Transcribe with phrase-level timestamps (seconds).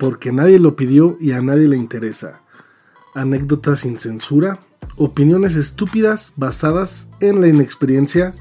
[0.00, 2.42] porque nadie lo pidió y a nadie le interesa.
[3.14, 4.58] Anécdotas sin censura,
[4.96, 8.34] opiniones estúpidas basadas en la inexperiencia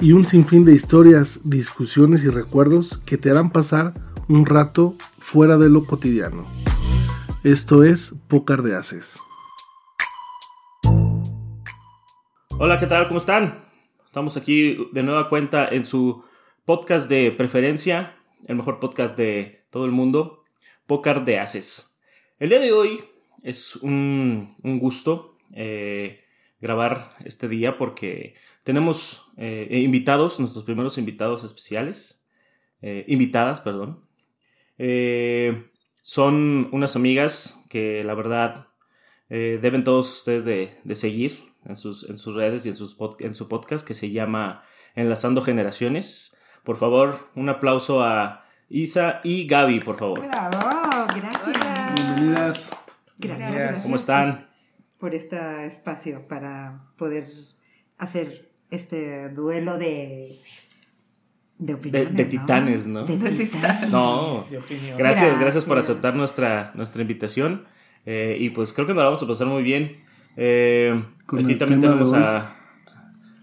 [0.00, 3.92] y un sinfín de historias, discusiones y recuerdos que te harán pasar
[4.26, 6.46] un rato fuera de lo cotidiano.
[7.44, 9.20] Esto es Pócar de Haces.
[12.58, 13.06] Hola, ¿qué tal?
[13.06, 13.64] ¿Cómo están?
[14.06, 16.24] Estamos aquí de nueva cuenta en su
[16.64, 18.16] podcast de preferencia,
[18.46, 20.39] el mejor podcast de todo el mundo,
[20.90, 22.00] Pócar de Haces.
[22.40, 23.04] El día de hoy
[23.44, 26.24] es un, gusto eh,
[26.60, 32.28] grabar este día porque tenemos eh, invitados, nuestros primeros invitados especiales,
[32.82, 34.04] eh, invitadas, perdón.
[36.02, 38.66] son unas amigas que la verdad
[39.28, 42.96] deben todos ustedes de, seguir en sus, redes y en, sus
[43.34, 44.64] su podcast que se llama
[44.96, 46.36] Enlazando Generaciones.
[46.64, 50.20] Por favor, un aplauso a Isa y Gaby, por favor.
[50.20, 50.79] Bravo.
[52.04, 52.70] Bienvenidas.
[53.18, 53.82] Gracias, gracias.
[53.82, 54.46] ¿Cómo están?
[54.98, 57.26] Por este espacio para poder
[57.98, 60.38] hacer este duelo de
[61.58, 62.16] de De, opiniones.
[62.16, 62.28] de ¿no?
[62.30, 63.04] titanes, ¿no?
[63.04, 63.90] De titanes.
[63.90, 64.42] No,
[64.96, 67.64] gracias, gracias por aceptar nuestra, nuestra invitación.
[68.06, 69.98] Eh, y pues creo que nos la vamos a pasar muy bien.
[70.38, 71.02] Eh,
[71.38, 72.56] aquí también tenemos a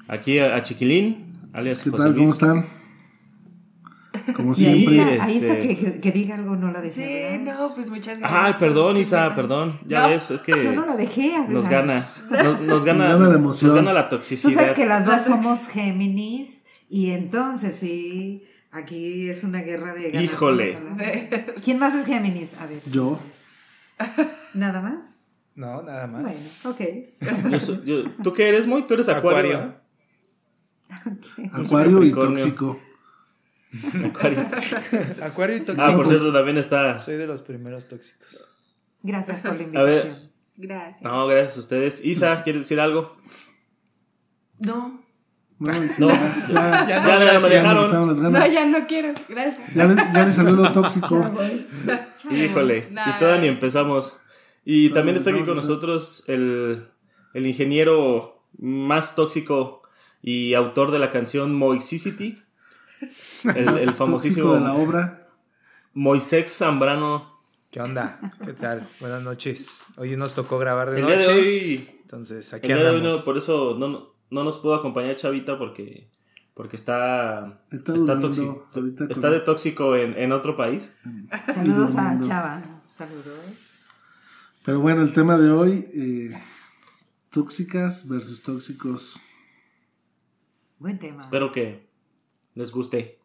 [0.08, 2.16] aquí a, a Chiquilín, alias ¿Qué José tal?
[2.16, 2.66] ¿Cómo están?
[4.36, 5.22] Como Y a Sí, Isa, siempre.
[5.22, 6.94] a Isa este- que, que- que diga algo no la dejé.
[6.96, 7.60] Sí, ¿verdad?
[7.60, 8.42] no, pues muchas gracias.
[8.44, 9.80] Ay, perdón, Isa, perdón.
[9.86, 10.10] Ya No.
[10.10, 11.50] ves, es que Yo no la dejé hablar.
[11.52, 12.08] nos gana.
[12.30, 13.70] Nos, nos gana, Nos gana la emoción.
[13.72, 14.54] Nos gana la Tú toxicidad.
[14.54, 20.24] sabes que las dos somos Géminis y entonces sí, aquí es una guerra de ganar
[20.24, 20.78] Híjole.
[21.64, 22.52] ¿Quién más es Géminis?
[22.60, 23.20] A ver, Yo,
[24.54, 25.32] ¿nada más?
[25.56, 26.22] No, nada más.
[26.22, 27.50] Bueno, ok.
[27.50, 28.84] Yo soy- yo- ¿Tú qué eres, Moy?
[28.86, 29.74] Tú eres Acuario.
[31.54, 32.04] Acuario.
[32.04, 32.12] Y.
[32.12, 32.78] Tóxico.
[34.06, 34.40] Acuario.
[35.24, 35.84] Acuario y tóxico.
[35.92, 37.00] Ah, por cierto, también está.
[37.00, 38.28] Soy de los primeros tóxicos.
[39.04, 40.06] Gracias por la A ver.
[40.06, 40.32] invitación.
[40.58, 41.02] Gracias.
[41.04, 42.04] No, gracias a ustedes.
[42.06, 43.16] Isa, ¿quieres decir algo?
[44.60, 45.04] No,
[45.60, 46.08] No, sí, No.
[46.10, 48.32] ya, ya, Ya Ya, no, ya me dejaron.
[48.34, 49.14] no, ya no quiero.
[49.28, 49.74] Gracias.
[49.76, 51.16] Ya le, ya le salió lo tóxico.
[52.32, 53.16] Híjole, Nada.
[53.16, 54.20] y todavía ni empezamos.
[54.66, 56.88] Y Todavía también está aquí con nosotros el,
[57.34, 59.84] el ingeniero más tóxico
[60.22, 62.44] y autor de la canción Moisicity.
[63.44, 65.28] El, el famosísimo de la obra.
[65.94, 67.38] Moisés Zambrano.
[67.72, 68.20] ¿Qué onda?
[68.44, 68.88] ¿Qué tal?
[69.00, 69.86] Buenas noches.
[69.98, 71.18] Hoy nos tocó grabar de El noche.
[71.18, 73.20] día de hoy, Entonces, el aquí día de hoy andamos.
[73.20, 76.10] no, por eso no, no nos pudo acompañar Chavita porque,
[76.54, 78.68] porque está, Está está, tóxico,
[79.10, 80.96] está de tóxico en, en otro país.
[81.54, 82.18] Saludos a.
[82.26, 82.64] Chava.
[82.98, 83.38] Saludos.
[84.64, 86.42] Pero bueno, el tema de hoy, eh,
[87.30, 89.20] tóxicas versus tóxicos.
[90.80, 91.24] Buen tema.
[91.24, 91.87] Espero que
[92.58, 93.20] les guste.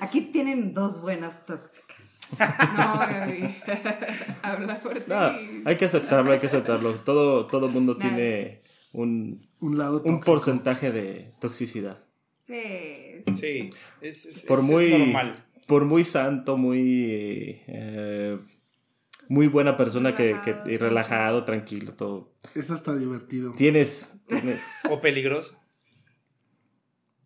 [0.00, 2.06] Aquí tienen dos buenas tóxicas.
[2.38, 3.56] No, Gaby.
[4.42, 5.04] Habla por ti.
[5.08, 5.32] No,
[5.64, 6.94] hay que aceptarlo, hay que aceptarlo.
[6.96, 8.06] Todo, todo mundo Nice.
[8.08, 8.62] tiene
[8.92, 12.04] un, Un lado un porcentaje de toxicidad.
[12.42, 13.22] Sí.
[13.38, 13.70] Sí,
[14.02, 15.32] es, es- Por es- es muy, normal.
[15.66, 18.38] por muy santo, muy, eh,
[19.30, 20.88] muy buena persona que, que- y Relajado.
[20.88, 22.34] relajado, tranquilo, todo.
[22.54, 23.54] Es hasta divertido.
[23.54, 25.58] Tienes, tienes, O peligroso.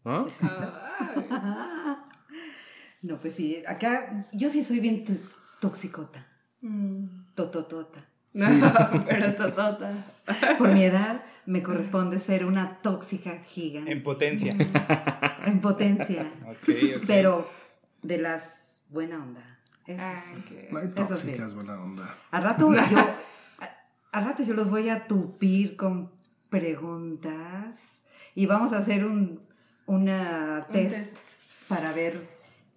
[0.05, 0.27] ¿no?
[3.03, 5.05] No, pues sí, acá yo sí soy bien
[5.61, 6.27] toxicota.
[6.61, 7.07] Mm.
[7.35, 8.05] Tototota.
[8.35, 8.47] No,
[9.05, 9.93] pero totota.
[10.59, 13.93] Por mi edad me corresponde ser una tóxica gigante.
[13.93, 14.57] En potencia.
[15.45, 16.33] En potencia.
[16.47, 17.05] Ok, ok.
[17.07, 17.51] Pero
[18.03, 19.59] de las buena onda.
[19.87, 20.35] Eso Ah, sí.
[20.39, 20.73] ok.
[20.73, 21.27] No hay Eso sí.
[21.27, 22.17] tóxicas, buena onda.
[22.31, 22.99] Al rato yo,
[24.13, 26.11] a- rato yo los voy a tupir con
[26.49, 28.03] preguntas
[28.35, 29.43] y vamos a hacer un
[29.87, 31.19] una Un test, test.
[31.69, 32.29] para ver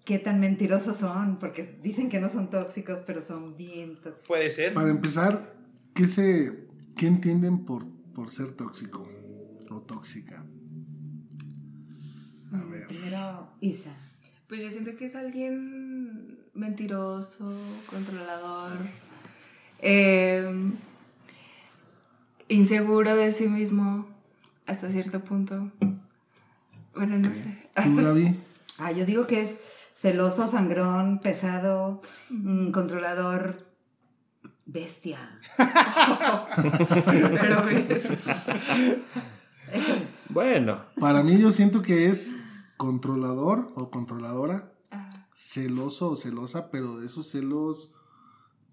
[0.06, 4.28] qué tan mentirosos son, porque dicen que no son tóxicos, pero son bien tóxicos.
[4.28, 4.74] Puede ser.
[4.74, 5.54] Para empezar,
[5.94, 9.08] ¿qué, se, qué entienden por, por ser tóxico
[9.70, 10.44] o tóxica?
[12.54, 12.88] A ver.
[12.88, 13.96] Primero, Isa.
[14.48, 17.52] Pues yo siento que es alguien mentiroso,
[17.90, 18.78] controlador,
[19.80, 20.72] eh,
[22.48, 24.08] inseguro de sí mismo
[24.68, 25.72] hasta cierto punto.
[26.96, 27.70] Bueno, no sé.
[27.84, 28.36] ¿Tú, Gaby?
[28.78, 29.58] Ah, yo digo que es
[29.94, 33.66] celoso, sangrón, pesado, mm, controlador,
[34.66, 35.18] bestia.
[37.40, 38.04] Pero ves.
[39.72, 40.26] Eso es.
[40.32, 42.36] Bueno, Para mí yo siento que es
[42.76, 47.94] controlador o controladora, Ah, celoso o celosa, pero de esos celos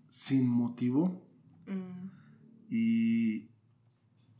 [0.08, 1.22] sin motivo
[1.68, 2.08] mm,
[2.70, 3.50] y,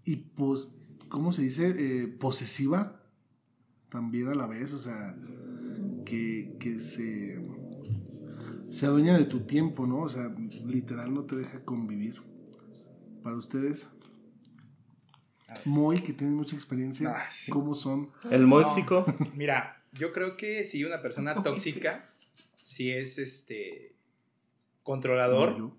[0.04, 0.74] y pues,
[1.08, 1.72] ¿cómo se dice?
[1.78, 3.01] Eh, posesiva
[3.92, 5.14] también a la vez, o sea,
[6.06, 7.38] que, que se...
[8.70, 10.00] se adueña de tu tiempo, ¿no?
[10.00, 10.34] O sea,
[10.66, 12.22] literal no te deja convivir.
[13.22, 13.86] Para ustedes,
[15.64, 17.52] Moy, que tienes mucha experiencia, Ah, sí.
[17.52, 18.10] ¿cómo son?
[18.30, 19.04] El móxico.
[19.36, 22.10] Mira, yo creo que si una persona tóxica,
[22.60, 23.92] si es este
[24.82, 25.72] controlador,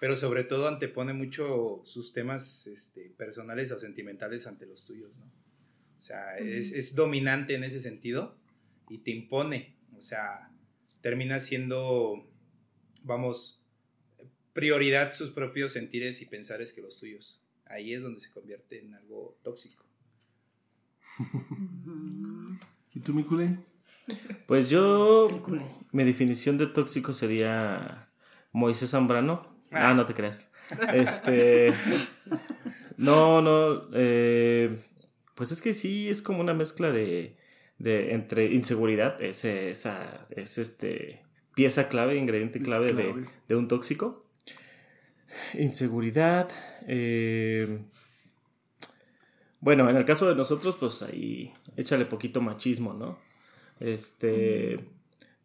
[0.00, 5.26] pero sobre todo antepone mucho sus temas este, personales o sentimentales ante los tuyos, ¿no?
[5.98, 8.36] O sea, es, es dominante en ese sentido
[8.88, 10.50] y te impone, o sea,
[11.00, 12.28] termina siendo,
[13.04, 13.66] vamos,
[14.52, 17.42] prioridad sus propios sentires y pensares que los tuyos.
[17.66, 19.84] Ahí es donde se convierte en algo tóxico.
[22.94, 23.58] ¿Y tú, Mikule?
[24.46, 25.28] Pues yo,
[25.92, 28.08] mi definición de tóxico sería
[28.52, 29.56] Moisés Zambrano.
[29.72, 30.52] Ah, no te creas.
[30.94, 31.74] Este,
[32.96, 34.82] no, no, eh,
[35.36, 37.36] pues es que sí, es como una mezcla de,
[37.78, 41.22] de entre inseguridad, ese, esa, es este,
[41.54, 43.26] pieza clave, ingrediente clave, de-.
[43.46, 44.24] De, un tóxico.
[45.54, 46.48] Inseguridad,
[46.86, 47.80] eh,
[49.60, 53.18] bueno, en el caso de nosotros, pues ahí échale poquito machismo, ¿no?
[53.80, 54.78] Este,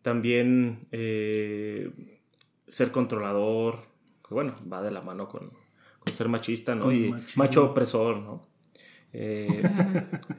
[0.01, 1.91] también eh,
[2.69, 3.87] ser controlador,
[4.25, 6.83] que bueno, va de la mano con, con ser machista, ¿no?
[6.83, 7.43] Con y machismo.
[7.43, 8.50] macho opresor, ¿no?
[9.13, 9.61] Eh,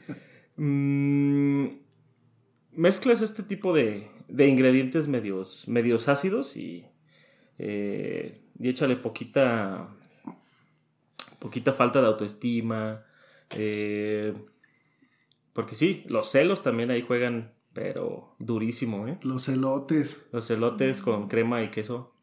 [0.56, 1.66] mm,
[2.72, 6.86] mezclas este tipo de, de ingredientes medios, medios ácidos y,
[7.58, 9.88] eh, y échale poquita,
[11.38, 13.04] poquita falta de autoestima.
[13.56, 14.32] eh,
[15.52, 19.19] porque sí, los celos también ahí juegan, pero durísimo, ¿eh?
[19.22, 20.24] Los elotes.
[20.32, 22.14] Los elotes con crema y queso.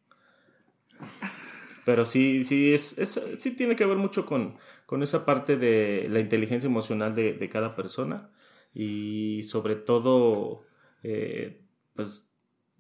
[1.86, 4.58] Pero sí, sí, es, es- sí tiene que ver mucho con,
[4.90, 8.32] con esa parte de la inteligencia emocional de, de cada persona.
[8.74, 10.66] Y sobre todo,
[11.04, 11.64] eh,
[11.94, 12.36] pues,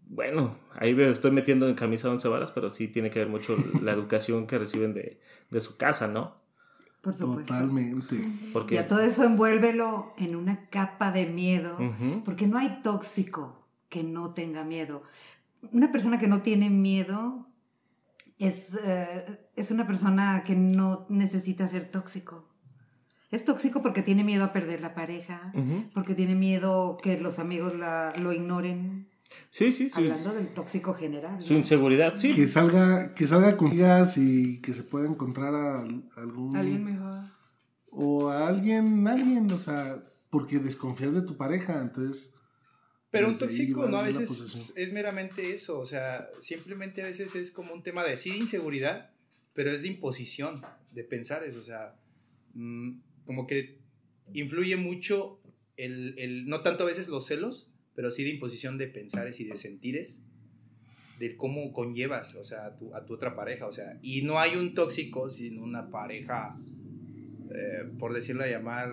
[0.07, 3.27] bueno, ahí me estoy metiendo en camisa de once varas, pero sí tiene que ver
[3.27, 5.21] mucho la educación que reciben de,
[5.51, 6.41] de su casa, ¿no?
[7.01, 7.53] Por supuesto.
[7.53, 8.27] Totalmente.
[8.53, 8.73] Porque...
[8.73, 11.77] Y a todo eso envuélvelo en una capa de miedo,
[12.25, 15.03] porque no hay tóxico que no tenga miedo.
[15.73, 17.48] Una persona que no tiene miedo
[18.39, 22.47] es, eh, es una persona que no necesita ser tóxico.
[23.31, 25.53] Es tóxico porque tiene miedo a perder la pareja,
[25.93, 29.07] porque tiene miedo que los amigos la- lo ignoren.
[29.51, 29.93] Sí, sí, sí.
[29.95, 31.39] Hablando del tóxico general.
[31.39, 31.59] Su ¿no?
[31.59, 32.33] inseguridad, sí.
[32.33, 35.81] Que salga, que salga con amigas y que se pueda encontrar a
[36.17, 36.55] algún...
[36.57, 37.19] Alguien mejor.
[37.91, 42.33] O a alguien, alguien, o sea, porque desconfías de tu pareja, entonces...
[43.11, 47.51] Pero un tóxico no a veces es meramente eso, o sea, simplemente a veces es
[47.51, 49.11] como un tema de sí de inseguridad,
[49.53, 50.61] pero es de imposición,
[50.91, 51.95] de pensar eso, o sea,
[52.53, 53.79] mm, como que
[54.33, 55.41] influye mucho
[55.75, 59.45] el, el- no tanto a veces los celos, pero sí de imposición de pensares y
[59.45, 60.21] de sentires,
[61.17, 64.39] de cómo conllevas, o sea, a tu, a tu otra pareja, o sea, y no
[64.39, 66.57] hay un tóxico sin una pareja,
[67.53, 68.91] eh, por decirlo a llamar,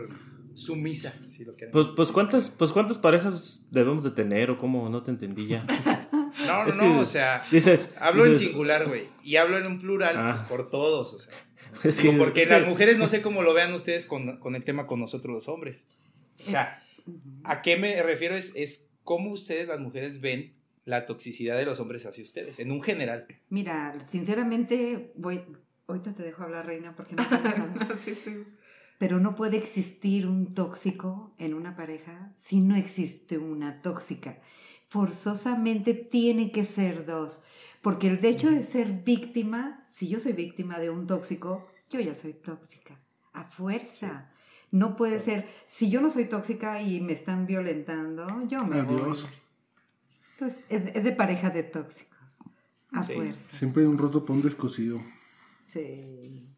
[0.57, 1.73] sumisa, si lo queremos.
[1.87, 4.89] Pues, pues, ¿cuántas, pues, ¿cuántas parejas debemos de tener o cómo?
[4.89, 5.65] No te entendí ya.
[5.65, 7.45] no, no, es no, que o sea...
[7.53, 7.95] Dices...
[8.01, 9.03] Hablo en dices- singular, güey.
[9.23, 10.35] Y hablo en un plural Ah.
[10.37, 11.33] pues, por todos, o sea.
[11.85, 14.55] Es que- porque es que- las mujeres no sé cómo lo vean ustedes con, con
[14.57, 15.87] el tema con nosotros los hombres.
[16.47, 16.83] O sea,
[17.45, 18.35] ¿a qué me refiero?
[18.35, 20.55] Es, es cómo ustedes, las mujeres, ven
[20.87, 23.27] la toxicidad de los hombres hacia ustedes, en un general.
[23.51, 25.43] Mira, sinceramente, voy.
[25.89, 27.73] Ahorita te dejo hablar, Reina, porque no nada.
[27.89, 28.43] No, sí, sí.
[28.99, 34.39] Pero no puede existir un tóxico en una pareja si no existe una tóxica.
[34.89, 37.43] Forzosamente tiene que ser dos.
[37.83, 42.15] Porque el hecho de ser víctima, si yo soy víctima de un tóxico, yo ya
[42.15, 42.99] soy tóxica.
[43.33, 44.31] A fuerza.
[44.71, 45.47] No puede ser.
[45.65, 48.97] Si yo no soy tóxica y me están violentando, yo me voy.
[48.97, 49.29] Adiós.
[50.33, 52.17] Entonces, es, es de pareja de tóxicos.
[52.93, 53.15] A Sí.
[53.15, 53.41] fuerza.
[53.49, 55.01] Siempre hay un roto para un descosido.
[55.67, 56.49] Sí.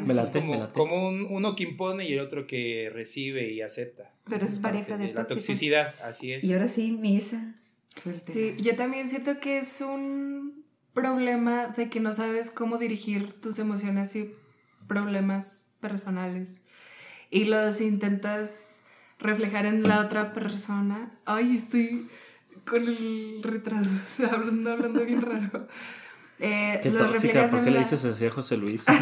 [0.00, 0.72] Sí, Me late, me Como, late.
[0.72, 4.12] como un- uno que impone y el otro que recibe y acepta.
[4.28, 6.42] Pero es pareja parte de la toxicidad, así es.
[6.44, 7.54] Y ahora sí, misa.
[8.02, 8.32] Suerte.
[8.32, 13.58] Sí, yo también siento que es un problema de que no sabes cómo dirigir tus
[13.60, 14.30] emociones y
[14.88, 16.62] problemas personales
[17.30, 18.82] y los intentas
[19.18, 21.16] reflejar en la otra persona.
[21.24, 22.08] Ay, estoy
[22.66, 25.68] con el retraso, o sea, hablando, hablando bien raro.
[26.40, 28.84] Eh, Qué los tóxica, reflejas ¿por en qué le dices así a José Luis?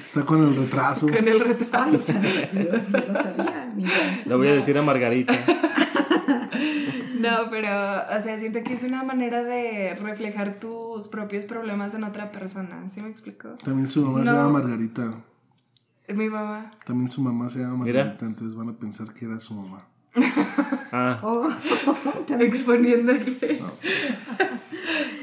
[0.00, 1.06] Está con el retraso.
[1.08, 1.90] Con el retraso.
[1.92, 3.72] Ay, santo Dios, no lo sabía.
[3.74, 4.22] Mira.
[4.24, 5.34] Le voy a decir a Margarita.
[7.24, 7.68] No, pero,
[8.14, 12.86] o sea, siento que es una manera de reflejar tus propios problemas en otra persona.
[12.90, 13.48] ¿Sí me explico?
[13.64, 14.32] También su mamá se No.
[14.36, 15.14] llama Margarita.
[16.08, 16.70] Mi mamá.
[16.84, 18.00] También su mamá se llama Mira.
[18.00, 19.86] Margarita, entonces van a pensar que era su mamá.
[20.92, 21.48] Ah, Oh.
[22.40, 23.38] Exponiéndole.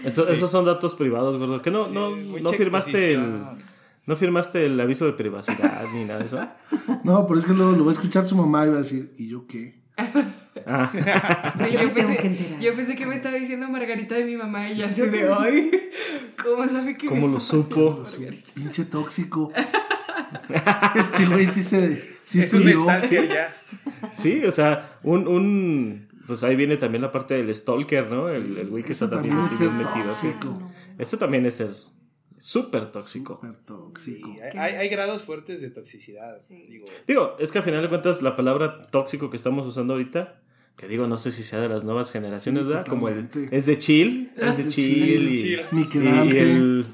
[0.03, 1.62] Eso- esos son datos privados, gordo.
[1.62, 3.41] Que no, no, no firmaste el,
[4.05, 6.39] no firmaste el aviso de privacidad ni nada de eso.
[7.03, 9.13] No, pero es que luego lo va a escuchar su mamá y va a decir,
[9.17, 9.81] ¿y yo qué?
[9.98, 10.91] Ah,
[11.58, 12.60] Sí, Yo que pensé, enterar.
[12.60, 15.72] yo pensé que me estaba diciendo Margarita de mi mamá y ya así de hoy.
[16.43, 18.03] ¿Cómo sabe que ¿cómo lo supo?
[18.53, 19.51] Pinche tóxico.
[20.96, 22.10] Este güey sí se.
[22.24, 22.81] Sí es estudió.
[22.81, 23.55] estancia ya.
[24.12, 26.08] Sí, o sea, un, un.
[26.31, 28.29] Pues ahí viene también la parte del stalker, ¿no?
[28.29, 30.07] el, el güey que está también es ser metido.
[30.07, 30.27] así.
[30.27, 30.71] tóxico.
[30.97, 31.67] Eso también es ser
[32.39, 33.35] súper tóxico.
[33.41, 34.29] Súper tóxico.
[34.33, 36.38] Sí, hay, hay- grados fuertes de toxicidad.
[36.39, 36.55] Sí.
[36.69, 40.39] Digo, Digo, es que al final de cuentas la palabra tóxico que estamos usando ahorita,
[40.77, 42.85] que digo, no sé si sea de las nuevas generaciones, Sí, ¿verdad?
[42.88, 45.61] Como el, es de chill, es de chill, y, chill.
[45.69, 46.33] y- Miquelante.
[46.35, 46.85] y el,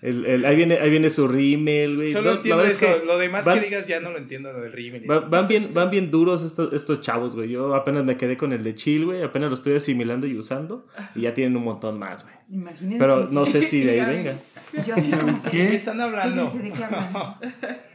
[0.00, 2.12] el- el- ahí viene ahí viene su rímel, güey.
[2.12, 3.00] solo No, entiendo es eso.
[3.00, 5.02] que Lo demás van- que digas ya no lo entiendo, lo del rímel.
[5.06, 7.48] Van, bien, van bien duros estos, estos chavos, güey.
[7.50, 9.22] Yo apenas me quedé con el de chill, güey.
[9.22, 10.86] Apenas lo estoy asimilando y usando.
[11.14, 12.34] Y ya tienen un montón más, güey.
[12.50, 12.98] Imagínense.
[12.98, 14.38] Pero no sé si de ahí venga.
[14.86, 15.74] Yo así como ¿De qué ¿Qué?
[15.74, 16.52] están hablando?
[16.52, 16.72] Qué.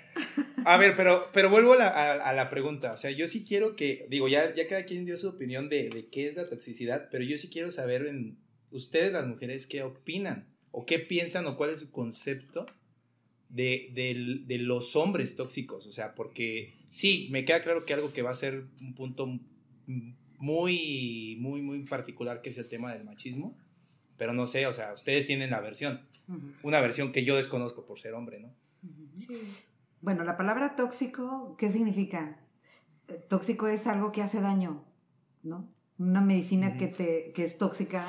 [0.66, 2.94] A ver, pero, pero vuelvo a la, a- a la pregunta.
[2.94, 5.90] O sea, yo sí quiero que, digo, ya, ya cada quien dio su opinión de,
[5.90, 8.38] de qué es la toxicidad, pero yo sí quiero saber en
[8.72, 12.66] ustedes las mujeres qué opinan o qué piensan o cuál es su concepto
[13.48, 15.86] de, de los hombres tóxicos.
[15.86, 19.40] O sea, porque sí, me queda claro que algo que va a ser un punto
[20.40, 23.56] muy, muy, muy particular, que es el tema del machismo,
[24.18, 26.02] pero no sé, o sea, ustedes tienen la versión,
[26.64, 28.54] una versión que yo desconozco por ser hombre, ¿no?
[29.16, 29.40] Sí.
[30.02, 32.42] Bueno, la palabra tóxico, ¿qué significa?
[33.08, 34.84] Eh, Tóxico es algo que hace daño,
[35.44, 35.72] ¿no?
[35.98, 38.06] Una medicina que, te, que es tóxica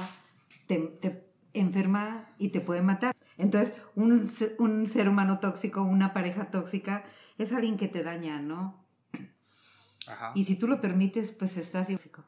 [0.67, 1.24] te, te
[1.55, 3.15] enferma y te puede matar.
[3.39, 4.21] Entonces, un,
[4.59, 7.05] un ser humano tóxico, una pareja tóxica,
[7.39, 8.85] es alguien que te daña, ¿no?
[10.07, 10.33] Ajá.
[10.35, 12.25] Y si tú lo permites, pues estás tóxico.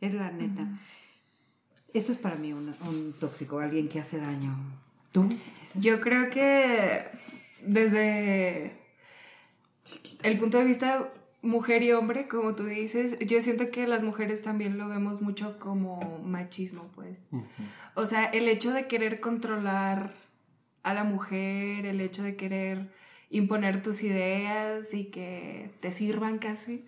[0.00, 0.66] Es la neta.
[1.92, 4.56] Eso es para mí un, un tóxico, alguien que hace daño.
[5.12, 5.28] ¿Tú?
[5.74, 7.04] Yo creo que
[7.66, 8.76] desde
[10.22, 11.12] el punto de vista
[11.42, 15.58] mujer y hombre, como tú dices, yo siento que las mujeres también lo vemos mucho
[15.58, 17.30] como machismo, pues.
[17.94, 20.14] O sea, el hecho de querer controlar
[20.82, 22.90] a la mujer, el hecho de querer
[23.30, 26.84] imponer tus ideas y que te sirvan casi,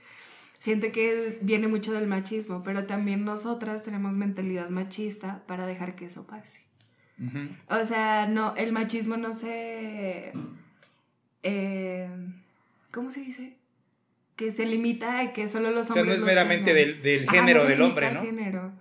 [0.58, 6.06] siento que viene mucho del machismo, pero también nosotras tenemos mentalidad machista para dejar que
[6.06, 6.62] eso pase.
[7.68, 10.32] O sea, no, el machismo no se.
[11.44, 12.08] eh,
[12.90, 13.56] ¿Cómo se dice?
[14.42, 16.20] Que se limita a que solo los O sea, hombres.
[16.20, 18.22] no es meramente del, del Ajá, género no se del hombre, ¿no?
[18.22, 18.72] género.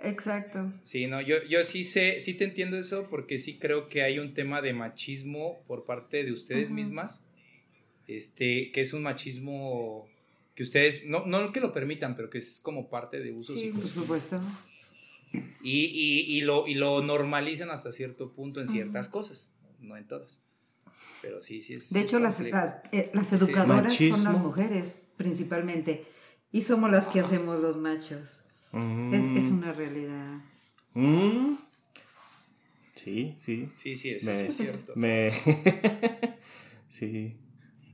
[0.00, 0.72] Exacto.
[0.80, 4.18] Sí, no, yo, yo sí sé, sí te entiendo eso porque sí creo que hay
[4.18, 7.24] un tema de machismo por parte de ustedes mismas,
[8.06, 10.06] este, que es un machismo
[10.54, 13.66] que ustedes, no, no que lo permitan, pero que es como parte de usos Sí.
[13.68, 14.40] y Por supuesto.
[15.32, 20.06] Y, y, y lo, y lo normalizan hasta cierto punto en ciertas cosas, no en
[20.06, 20.40] todas.
[21.24, 21.92] Pero sí, sí es.
[21.92, 26.04] De hecho, las, las, eh, las educadoras son las mujeres, principalmente.
[26.52, 28.44] Y somos las que hacemos los machos.
[29.12, 30.40] Es, es una realidad.
[30.94, 31.54] Mm.
[32.96, 33.68] Sí, sí.
[33.74, 34.92] Sí, sí, eso Me- sí es cierto.
[34.96, 35.30] Me.
[36.88, 37.36] sí.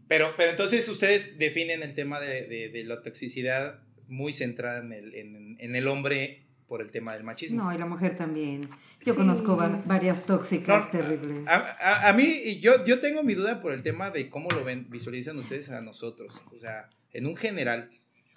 [0.08, 4.92] Pero, pero entonces ustedes definen el tema de, de- de la toxicidad muy centrada en
[4.92, 7.64] el, en, en el hombre por el tema del machismo.
[7.64, 8.70] No, y la mujer también.
[9.04, 9.18] Yo Sí.
[9.18, 11.48] conozco va- varias tóxicas No, terribles.
[11.48, 14.62] A, a- a mí, yo, yo tengo mi duda por el tema de cómo lo
[14.62, 16.40] ven, visualizan ustedes a nosotros.
[16.54, 17.90] O sea, en un general,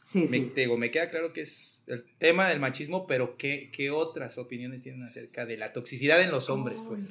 [0.04, 0.52] sí, me, sí.
[0.56, 4.40] te digo, me queda claro que es el tema del machismo, pero ¿qué, qué otras
[4.40, 6.82] opiniones tienen acerca de la toxicidad en los hombres?
[6.88, 7.10] Pues?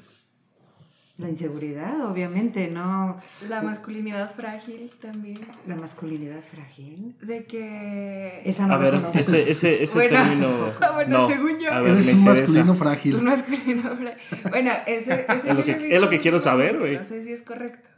[1.19, 3.19] La inseguridad, obviamente, ¿no?
[3.49, 5.41] La masculinidad frágil también.
[5.67, 7.15] La masculinidad frágil.
[7.21, 8.41] De que.
[8.47, 9.19] Esa no A ver, conozco.
[9.19, 10.73] ese, ese, ese Bueno, término.
[10.95, 11.27] bueno, no.
[11.29, 11.71] según yo.
[11.71, 13.23] A ver, Eres un masculino Un frágil.
[13.23, 14.51] masculino frágil.
[14.51, 16.97] Bueno, ese, ese Es lo que- es lo que quiero saber, güey.
[16.97, 17.89] No sé si es correcto.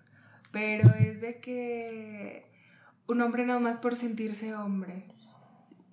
[0.51, 2.47] Pero es de que
[3.07, 5.05] un hombre nada más por sentirse hombre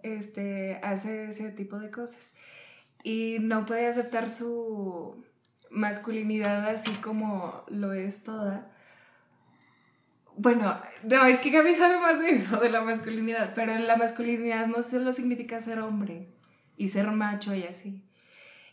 [0.03, 2.33] este, hace ese tipo de cosas.
[3.03, 5.23] Y no puede aceptar su
[5.71, 8.71] masculinidad así como lo es toda.
[10.37, 14.67] Bueno, no, es que Gaby sabe más de eso, de la masculinidad, pero la masculinidad
[14.67, 16.29] no solo significa ser hombre
[16.77, 18.01] y ser macho y así.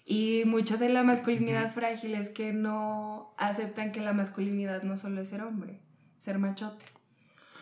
[0.06, 5.20] Y mucho de la masculinidad frágil es que no aceptan que la masculinidad no solo
[5.20, 5.80] es ser hombre,
[6.18, 6.84] ser machote.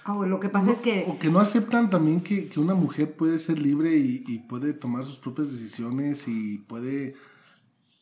[0.04, 3.16] Ah, lo que pasa es que O que no aceptan también que, que una mujer
[3.16, 7.16] puede ser libre y, y puede tomar sus propias decisiones y puede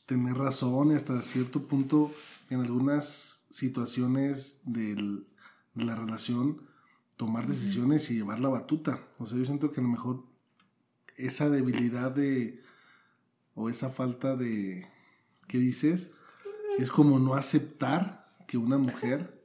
[0.07, 2.13] tener razón y hasta cierto punto
[2.51, 5.27] en algunas situaciones del-
[5.75, 6.61] de la relación
[7.17, 9.01] tomar decisiones y llevar la batuta.
[9.19, 10.25] O sea, yo siento que a lo mejor
[11.17, 12.61] esa debilidad de,
[13.55, 14.87] o esa falta de,
[15.49, 16.11] ¿qué dices?
[16.79, 19.41] Es como no aceptar que una mujer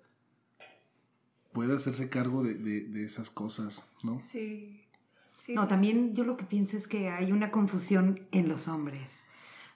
[1.54, 4.20] pueda hacerse cargo de, de- de esas cosas, ¿no?
[4.20, 4.82] Sí.
[5.40, 5.54] sí.
[5.54, 9.26] No, también yo lo que pienso es que hay una confusión en los hombres.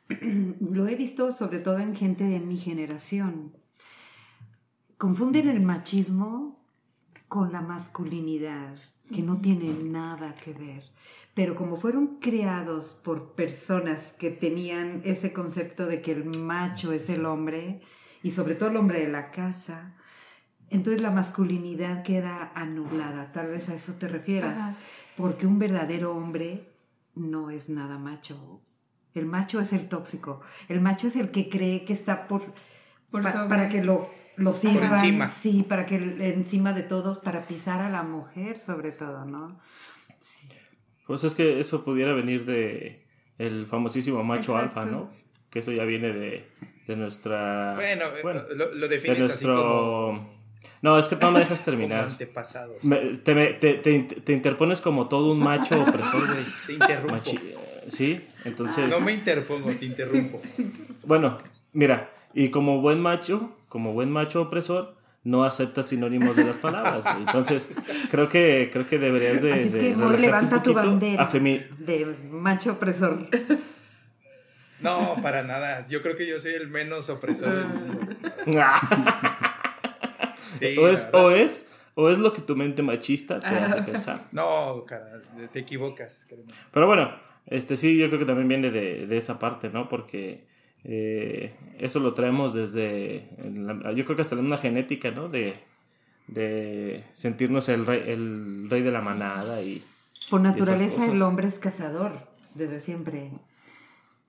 [0.60, 3.53] lo he visto sobre todo en gente de mi generación.
[4.98, 6.63] Confunden el machismo
[7.27, 8.77] con la masculinidad,
[9.12, 10.83] que no tiene nada que ver.
[11.33, 17.10] Pero como fueron creados por personas que tenían ese concepto de que el macho es
[17.10, 17.81] el hombre,
[18.22, 19.95] y sobre todo el hombre de la casa,
[20.69, 23.31] entonces la masculinidad queda anulada.
[23.31, 24.57] Tal vez a eso te refieras.
[24.57, 24.75] Ajá.
[25.17, 26.72] Porque un verdadero hombre
[27.15, 28.62] no es nada macho.
[29.15, 30.41] El macho es el tóxico.
[30.70, 32.41] El macho es el que cree que está por,
[33.12, 33.50] Por pa- sobre.
[33.50, 34.93] para que lo, lo sirvan.
[34.96, 35.27] encima.
[35.27, 35.96] Sí, para que
[36.34, 39.60] encima de todos, para pisar a la mujer sobre todo, ¿no?
[40.20, 40.48] Sí.
[41.05, 43.05] Pues es que eso pudiera venir de
[43.38, 44.79] el famosísimo macho Exacto.
[44.79, 45.12] alfa, ¿no?
[45.50, 46.50] Que eso ya viene de,
[46.88, 47.74] de nuestra...
[47.75, 49.55] Bueno, eh, lo, lo de defines así nuestro...
[49.62, 50.34] como,
[50.82, 52.17] No, es que no me dejas terminar.
[52.84, 56.46] Me- te, me- te- te- te interpones como todo un macho opresor, güey.
[56.65, 57.15] Te interrumpo.
[57.15, 57.53] Machi-
[57.88, 58.90] Sí, entonces...
[58.90, 60.42] No me interpongo, te interrumpo.
[61.06, 61.38] Bueno,
[61.74, 67.04] mira, y como buen macho, como buen macho opresor, no acepta sinónimos de las palabras,
[67.04, 67.18] güey.
[67.25, 67.74] Entonces,
[68.10, 69.54] creo que, creo que deberías de.
[69.54, 73.28] Así es de que un levanta tu bandera de macho opresor.
[74.80, 75.88] No, para nada.
[75.88, 78.16] Yo creo que yo soy el menos opresor del mundo.
[80.54, 84.28] Sí, o, es, o, es, o es lo que tu mente machista te hace pensar.
[84.32, 85.20] No, cara,
[85.52, 86.25] te equivocas.
[86.30, 86.54] créeme.
[86.72, 87.12] Pero bueno,
[87.45, 89.89] este sí, yo creo que también viene de, de esa parte, ¿no?
[89.89, 90.45] Porque
[90.83, 95.29] eh, eso lo traemos desde, la- yo creo que hasta en una genética, ¿no?
[95.29, 95.55] De,
[96.27, 99.83] de sentirnos el rey, el rey de la manada y...
[100.29, 102.13] Por naturaleza el hombre es cazador,
[102.55, 103.31] desde siempre.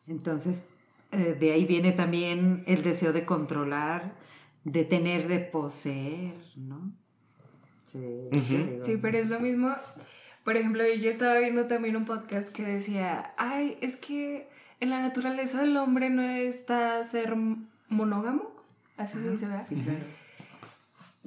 [0.07, 0.65] Entonces,
[1.13, 4.17] eh, de ahí viene también el deseo de controlar,
[4.65, 6.93] de tener, de poseer, ¿no?
[7.85, 8.29] Sí,
[8.81, 9.73] Sí, pero es lo mismo.
[10.45, 14.47] Por ejemplo, yo estaba viendo también un podcast que decía, ay, es que
[14.81, 17.35] en la naturaleza del hombre no está ser
[17.89, 18.53] monógamo.
[18.97, 19.67] Así se dice, ¿verdad?
[19.67, 20.01] Sí, claro.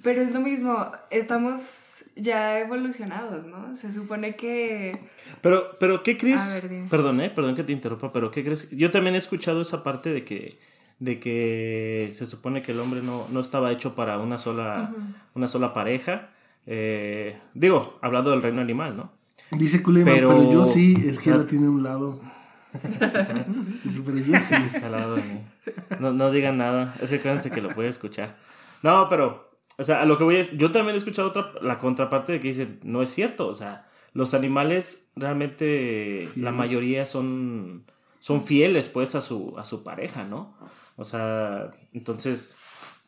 [0.03, 3.75] Pero es lo mismo, estamos ya evolucionados, ¿no?
[3.75, 4.99] Se supone que...
[5.41, 6.41] Pero, pero, ¿qué crees?
[6.41, 6.87] A ver, dime.
[6.87, 8.69] Perdón, eh, perdón que te interrumpa, pero ¿qué crees?
[8.69, 10.59] Yo también he escuchado esa parte de que,
[10.99, 14.93] de que se supone que el hombre no, no estaba hecho para una sola,
[15.33, 16.29] una sola pareja.
[16.67, 19.11] Eh, digo, hablando del reino animal, ¿no?
[19.51, 22.21] Dice Kuleman, Pero- pero, yo sí, es o que sea- la tiene a un lado.
[23.83, 24.55] Dice, pero yo sí.
[24.83, 25.39] Al lado de mí.
[25.99, 28.35] No, no digan nada, es que acuérdense que lo puede escuchar.
[28.83, 31.77] No, pero, o sea, a lo que voy es, yo también he escuchado otra, la
[31.79, 37.85] contraparte de que dicen, no es cierto, o sea, los animales realmente, la mayoría son,
[38.19, 40.55] son fieles pues a su, a su pareja, ¿no?
[40.97, 42.55] O sea, entonces,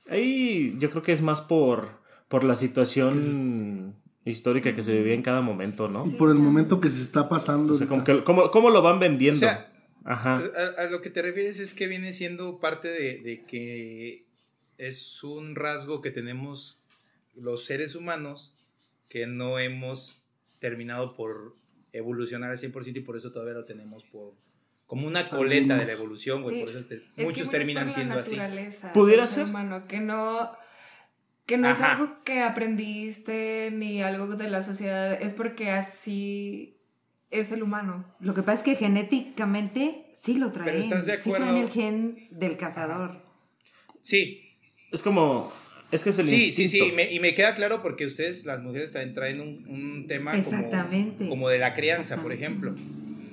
[0.09, 1.98] ahí yo creo que es más por,
[2.29, 6.05] por la situación histórica que se vivía en cada momento, ¿no?
[6.07, 7.73] Y por el momento que se está pasando.
[7.73, 9.37] O sea, como que, ¿cómo, cómo lo van vendiendo?
[9.37, 9.71] O sea,
[10.05, 10.41] Ajá.
[10.77, 14.23] A, a lo que te refieres es que viene siendo parte de, de que
[14.77, 16.79] es un rasgo que tenemos
[17.35, 18.53] los seres humanos
[19.09, 20.23] que no hemos
[20.59, 21.53] terminado por
[21.91, 24.33] evolucionar al 100% y por eso todavía lo tenemos por
[24.87, 26.55] como una coleta de la evolución, güey.
[26.55, 28.37] Sí, por eso te- es muchos terminan siendo así.
[28.93, 29.45] ¿Pudiera ser?
[29.45, 30.49] humano, que no,
[31.49, 31.93] que no es Ajá.
[31.95, 36.77] algo que aprendiste ni algo de la sociedad, es porque así
[37.31, 38.05] es el humano.
[38.19, 40.81] Lo que pasa es que genéticamente sí lo traen.
[40.83, 41.63] estás de Sí traen acuerdo.
[41.63, 43.23] el gen del cazador.
[44.01, 44.41] Sí,
[44.91, 45.51] Es como,
[45.91, 46.85] es que es el sí, sí, instinto.
[46.85, 50.07] sí, y me, y me queda claro porque ustedes, las mujeres, también traen un, un
[50.07, 51.27] tema como- Exactamente.
[51.27, 52.75] Como, de la crianza, por ejemplo.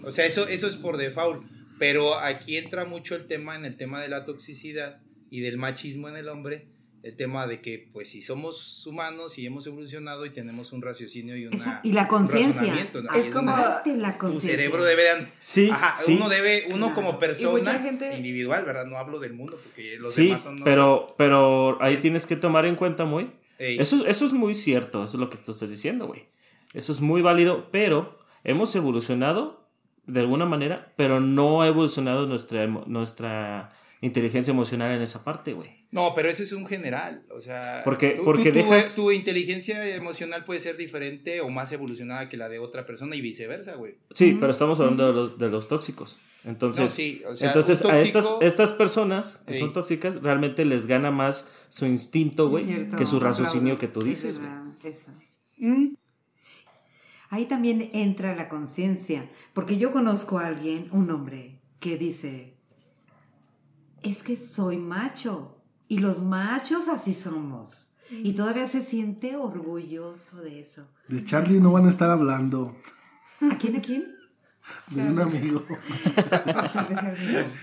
[0.05, 1.45] O sea, eso, eso es por default.
[1.79, 6.09] Pero aquí entra mucho el tema en el tema de la toxicidad y del machismo
[6.09, 6.69] en el hombre.
[7.07, 11.37] El tema de que, pues, si somos humanos y hemos evolucionado y tenemos un raciocinio
[11.37, 11.81] y una.
[11.85, 12.75] Y la conciencia.
[12.93, 13.13] ¿no?
[13.15, 15.03] Es como- una- la Tu cerebro debe.
[15.05, 16.15] de- Sí, Ajá, sí.
[16.17, 16.95] uno debe, uno Claro.
[16.97, 18.87] como persona gente- individual, ¿verdad?
[18.87, 20.65] No hablo del mundo porque los sí, demás son.
[20.65, 23.31] pero, pero ahí tienes que tomar en cuenta muy.
[23.61, 23.79] Ey.
[23.79, 26.25] Eso, eso es muy cierto, eso es lo que tú estás diciendo, güey.
[26.75, 29.65] Eso es muy válido, pero hemos evolucionado
[30.07, 33.71] de alguna manera, pero no ha evolucionado nuestra, nuestra
[34.03, 35.69] inteligencia emocional en esa parte, güey.
[35.91, 39.11] No, pero eso es un general, o sea, Porque- tú- porque tú- tu- dejas- tu,
[39.11, 43.75] inteligencia emocional puede ser diferente o más evolucionada que la de otra persona y viceversa,
[43.77, 43.95] güey.
[44.15, 46.19] Sí, pero estamos hablando de los, de los tóxicos.
[46.45, 49.61] Entonces, No, sí, o sea, entonces a estas, estas personas que Sí.
[49.61, 54.07] son tóxicas realmente les gana más su instinto, güey, que su raciocinio que tú Es
[54.07, 55.11] dices, eso.
[57.29, 62.56] Ahí también entra la conciencia, porque yo conozco a alguien, un hombre, que dice,
[64.11, 67.93] es que soy macho y los machos así somos.
[68.11, 70.87] Y todavía se siente orgulloso de eso.
[71.09, 72.77] De Charlie no van a estar hablando.
[73.41, 74.05] ¿A quién, a quién?
[74.91, 75.65] De un amigo.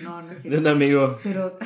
[0.01, 0.59] No, no es De cierto.
[0.59, 1.17] un amigo.
[1.23, 1.57] Pero,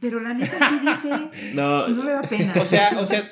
[0.00, 2.54] pero la neta sí dice, No, y no le da pena.
[2.60, 3.30] O sea, o sea,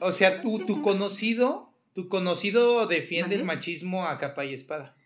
[0.00, 4.96] o sea, tu, tu conocido, tu conocido defiende el machismo a capa y espada.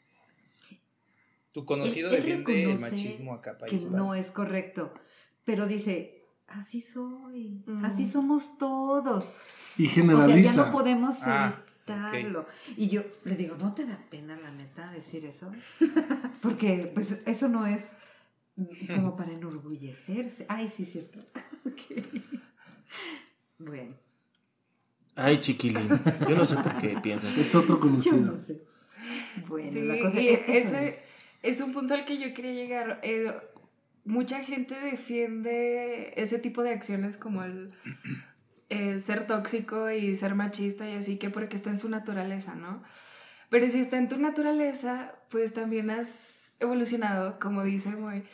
[1.52, 4.92] Tu conocido Él- él defiende el machismo a capa y que no es correcto,
[5.44, 7.84] pero dice, así soy, Mm.
[7.84, 9.34] así somos todos.
[9.76, 10.66] Y O sea, ya generaliza.
[10.66, 12.46] no podemos Ah, evitarlo.
[12.76, 15.50] Y yo le digo, ¿no te da pena la neta decir eso?
[16.42, 17.86] Porque pues eso no es
[18.86, 20.46] como para enorgullecerse.
[20.48, 21.20] Ay, sí, cierto.
[21.64, 22.04] Ok.
[23.58, 23.94] Bueno,
[25.14, 25.88] Ay, chiquilín.
[26.28, 27.36] Yo no sé por qué piensas.
[27.36, 28.16] Es otro yo conocido.
[28.32, 28.62] no sé.
[29.46, 31.04] Bueno, Sí, la cosa y e- eso ese es.
[31.42, 33.00] Es un punto al que yo quería llegar.
[33.02, 33.32] Eh,
[34.04, 37.72] mucha gente defiende ese tipo de acciones como el
[38.68, 42.82] eh, ser tóxico y ser machista y así que porque está en su naturaleza, ¿no?
[43.50, 48.24] Pero si está en tu naturaleza, pues también has evolucionado, como dice Moy,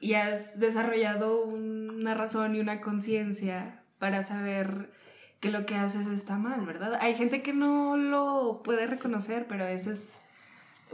[0.00, 4.90] y has desarrollado una razón y una conciencia para saber
[5.38, 6.98] que lo que haces está mal, ¿verdad?
[7.00, 10.22] Hay gente que no lo puede reconocer, pero ese es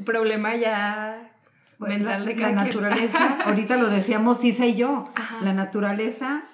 [0.05, 1.33] problema ya
[1.81, 5.39] Bueno, la, de naturaleza, ahorita lo decíamos Isa y yo, Ajá.
[5.43, 6.45] la naturaleza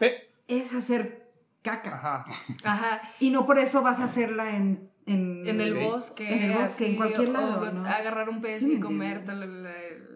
[0.49, 1.29] es hacer
[1.62, 1.95] caca.
[1.97, 2.25] Ajá.
[2.65, 3.01] Ajá.
[3.21, 4.89] Y no por eso vas a hacerla en...
[5.09, 6.29] En, En el bosque.
[6.33, 7.87] En el bosque, en cualquier lado, o ¿no?
[7.87, 9.45] agarrar un pez Sí, y comértelo.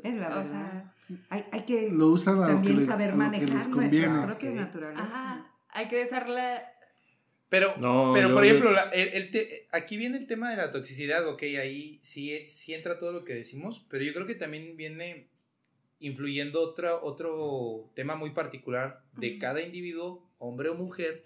[0.02, 0.44] Es la o verdad.
[0.44, 0.94] sea,
[1.28, 3.40] hay, hay que Lo usan a lo que, también le- saber a lo que les
[3.50, 4.06] manejar conviene.
[4.08, 4.56] nuestra propia Ok.
[4.56, 5.02] naturaleza.
[5.04, 5.46] ajá.
[5.72, 6.62] Hay que desarrollar.
[7.50, 10.50] Pero, No, pero yo- por yo- ejemplo, la- el- el te- aquí viene el tema
[10.50, 14.26] de la toxicidad, ok, ahí sí, sí entra todo lo que decimos, pero yo creo
[14.26, 15.28] que también viene
[15.98, 21.24] influyendo otra, otro tema muy particular de cada individuo, hombre o mujer,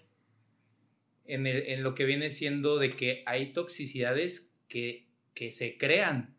[1.25, 6.35] en, el- en lo que viene siendo de que hay toxicidades que, que se crean.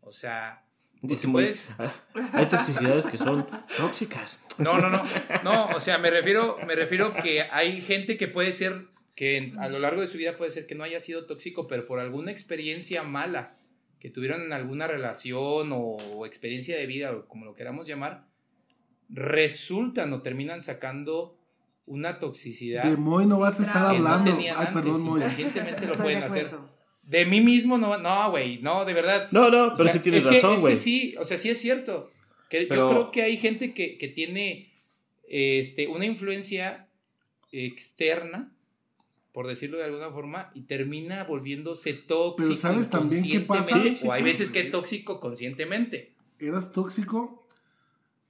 [0.00, 0.64] O sea,
[1.00, 1.28] Dice
[2.32, 4.42] Hay toxicidades que son tóxicas.
[4.58, 5.04] No, no, no.
[5.44, 8.88] No, o sea, me refiero, me refiero que hay gente que puede ser,
[9.18, 11.66] que en- a lo largo de su vida puede ser que no haya sido tóxico,
[11.66, 13.56] pero por alguna experiencia mala
[13.98, 18.28] que tuvieron en alguna relación o, experiencia de vida, o como lo queramos llamar,
[19.08, 21.36] resultan o terminan sacando
[21.84, 22.84] una toxicidad.
[22.84, 24.30] De Moy no vas a estar no hablando.
[24.34, 25.20] tenían Ay, antes, perdón, Moy.
[25.20, 26.50] inconscientemente lo pueden de hacer.
[27.02, 29.28] De mí mismo no, no, güey, no, de verdad.
[29.32, 30.74] No, no, O pero sea, sí tienes es que- razón, es güey.
[30.74, 32.08] que sí, o sea, sí es cierto.
[32.50, 34.70] Que Pero- Yo creo que hay gente que, que tiene
[35.28, 36.88] este, una influencia
[37.50, 38.54] externa,
[39.32, 42.36] por decirlo de alguna forma, y termina volviéndose tóxico.
[42.36, 43.80] Pero ¿sabes también qué pasa?
[44.04, 46.14] o hay veces que es tóxico conscientemente.
[46.38, 47.46] Eras tóxico.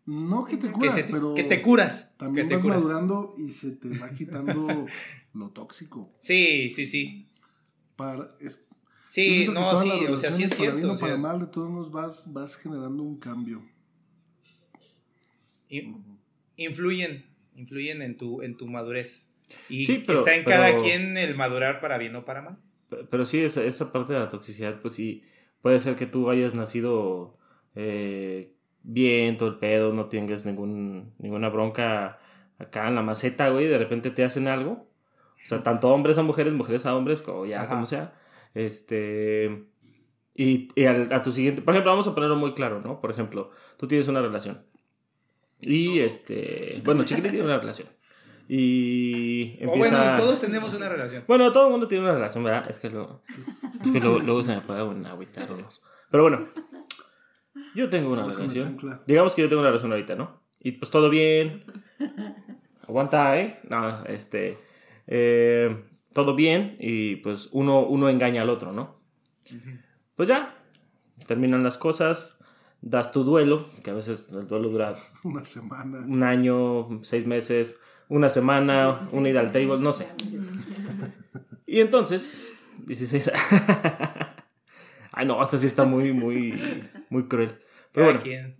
[0.06, 2.14] No que te curas, Que, se- pero que te curas.
[2.16, 2.78] también te vas curas.
[2.80, 4.87] madurando y se te va quitando
[5.34, 6.11] lo tóxico.
[6.18, 7.26] Sí, sí, sí.
[7.96, 8.64] Para, es, yo
[9.06, 10.92] Sí, no, sí, o sea, sí es relaciones, para bien cierto.
[10.92, 13.62] o sea, para mal, de todos modos vas, vas generando un cambio.
[15.68, 16.18] in-
[16.56, 17.24] influyen,
[17.56, 19.30] influyen en tu, en tu madurez.
[19.68, 22.58] Y Sí, pero- está en pero- cada quien el madurar para bien o para mal.
[22.88, 25.22] Pe- Pero sí, esa, esa parte de la toxicidad, pues sí,
[25.62, 27.37] puede ser que tú hayas nacido
[27.74, 32.18] eh, bien, todo el pedo, no tengas ningún, ninguna bronca
[32.58, 34.88] acá en la maceta, güey, de repente te hacen algo.
[35.37, 37.68] O sea, tanto hombres a mujeres, mujeres a hombres, o ya Ajá.
[37.74, 38.14] como sea.
[38.54, 39.64] Este.
[40.34, 41.62] Y, y al- a tu siguiente.
[41.62, 43.00] Por ejemplo, vamos a ponerlo muy claro, ¿no?
[43.00, 44.62] Por ejemplo, tú tienes una relación.
[45.61, 46.80] Y este.
[46.84, 47.88] Bueno, Chiquilín tiene una relación.
[48.48, 49.98] Y O empieza.
[49.98, 51.24] bueno, todos tenemos una relación.
[51.28, 52.70] Bueno, todo el mundo tiene una relación, ¿verdad?
[52.70, 53.22] Es que luego,
[53.84, 55.82] es que luego, luego se me puede agüitar unos.
[56.11, 56.46] Pero bueno,
[57.74, 58.78] yo tengo una Vamos relación.
[59.06, 60.40] Digamos que yo tengo una relación ahorita, ¿no?
[60.61, 61.64] Y pues todo bien.
[62.87, 63.61] Aguanta, ¿eh?
[63.68, 64.58] No, este.
[65.06, 65.84] eh,
[66.14, 68.98] todo bien y pues uno, uno engaña al otro, ¿no?
[70.16, 70.56] Pues ya,
[71.26, 72.38] terminan las cosas,
[72.80, 75.98] das tu duelo, que a veces el duelo dura Una semana.
[76.00, 77.76] un año, seis meses,
[78.09, 80.07] una semana, una ida al table, no sé.
[81.66, 82.47] Y entonces,
[82.87, 83.31] 16.
[85.12, 87.59] Ay, no, hasta sí está muy, muy, muy cruel.
[87.92, 88.55] Pero Cada bueno,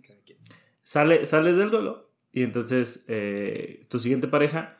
[0.83, 4.77] sale, sales del duelo y entonces eh, tu siguiente pareja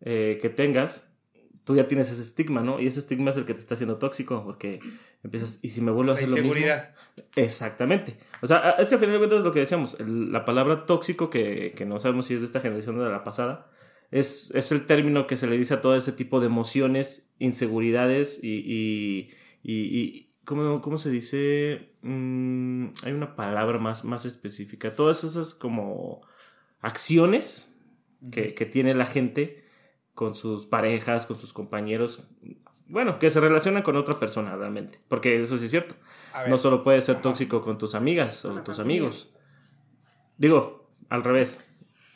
[0.00, 1.16] eh, que tengas,
[1.64, 2.80] tú ya tienes ese estigma, ¿no?
[2.80, 4.80] Y ese estigma es el que te está haciendo tóxico porque
[5.22, 6.48] empiezas, ¿y si me vuelvo a hacer lo mismo?
[6.48, 6.94] inseguridad.
[7.36, 8.18] Exactamente.
[8.42, 10.84] O sea, es que al final de cuentas es lo que decíamos, el- la palabra
[10.86, 13.70] tóxico, que, que no sabemos si es de esta generación o de la pasada,
[14.12, 18.38] es, es el término que se le dice a todo ese tipo de emociones, inseguridades
[18.44, 19.30] y, y,
[19.64, 21.96] y- y- ¿cómo, cómo se dice?
[22.02, 24.94] Mm, hay una palabra más, más específica.
[24.94, 26.20] Todas esas como
[26.80, 27.74] acciones
[28.30, 29.64] que, que tiene la gente
[30.14, 32.28] con sus parejas, con sus compañeros,
[32.86, 35.94] bueno, que se relacionan con otra persona realmente, porque eso sí es cierto.
[36.36, 39.32] Ver, No solo puedes ser tóxico con tus amigas o tus amigos.
[40.36, 41.66] Digo, al revés.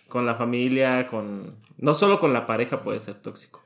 [0.08, 1.54] Con la familia, con...
[1.78, 3.62] No solo con la pareja puedes ser tóxico.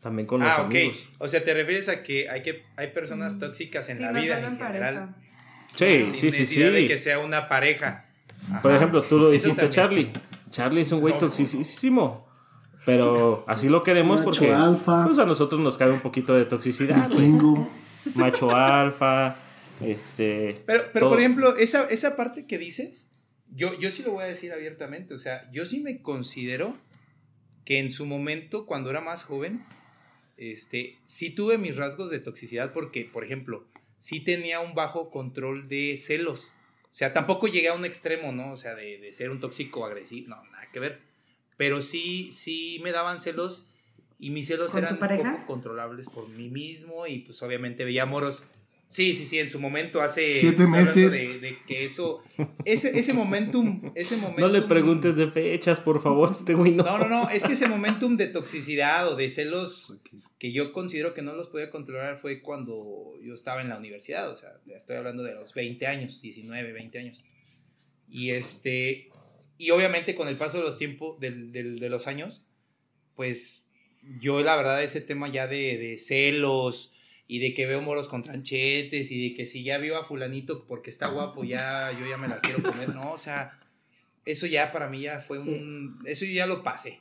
[0.00, 0.66] También con los ah, ok.
[0.66, 1.08] amigos.
[1.18, 4.20] O sea, te refieres a que hay, que hay personas tóxicas en Sí, la no
[4.20, 5.14] vida solo en en general.
[5.74, 6.60] Sí, sin sí, sí, sí.
[6.62, 8.06] de que sea una pareja.
[8.62, 8.76] Por Ajá.
[8.76, 9.68] ejemplo, tú lo dijiste.
[9.68, 10.12] Charlie.
[10.50, 11.20] Charlie es un güey No.
[11.20, 12.26] toxicísimo.
[12.84, 15.04] Pero así lo queremos Macho porque alfa.
[15.06, 17.32] pues, a nosotros nos cabe un poquito de toxicidad, güey.
[18.14, 19.34] Macho alfa,
[19.80, 20.62] este...
[20.66, 21.10] Pero, pero todo.
[21.10, 23.10] por ejemplo, esa, esa parte que dices,
[23.56, 25.14] yo, yo sí lo voy a decir abiertamente.
[25.14, 26.76] O sea, yo sí me considero
[27.64, 29.64] que en su momento, cuando era más joven,
[30.36, 33.66] este, sí tuve mis rasgos de toxicidad porque, por ejemplo,
[33.98, 36.52] sí tenía un bajo control de celos.
[36.84, 38.52] O sea, tampoco llegué a un extremo, ¿no?
[38.52, 41.00] O sea, de, de ser un tóxico agresivo, no, nada que ver.
[41.56, 43.68] Pero sí, sí me daban celos
[44.18, 48.06] y mis celos ¿Con tu eran poco controlables por mí mismo y pues obviamente veía
[48.06, 48.48] moros.
[48.88, 50.30] Sí, sí, sí, en su momento hace...
[50.30, 51.12] Siete meses.
[51.12, 52.22] De, de que eso,
[52.64, 54.40] ese, ese momentum, ese momentum...
[54.46, 56.84] No le preguntes de fechas, por favor, este güey no.
[56.84, 60.00] No, no, no, es que ese momentum de toxicidad o de celos
[60.38, 64.30] que yo considero que no los podía controlar fue cuando yo estaba en la universidad,
[64.30, 67.24] o sea, estoy hablando de los 20 años, 19, 20 años.
[68.08, 69.08] Y este,
[69.58, 72.46] y obviamente con el paso de los tiempos, del- del- de los años,
[73.16, 73.68] pues
[74.20, 76.92] yo la verdad ese tema ya de, de celos
[77.28, 80.64] y de que veo moros con tranchetes y de que si ya vio a fulanito
[80.66, 83.58] porque está guapo, ya yo ya me la quiero comer, no, o sea,
[84.24, 85.48] eso ya para mí ya fue Sí.
[85.48, 87.00] un, eso yo ya lo pasé.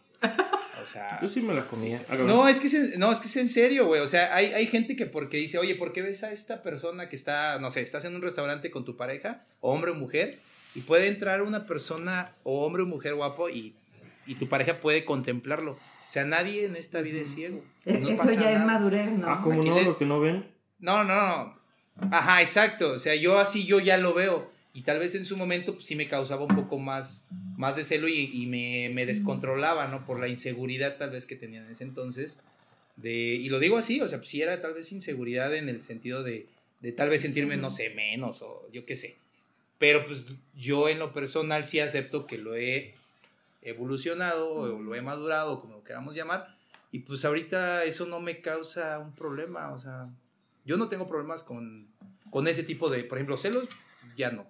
[0.82, 2.02] O sea, Yo sí me la comía.
[2.26, 4.02] no, es que es en, no, es que es en serio, güey.
[4.02, 7.10] O sea, hay, hay gente que porque dice, oye, ¿por qué ves a esta persona
[7.10, 10.38] que está, no sé, estás en un restaurante con tu pareja, o hombre o mujer,
[10.76, 13.74] y puede entrar una persona, o hombre o mujer guapo, y,
[14.28, 15.80] y tu pareja puede contemplarlo?
[16.08, 17.64] O sea, nadie en esta vida es ciego.
[17.86, 19.28] No Eso pasa ya es madurez, ¿no?
[19.30, 19.76] Ah, ¿cómo Aquí no?
[19.82, 20.46] le- que no ven.
[20.80, 21.56] No, no,
[21.96, 22.10] no.
[22.12, 22.92] Ajá, exacto.
[22.94, 24.52] O sea, yo así yo ya lo veo.
[24.74, 27.84] Y tal vez en su momento pues, sí me causaba un poco más, más de
[27.86, 30.06] celo y, y me, me descontrolaba, ¿no?
[30.06, 32.40] Por la inseguridad tal vez que tenía en ese entonces.
[32.98, 35.82] De, y lo digo así, o sea, pues sí era tal vez inseguridad en el
[35.82, 36.48] sentido de,
[36.82, 39.16] de tal vez sentirme, no sé, menos o yo qué sé.
[39.78, 42.96] Pero pues yo en lo personal sí acepto que lo he
[43.66, 46.56] evolucionado o lo he madurado, como lo queramos llamar.
[46.92, 50.08] Y pues ahorita eso no me causa un problema, o sea,
[50.64, 51.88] yo no tengo problemas con,
[52.30, 53.68] con ese tipo de, por ejemplo, celos,
[54.16, 54.46] ya no.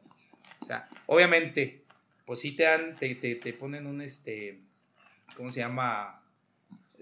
[0.62, 1.84] O sea, obviamente,
[2.26, 4.62] pues sí te dan, te, te, te ponen un, este,
[5.36, 6.22] ¿cómo se llama?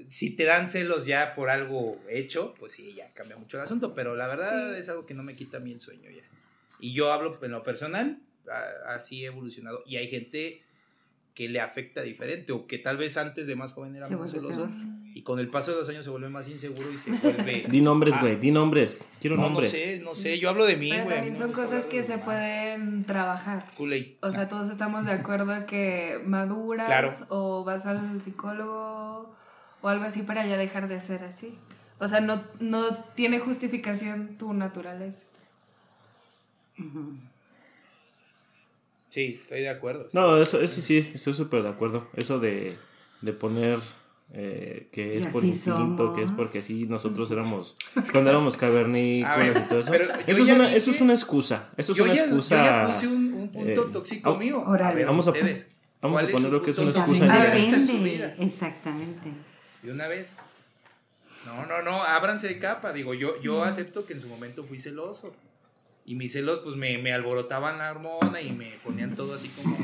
[0.08, 3.94] Si te dan celos ya por algo hecho, pues sí, ya cambia mucho el asunto,
[3.94, 4.80] pero la verdad Sí.
[4.80, 6.24] es algo que no me quita a mí el sueño ya.
[6.80, 8.20] Y yo hablo en lo personal,
[8.88, 9.84] así he evolucionado.
[9.86, 10.62] Y hay gente
[11.34, 14.32] que le afecta diferente, o que tal vez antes de más joven era Se más
[14.32, 14.70] celoso,
[15.16, 17.66] y con el paso de los años se vuelve más inseguro y se vuelve...
[17.70, 18.22] Di nombres, Ah.
[18.22, 19.00] güey, di nombres.
[19.20, 19.72] Quiero No, no nombres.
[19.72, 21.08] sé, no sé, yo hablo de mí, güey.
[21.08, 23.66] también no son cosas que se pueden trabajar.
[23.78, 24.18] Kool-Aid.
[24.22, 27.10] O sea, todos estamos de acuerdo que maduras Claro.
[27.30, 29.34] o vas al psicólogo
[29.82, 31.58] o algo así para ya dejar de ser así.
[32.00, 35.26] O sea, no, no tiene justificación tu naturaleza.
[39.14, 40.08] Sí, estoy de acuerdo.
[40.08, 42.08] estoy No, eso, eso sí, estoy súper de acuerdo.
[42.16, 42.76] Eso de,
[43.22, 43.78] de poner
[44.34, 46.42] eh, que Y es por así instinto, que es somos.
[46.48, 47.76] porque sí, nosotros éramos,
[48.12, 49.92] cuando éramos A cavernícolas ver, y todo eso.
[49.92, 51.70] pero Eso es, una, dije- eso es una excusa.
[51.78, 52.56] Eso es yo, una ya, excusa.
[52.58, 54.64] yo ya puse un, un punto eh, tóxico oh, mío.
[54.66, 54.96] órale.
[54.96, 57.26] ver, Vamos a- ustedes, vamos a ¿cuál es poner lo que es una excusa
[58.04, 58.36] vida?
[58.40, 59.30] Exactamente.
[59.84, 60.38] De una vez.
[61.46, 62.94] No, no, no, ábranse de capa.
[62.94, 65.36] Digo, yo, yo acepto que en su momento fui celoso.
[66.06, 69.78] Y mis celos, pues me, me alborotaban la hormona y me ponían todo así como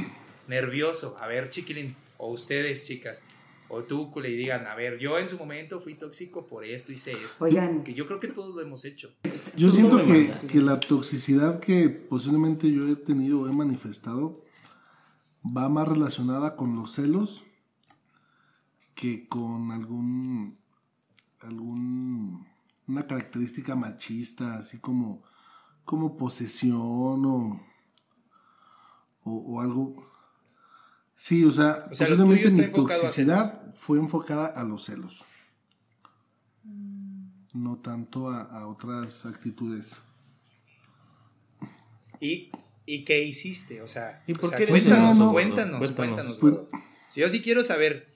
[0.47, 1.15] nervioso.
[1.19, 3.23] A ver, chiquilín, o ustedes, chicas,
[3.69, 6.91] o tú, Cule, y digan, a ver, yo en su momento fui tóxico por esto,
[6.91, 7.45] hice esto.
[7.45, 9.11] Oigan, Que yo creo que todos lo hemos hecho.
[9.55, 14.43] Yo siento que, que la toxicidad que posiblemente yo he tenido o he manifestado
[15.45, 17.43] va más relacionada con los celos
[18.95, 20.57] que con algún
[21.39, 22.45] algún
[22.87, 25.23] una característica machista así como
[25.89, 27.65] como posesión o
[29.23, 30.07] o, o algo.
[31.15, 35.25] Sí o sea, O sea, lo posiblemente mi toxicidad fue enfocada a los celos.
[37.55, 39.99] No tanto a, a otras actitudes.
[42.19, 42.51] ¿Y,
[42.85, 43.81] ¿Y qué hiciste?
[43.81, 46.39] O sea, ¿Y o por sea, qué eres celoso, cuéntanos, cuéntanos, Cuéntanos.
[46.39, 46.81] cuéntanos, Pues-
[47.15, 48.13] yo sí quiero saber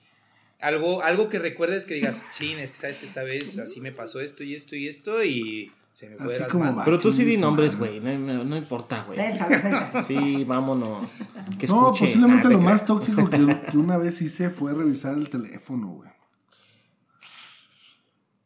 [0.60, 3.90] algo, algo que recuerdes que digas, chin, es que sabes que esta vez así me
[3.90, 6.78] pasó esto y esto y esto y se me fue Así de las como manos.
[6.80, 6.84] va.
[6.86, 8.00] Pero tú sí di nombres, güey.
[8.00, 9.16] No, no- no importa, güey.
[10.04, 11.08] Sí, vámonos.
[11.56, 15.30] Que No, posiblemente Ah, lo más tóxico que, que una vez hice fue revisar el
[15.30, 16.10] teléfono, güey.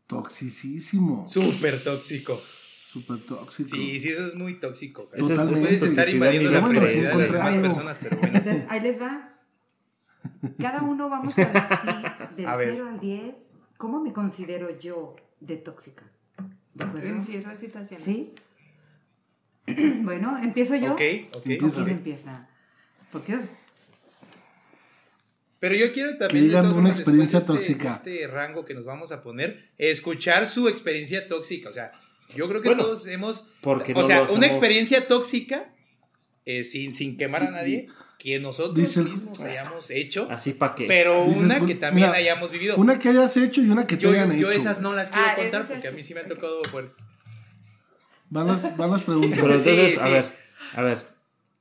[0.07, 1.27] Toxicísimo.
[1.27, 2.41] Súper tóxico.
[2.83, 3.69] Súper tóxico.
[3.77, 5.09] Sí, sí, eso es muy tóxico.
[5.09, 5.23] cara.
[5.23, 8.39] Ese es- ese es Puedes estar invadiendo la privacidad de las personas, pero bueno.
[8.39, 9.35] Entonces, ahí les va.
[10.59, 12.71] Cada uno vamos a decir del A ver.
[12.75, 13.35] 0 al 10
[13.77, 16.05] cómo me considero yo de tóxica.
[16.79, 17.09] ¿De acuerdo?
[17.09, 18.05] En ciertas situaciones.
[18.05, 18.33] ¿Sí?
[20.03, 20.93] bueno, empiezo yo.
[20.95, 21.01] Ok,
[21.35, 21.37] ok.
[21.47, 21.85] ¿O Empieza.
[21.85, 22.49] quién empieza?
[23.13, 23.39] Porque
[25.61, 26.29] Pero yo quiero también.
[26.45, 27.91] Que digan una experiencia de este- tóxica.
[27.93, 31.69] Este rango que nos vamos a poner, escuchar su experiencia tóxica.
[31.69, 31.93] O sea,
[32.35, 33.51] yo creo que Bueno, todos hemos.
[33.61, 35.75] porque o no sea, una hacemos- experiencia tóxica,
[36.45, 40.87] eh, sin, sin quemar a nadie, que nosotros Dice mismos hayamos hecho, Así pa' qué.
[40.87, 42.77] pero Dice una que también mira, hayamos vivido.
[42.77, 44.59] Una que hayas hecho y una que te yo, hayan yo, yo hecho.
[44.59, 47.07] esas no las quiero Ah, contar porque a mí sí me han tocado fuertes.
[48.31, 49.39] Van las, van las preguntas.
[49.41, 50.13] Pero Sí, entonces, a sí.
[50.13, 50.33] ver,
[50.75, 51.07] a ver.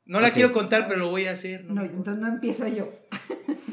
[0.06, 1.63] No la quiero contar, pero lo voy a hacer.
[1.65, 1.76] ¿no?
[1.76, 2.91] no, entonces no empiezo yo.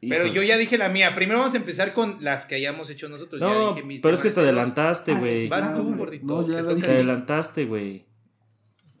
[0.00, 0.32] Pero Híjole.
[0.32, 1.14] yo ya dije la mía.
[1.14, 3.40] Primero vamos a empezar con las que hayamos hecho nosotros.
[3.40, 5.46] Ya No, dije mis pero es que te adelantaste, güey.
[5.48, 6.26] Vas Ah, tú, gordito.
[6.26, 6.86] No, ya te la toca dije.
[6.88, 8.04] Te adelantaste, güey.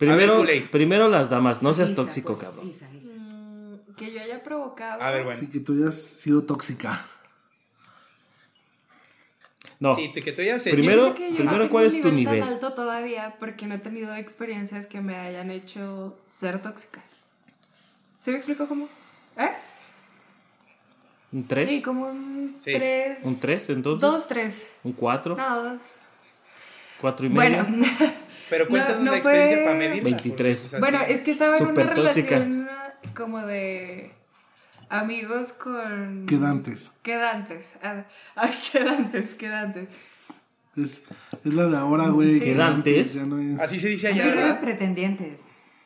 [0.06, 2.68] Primero, primero las damas, no seas Isa, tóxico, pues, cabrón.
[2.68, 3.10] Isa, Isa.
[3.12, 5.00] Mm, que yo haya provocado.
[5.02, 5.36] A ver, bueno.
[5.36, 7.04] Así que tú hayas sido tóxica.
[9.78, 10.70] No, Sí, te- que tú ya sé.
[10.70, 12.40] Primero- Yo yo primero, no ¿cuál un es tu nivel?
[12.40, 17.00] tan alto todavía porque no he tenido experiencias que me hayan hecho ser tóxica.
[18.20, 18.88] ¿Sí me explico cómo?
[19.36, 19.50] ¿Eh?
[21.32, 22.72] un 3, Sí, como un Sí.
[22.74, 23.24] 3.
[23.24, 24.72] un 3 entonces, Dos, tres.
[24.84, 25.80] un 4, No, dos.
[27.00, 27.64] 4 y medio.
[27.64, 27.86] Bueno,
[28.52, 30.02] Pero cuéntanos No, no la experiencia fue- para medirla.
[30.04, 30.60] 23.
[30.60, 31.12] porque, o sea, bueno, sí.
[31.14, 31.94] es que estaba en una tóxica.
[32.36, 32.68] relación
[33.14, 34.12] como de
[34.90, 36.26] amigos con...
[36.26, 36.92] Quedantes.
[37.02, 37.74] Quedantes.
[37.82, 38.04] Ah,
[38.36, 39.88] Ay, quedantes, quedantes.
[40.76, 41.04] Es,
[41.44, 42.38] es la de ahora, güey.
[42.38, 42.44] Sí.
[42.44, 43.14] Quedantes.
[43.14, 45.40] Ya no es, Así se dice allá, pretendientes.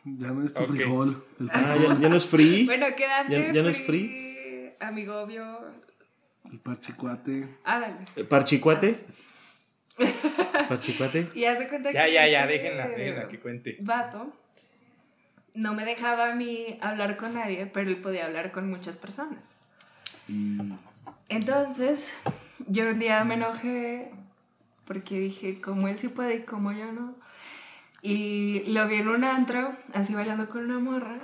[0.04, 1.24] ya no es tu frijol.
[1.40, 2.64] El Ah, ya, ya no es free.
[2.66, 5.58] Bueno, quedante ¿Ya- ya no es fui Amigobio.
[6.52, 7.48] el parchicuate.
[7.64, 7.94] Ándale.
[8.16, 8.98] Eh, ¿Parchicuate?
[10.68, 11.30] ¿Parchicuate?
[11.34, 13.76] Y hace cuenta Ya, que ya, ya, este déjenla, déjenla que cuente.
[13.80, 14.32] Vato
[15.54, 19.56] no me dejaba a mí hablar con nadie, pero él podía hablar con muchas personas.
[20.28, 20.58] Y
[21.30, 22.14] Entonces,
[22.68, 24.10] yo un día me enojé
[24.86, 27.16] porque dije, como él sí puede y como yo no.
[28.02, 31.16] Y lo vi en un antro, así bailando con una morra.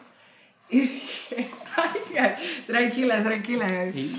[0.71, 1.49] Y dije,
[2.17, 2.35] ay,
[2.67, 3.87] tranquila, tranquila.
[3.95, 4.19] Y,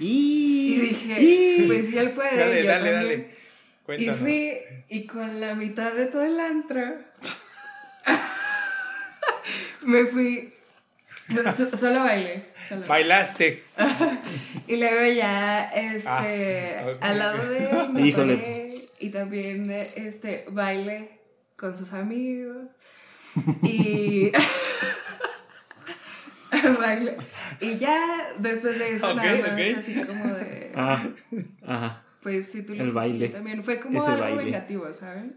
[0.00, 3.20] Y, dije, pues si él puede, Dale, yo dale, también.
[3.20, 3.41] dale.
[3.98, 6.80] Y fui, y con la mitad de todo el antro,
[9.82, 10.52] me fui.
[11.54, 12.46] so- solo bailé.
[12.66, 12.86] Solo.
[12.86, 13.62] Bailaste.
[14.66, 18.72] Y luego ya, este, Ah, al lado de él, me Híjole.
[19.00, 21.18] y también, este, bailé
[21.56, 22.66] con sus amigos.
[23.62, 24.30] Y.
[26.78, 27.16] bailé.
[27.60, 30.72] Y ya después de eso, Ok, nada más, así como de.
[30.74, 31.02] Ah,
[31.66, 32.02] ajá.
[32.22, 33.26] Pues si tú lo El hiciste, baile.
[33.28, 33.64] yo también.
[33.64, 34.44] Fue como Ese algo baile.
[34.44, 35.36] vengativo, ¿saben?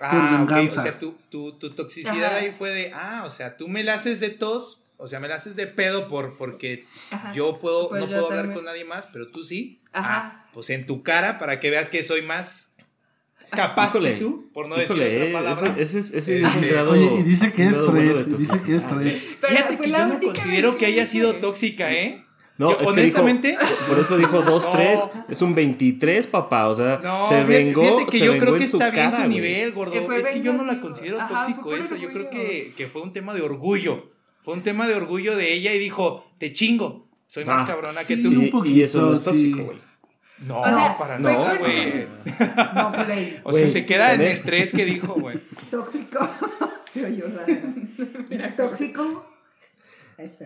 [0.00, 0.46] Ah.
[0.66, 2.36] O sea, tu, tu, tu toxicidad Ajá.
[2.36, 5.28] ahí fue de, ah, o sea, tú me la haces de tos, o sea, me
[5.28, 7.32] la haces de pedo por, porque Ajá.
[7.32, 9.80] yo puedo, Pues no yo puedo hablar con nadie más, pero tú sí.
[9.92, 10.42] Ajá.
[10.44, 12.74] Ah, pues en tu cara para que veas que soy más
[13.50, 15.80] capaz Híjole, que tú, por no híjole, decir eh, otra palabra.
[15.80, 16.90] Ese, ese, ese es un Este, grado.
[16.90, 18.38] Oye, y dice que un es bueno tres.
[18.38, 19.22] dice que es tres.
[19.40, 22.25] Pero Fíjate fue que la yo no considero vez que haya sido tóxica, ¿eh?
[22.58, 25.24] No, Yo, es honestamente, que dijo, por eso dijo 2-3, No.
[25.28, 28.54] es un 23, papá, o sea, No, se vengó, fíjate que se yo vengó creo
[28.56, 30.12] que en su está bien cara, su nivel, gordo.
[30.12, 31.96] Es que yo no la considero Ajá, tóxico eso.
[31.96, 34.10] Yo creo que, que fue un tema de orgullo.
[34.42, 37.08] Fue un tema de orgullo de ella y dijo, te chingo.
[37.26, 38.16] Soy más Ah, cabrona sí.
[38.16, 38.28] que tú.
[38.28, 39.24] un Y, poquito, y eso no es sí.
[39.26, 39.78] tóxico, güey.
[40.46, 42.06] No, O sea, para no, güey.
[42.74, 43.34] No, Kool-Aid.
[43.42, 44.36] O sea, Güey, se queda en también.
[44.38, 45.38] el 3 que dijo, güey.
[45.70, 46.28] Tóxico.
[46.90, 48.54] Se oyó raro.
[48.56, 49.26] Tóxico.
[50.18, 50.44] Eso.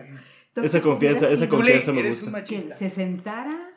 [0.55, 2.43] Esa confianza, esa confianza me gusta.
[2.43, 3.71] Que se sentara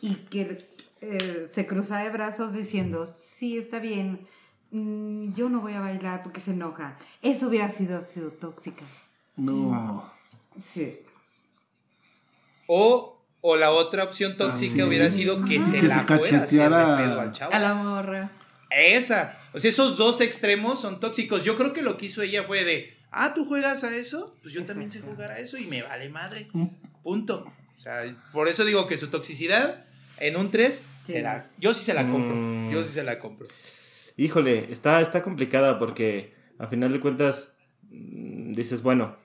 [0.00, 0.68] y que
[1.00, 4.26] eh, se cruzara de brazos diciendo, sí, está bien,
[4.70, 6.98] mm, yo no voy a bailar porque se enoja.
[7.22, 8.84] Eso hubiera sido, sido tóxica.
[9.36, 10.12] No.
[10.56, 10.98] Sí.
[12.66, 14.82] O, o la otra opción tóxica sí.
[14.82, 16.96] hubiera sido que se Que la se fuera a cacheteara.
[16.98, 17.52] pedo al chavo.
[17.54, 18.30] A la morra.
[18.70, 19.38] Esa.
[19.54, 21.44] O sea, esos dos extremos son tóxicos.
[21.44, 24.36] Yo creo que lo que hizo ella fue de, ah, ¿tú juegas a eso?
[24.42, 26.48] Pues yo también sé jugar a eso y me vale madre.
[27.02, 27.50] Punto.
[27.76, 28.02] O sea,
[28.32, 29.84] por eso digo que su toxicidad
[30.18, 31.12] en un 3, Sí.
[31.12, 31.48] será.
[31.58, 32.34] Yo sí se la compro.
[32.34, 32.70] Mm.
[32.70, 33.46] Yo sí se la compro.
[34.16, 37.54] Híjole, está, está complicada porque a final de cuentas
[37.90, 39.16] mm, dices, bueno,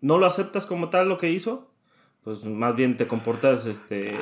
[0.00, 1.70] no lo aceptas como tal lo que hizo,
[2.24, 4.14] pues más bien te comportas este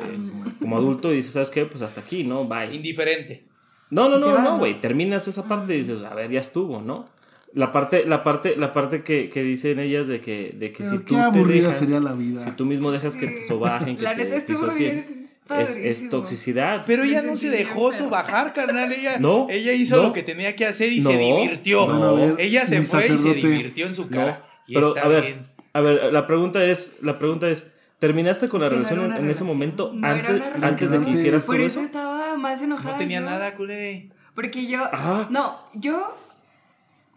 [0.60, 1.64] como adulto y dices, ¿sabes qué?
[1.66, 2.44] Pues hasta aquí, ¿no?
[2.44, 2.74] Bye.
[2.74, 3.46] Indiferente.
[3.90, 4.58] No, no, no, ¿no?
[4.58, 4.80] güey.
[4.80, 7.08] Terminas esa parte y dices, a ver, ya estuvo, ¿no?
[7.52, 10.90] La parte, la parte, la parte que, que dicen ellas de que, de que Pero
[10.90, 12.44] si qué tú te aburrida dejas, sería la vida.
[12.44, 15.28] si tú mismo dejas que te sobajen, que La te neta estuvo bien.
[15.58, 16.84] es, es toxicidad.
[16.86, 18.92] Pero ella no se dejó sobajar, carnal.
[18.92, 20.02] Ella, No, ella hizo no.
[20.04, 22.14] lo que tenía que hacer y No, se divirtió.
[22.16, 24.42] Ver, ella se fue y se divirtió en su No, cara.
[24.68, 25.46] y pero está a ver, bien.
[25.72, 27.64] a ver, la pregunta es, la pregunta es,
[27.98, 29.46] ¿terminaste con la relación en, en ese relación.
[29.48, 31.14] momento No era antes, antes de que relación.
[31.16, 31.84] hicieras Por todo eso eso?
[31.84, 32.92] estaba más enojada.
[32.92, 33.26] No tenía yo.
[33.26, 34.10] nada, culé.
[34.36, 34.84] Porque yo.
[34.84, 35.26] Ajá.
[35.30, 36.16] No, yo.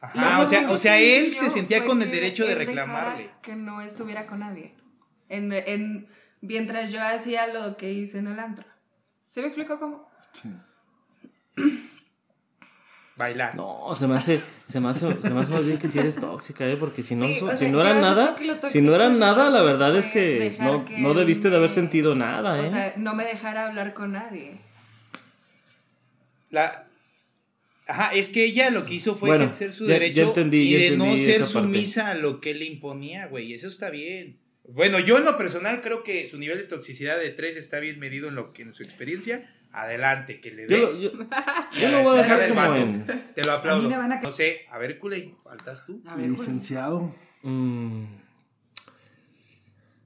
[0.04, 3.30] Ajá, lo o sea, o sea, él se sentía con el derecho de reclamarle.
[3.42, 4.74] Que no estuviera con nadie.
[5.30, 6.08] En, en,
[6.42, 8.66] mientras yo hacía lo que hice en el antro.
[9.30, 10.10] ¿Se me explicó cómo?
[10.34, 10.50] Sí.
[13.16, 13.56] Bailar.
[13.56, 16.16] No, se me hace, se me hace, se me hace más bien que si eres
[16.16, 16.76] tóxica, ¿eh?
[16.78, 18.36] Porque si no, Sí, so- o si sea, no era nada,
[18.68, 22.16] si no era nada, la verdad es que no, que no debiste de haber sentido
[22.16, 22.64] nada, ¿eh?
[22.64, 24.60] O sea, no me dejara hablar con nadie.
[26.50, 26.83] La...
[27.88, 30.74] Ajá, es que ella lo que hizo fue Bueno, ejercer su ya- ya derecho entendí,
[30.76, 31.52] y de no ser parte.
[31.54, 33.54] sumisa a lo que le imponía, güey.
[33.54, 34.40] Eso está bien.
[34.70, 38.00] Bueno, yo en lo personal creo que su nivel de toxicidad de 3 está bien
[38.00, 39.54] medido en lo que en su experiencia.
[39.74, 40.80] Adelante, que le dé.
[40.80, 43.06] yo, yo- lo voy a dejar del como en...
[43.36, 43.80] Te lo aplaudo.
[43.80, 46.02] A mí me van a- No sé, a ver, culé, faltas tú.
[46.06, 47.14] A ver, Licenciado.
[47.42, 48.04] mm,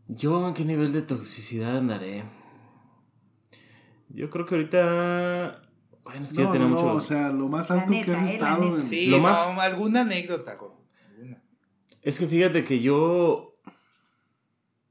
[0.07, 2.23] yo en qué nivel de toxicidad andaré.
[4.09, 5.66] Yo creo que ahorita...
[6.07, 6.85] Bueno, es que ya No, tiene no, mucho...
[6.87, 8.87] no, o sea, lo más alto que neta, has eh, la estado en...
[8.87, 10.71] Sí, Lo no, más- alguna anécdota, güey.
[11.15, 11.41] Alguna.
[12.01, 13.53] Es que fíjate que yo...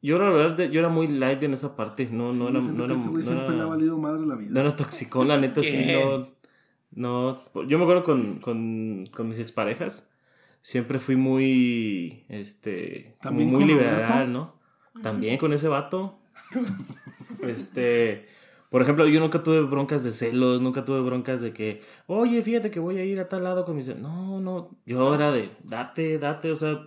[0.03, 2.07] Yo la verdad, yo era muy light en esa parte.
[2.11, 2.61] No, Sí, no era...
[2.61, 4.61] No que era, este güey no siempre era- le ha valido madre la No vida.
[4.61, 6.29] era toxicón, la neta, sí, no.
[6.93, 7.45] No.
[7.67, 10.13] Yo me acuerdo con, con, con mis exparejas.
[10.63, 12.25] Siempre fui muy.
[12.29, 13.17] Este.
[13.19, 14.27] como ¿También muy con liberal, Roberto?
[14.29, 14.55] ¿no?
[15.03, 16.19] También con ese vato.
[17.43, 18.27] este.
[18.77, 22.71] Por ejemplo, yo nunca tuve broncas de celos, nunca tuve broncas de que, oye, fíjate
[22.71, 23.89] que voy a ir a tal lado con mis...
[23.97, 26.87] No, no, yo era de, date, date, o sea,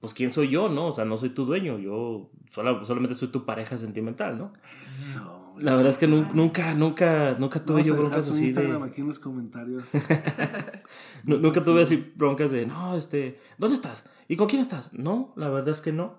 [0.00, 0.88] pues quién soy yo, ¿no?
[0.88, 4.52] O sea, no soy tu dueño, yo sola- solamente soy tu pareja sentimental, ¿no?
[4.82, 5.54] Eso.
[5.60, 8.88] La verdad es que nun- nunca, nunca, nunca tuve Vamos yo broncas así Instagram de...
[8.88, 9.84] aquí en los comentarios.
[11.24, 14.04] Nu- Nunca tuve así broncas de, no, este, ¿dónde estás?
[14.26, 14.94] ¿Y con quién estás?
[14.94, 16.18] No, la verdad es que no.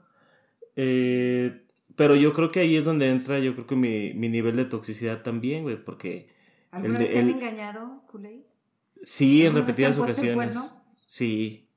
[0.78, 1.68] Eh,
[2.02, 4.66] pero yo creo que ahí es donde entra, yo creo que mi, mi nivel de
[4.66, 6.30] toxicidad también, güey, porque
[6.72, 8.44] ¿Alguna el vez te han el- engañado, Kulei?
[9.04, 10.60] sí, en ¿Alguna vez te repetidas ocasiones.
[11.06, 11.68] Sí.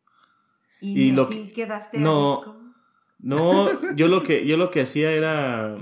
[0.80, 2.32] Y, Y lo así quedaste no.
[2.32, 2.60] a disco.
[3.18, 5.76] No, yo lo que, yo lo que hacía era,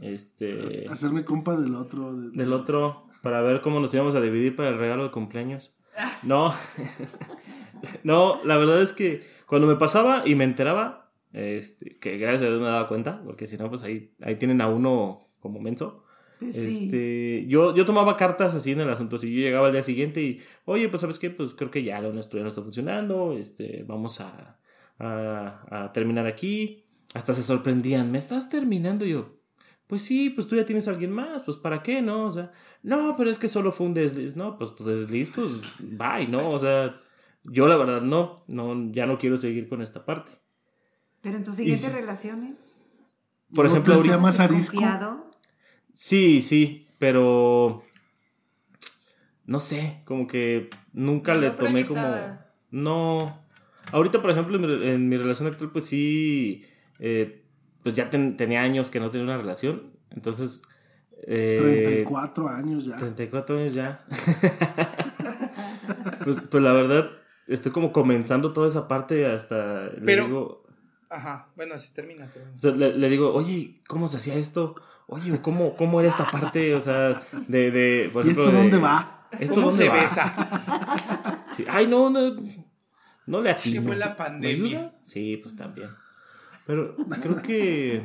[0.00, 2.14] este, Hacerme compa del otro.
[2.14, 5.74] de- del otro, para ver cómo nos íbamos a dividir para el regalo de cumpleaños.
[6.22, 6.54] No,
[8.04, 12.46] no, la verdad es que cuando me pasaba y me enteraba, este, que gracias a
[12.46, 16.04] Dios me daba cuenta, porque si no, pues ahí, ahí tienen a uno como menso.
[16.38, 16.84] Pues sí.
[16.84, 19.18] Este, yo, yo tomaba cartas así en el asunto.
[19.18, 22.00] Si yo llegaba al día siguiente y, oye, pues sabes qué, pues creo que ya
[22.00, 23.36] lo nuestro ya no está funcionando.
[23.36, 24.58] Este, vamos a,
[24.98, 26.84] a, a terminar aquí.
[27.14, 29.04] Hasta se sorprendían, ¿me estás terminando?
[29.04, 29.38] Y yo,
[29.86, 32.26] pues sí, pues tú ya tienes a alguien más, pues para qué, ¿no?
[32.26, 32.52] O sea,
[32.82, 35.62] no, pero es que solo fue un desliz, no, pues tu desliz, pues
[35.98, 36.50] bye, ¿no?
[36.50, 37.00] O sea,
[37.44, 40.32] yo la verdad no, no, ya no quiero seguir con esta parte.
[41.20, 42.84] Pero en tus siguientes y- relaciones,
[43.54, 44.78] Por ¿No ejemplo, ahorita- más arisco?
[45.92, 47.82] Sí, sí, pero
[49.46, 52.02] no sé, como que nunca No le tomé como
[52.70, 53.42] no.
[53.90, 56.62] Ahorita, por ejemplo, en mi, en mi relación actual, pues sí,
[56.98, 57.42] eh,
[57.82, 60.62] pues ya ten- tenía años que no tenía una relación, entonces
[61.26, 61.56] eh,
[62.04, 62.96] 34 años ya.
[62.96, 64.04] 34 años ya.
[66.24, 67.10] pues, pues la verdad,
[67.46, 70.66] estoy como comenzando toda esa parte hasta le Pero- digo,
[71.10, 72.30] Ajá, bueno, así termina.
[72.32, 74.74] pero- o sea, le, le digo, oye, ¿cómo se hacía esto?
[75.06, 76.74] Oye, ¿cómo, cómo era esta parte?
[76.74, 77.70] O sea, de...
[77.70, 79.26] de por ¿Y ejemplo, esto de- dónde va?
[79.38, 79.94] ¿Esto ¿Cómo dónde se va?
[80.00, 81.44] besa?
[81.56, 82.36] Sí, Ay, no, no,
[83.26, 83.82] no le Es que atino.
[83.82, 84.94] fue la ¿Me pandemia.
[85.02, 85.88] Sí, pues también.
[86.66, 88.02] Pero creo que...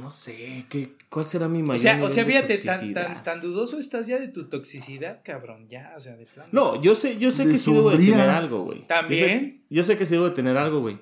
[0.00, 3.40] No sé, ¿qué, ¿cuál será mi mayor O sea, o sea, fíjate, tan, tan, tan
[3.40, 6.48] dudoso estás ya de tu toxicidad, cabrón, ya, o sea, de plano.
[6.52, 8.86] No, yo sé, yo sé De que sí debo de tener algo, güey.
[8.86, 9.20] ¿También?
[9.20, 10.98] Yo sé, yo sé que sí debo de tener algo, güey.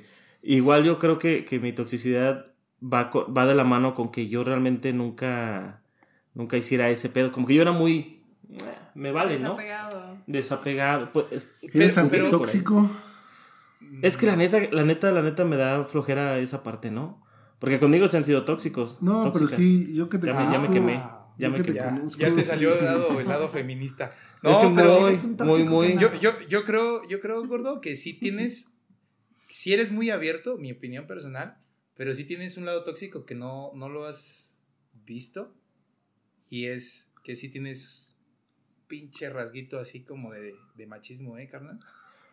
[0.49, 2.47] Igual yo creo que, que mi toxicidad
[2.82, 5.82] va, va de la mano con que yo realmente nunca,
[6.34, 7.32] nunca hiciera ese pedo.
[7.32, 8.22] Como que yo era muy...
[8.94, 9.51] Me vale, ¿no?
[9.57, 10.18] Desapegado.
[10.26, 11.12] Desapegado.
[11.12, 12.90] Pues, es, ¿Eres antitóxico?
[14.03, 17.22] es que la neta, la neta, la neta me da flojera esa parte, ¿no?
[17.59, 18.99] Porque conmigo se han sido tóxicos.
[19.03, 21.03] No, pero sí, yo que te Ya me- ya me quemé.
[21.38, 21.76] Ya me que quemé.
[21.78, 24.12] Ya, conozco, ya te salió el lado, el lado feminista.
[24.42, 25.99] Es No, que pero muy, muy, muy...
[25.99, 28.75] yo, yo, yo creo, yo creo, gordo, que sí tienes,
[29.57, 31.57] si eres muy abierto, mi opinión personal,
[31.94, 34.61] pero sí tienes un lado tóxico que no, no lo has
[35.07, 35.54] visto.
[36.50, 38.18] Y es que sí tienes
[38.86, 41.78] pinche rasguito así como de, de machismo, ¿eh, carnal?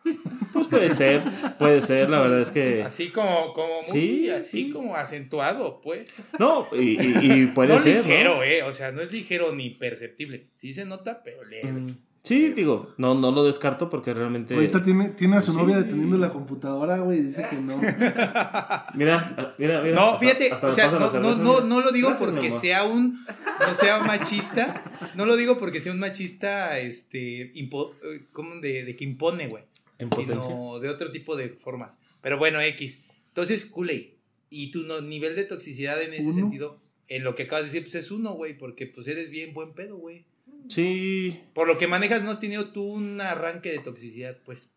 [0.52, 1.22] Pues puede ser,
[1.58, 2.82] puede ser, la verdad es que...
[2.82, 4.70] Así como, como muy, Sí, así sí.
[4.70, 6.14] como acentuado, pues.
[6.38, 8.02] No, y, y- y puede no ser, ¿no?
[8.02, 10.50] ligero, eh, o sea, no es ligero ni perceptible.
[10.52, 11.72] Sí se nota, pero leve.
[11.72, 11.86] Mm,
[12.24, 14.54] Sí, digo, no, no lo descarto porque realmente...
[14.54, 15.58] Ahorita tiene, tiene a su Sí.
[15.58, 17.76] novia deteniendo la computadora, güey, y dice que no.
[18.94, 19.94] Mira, mira, mira.
[19.94, 22.50] No, hasta- fíjate, hasta o sea, no, no, cerveza, no, no lo digo Gracias, porque
[22.50, 23.24] sea un,
[23.60, 24.82] no sea machista,
[25.14, 29.48] no lo digo porque sea un machista, este, impo- eh, como de, de que impone,
[29.48, 29.64] güey,
[29.98, 30.42] En potencia.
[30.42, 31.98] sino de otro tipo de formas.
[32.22, 33.00] Pero bueno, X.
[33.28, 34.06] Entonces, Kool-Aid,
[34.48, 36.34] y tu no- nivel de toxicidad en ese Uno.
[36.34, 39.52] sentido, en lo que acabas de decir, pues es uno, güey, porque pues eres bien
[39.52, 40.24] buen pedo, güey.
[40.68, 41.40] Sí.
[41.54, 44.74] Por lo que manejas, no has tenido tú un arranque de toxicidad, pues.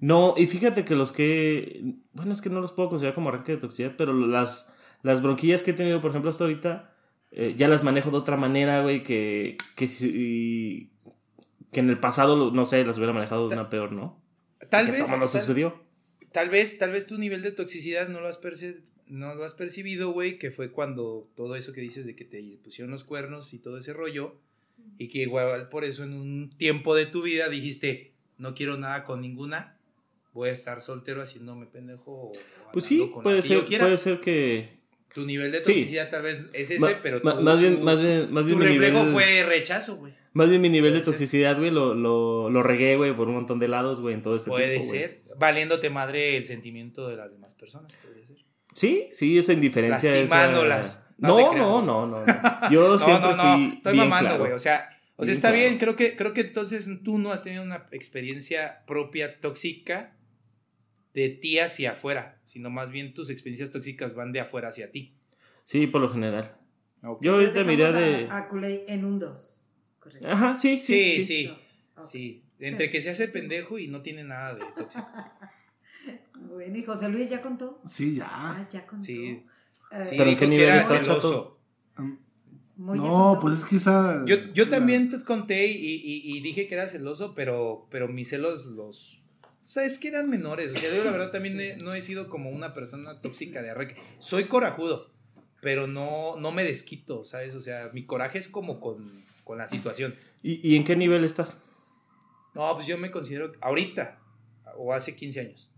[0.00, 1.94] No, y fíjate que los que.
[2.12, 4.72] Bueno, es que no los puedo considerar como arranque de toxicidad, pero las,
[5.02, 6.94] las bronquillas que he tenido, por ejemplo, hasta ahorita,
[7.32, 10.92] eh, ya las manejo de otra manera, güey, que, que si.
[11.72, 14.22] Que en el pasado, no sé, las hubiera manejado de una peor, ¿no?
[14.70, 15.82] Tal Que vez, no tal- sucedió.
[16.32, 19.54] Tal vez, tal vez tu nivel de toxicidad no lo has, perci- no lo has
[19.54, 23.52] percibido, güey, que fue cuando todo eso que dices de que te pusieron los cuernos
[23.52, 24.40] y todo ese rollo,
[24.98, 29.04] y que igual por eso en un tiempo de tu vida dijiste, no quiero nada
[29.04, 29.76] con ninguna,
[30.32, 32.12] voy a estar soltero haciéndome pendejo.
[32.12, 32.32] o
[32.72, 33.84] Pues sí, con puede ser, quiera".
[33.86, 34.76] puede ser que.
[35.14, 35.64] Tu nivel de Sí.
[35.64, 38.44] toxicidad tal vez es ese, Ma- pero ma- tu- más bien, tu- más bien, más
[38.44, 39.12] bien tu reflejo nivel.
[39.14, 40.12] fue rechazo, güey.
[40.34, 43.34] Más bien mi nivel de Puede toxicidad, güey, lo, lo, lo regué, güey, por un
[43.34, 47.16] montón de lados, güey, en todo este Puede tiempo, ser, valiéndote madre el sentimiento de
[47.16, 48.36] las demás personas, podría ser.
[48.74, 50.10] Sí, sí, esa indiferencia.
[50.10, 50.86] Lastimándolas.
[50.86, 51.14] Esa...
[51.18, 52.70] No No, no, no, no, no.
[52.70, 54.44] Yo No, siempre no, no, fui estoy bien mamando, claro.
[54.44, 54.52] güey.
[54.52, 55.62] O sea, o sea Bien está claro.
[55.64, 60.16] bien, creo que, creo que entonces tú no has tenido una experiencia propia tóxica
[61.14, 65.16] de ti hacia afuera, sino más bien tus experiencias tóxicas van de afuera hacia ti.
[65.64, 66.56] Sí, por lo general.
[67.02, 67.22] Ok.
[67.24, 68.28] Yo ahorita miré dejamos de...
[68.30, 69.66] A, a Kool-Aid en un 2.
[69.98, 70.28] Correcto.
[70.28, 71.52] Ajá, sí, sí, Sí,
[72.10, 72.44] sí.
[72.60, 75.06] Entre que se hace pendejo y no tiene nada de tóxico.
[76.58, 77.80] Bueno, y José Luis ya contó.
[77.88, 78.26] Sí, ya.
[78.28, 79.04] Ah, ya contó.
[79.04, 79.44] Sí.
[79.92, 81.18] Eh, Sí, ¿Pero en qué nivel está, ya
[82.76, 84.24] No, pues es que esa.
[84.26, 88.08] Yo, yo la- también te conté y, y- y dije que era celoso, pero, pero
[88.08, 89.22] mis celos los...
[89.64, 90.72] O sea, es que eran menores.
[90.74, 93.70] O sea, yo la verdad también he- no he sido como una persona tóxica de
[93.70, 93.96] arranque.
[94.18, 95.10] Soy corajudo,
[95.62, 97.54] pero no, no me desquito, ¿sabes?
[97.54, 99.06] O sea, mi coraje es como con,
[99.44, 100.16] con la situación.
[100.42, 101.60] ¿Y, y en qué nivel estás?
[102.54, 104.18] No, pues yo me considero ahorita
[104.76, 105.70] o hace 15 años.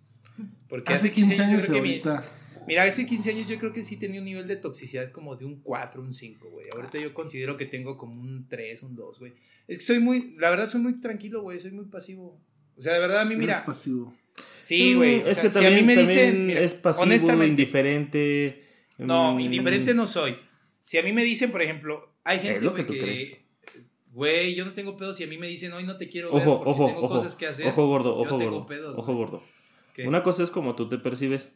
[0.68, 2.24] Porque Hace 15 años y yo creo que mi- ahorita.
[2.66, 5.44] Mira, hace 15 años yo creo que sí tenía un nivel de toxicidad como de
[5.44, 6.66] un 4, un 5, güey.
[6.74, 9.32] Ahorita yo considero que tengo como un 3, un 2, güey.
[9.66, 12.40] Es que soy muy, la verdad soy muy tranquilo, güey, soy muy pasivo.
[12.76, 14.14] O sea, de verdad a mí, Eres mira, pasivo.
[14.60, 15.16] sí, güey.
[15.26, 18.62] Es sea, que si también, a mí me también dicen, mira, es pasivo, honestamente, indiferente.
[18.98, 20.36] no, mm, indiferente no soy.
[20.82, 23.38] Si a mí me dicen, por ejemplo, hay gente Es lo que güey, tú crees.
[24.12, 26.42] güey, yo no tengo pedos si a mí me dicen, hoy no te quiero ver
[26.42, 27.14] Ojo, porque ojo, tengo ojo.
[27.16, 27.66] cosas que hacer.
[27.68, 28.66] Ojo gordo, yo ojo tengo gordo.
[28.66, 29.16] pedos, ojo güey.
[29.18, 29.42] gordo.
[30.02, 30.08] ¿Qué?
[30.08, 31.52] Una cosa es como tú te percibes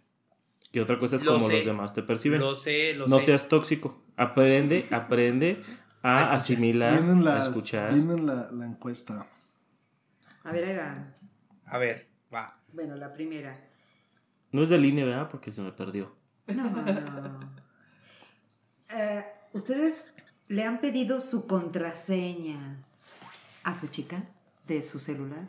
[0.73, 1.57] y otra cosa es Lo como sé.
[1.59, 2.41] los demás te perciben.
[2.41, 3.27] Lo sé, lo no sé.
[3.27, 4.03] seas tóxico.
[4.17, 5.63] Aprende, aprende
[6.03, 7.93] a, asimilar, Vienen a escuchar.
[7.95, 9.27] Vienen la, la encuesta.
[10.43, 11.15] A ver, ahí va.
[11.67, 12.61] A ver, va.
[12.73, 13.69] Bueno, la primera.
[14.53, 15.29] No es de línea, ¿verdad?
[15.31, 16.15] Porque se me perdió.
[16.49, 17.41] No, no.
[18.97, 20.13] Eh, ¿Ustedes
[20.47, 22.85] le han pedido su contraseña
[23.65, 24.23] a su chica
[24.69, 25.49] de su celular?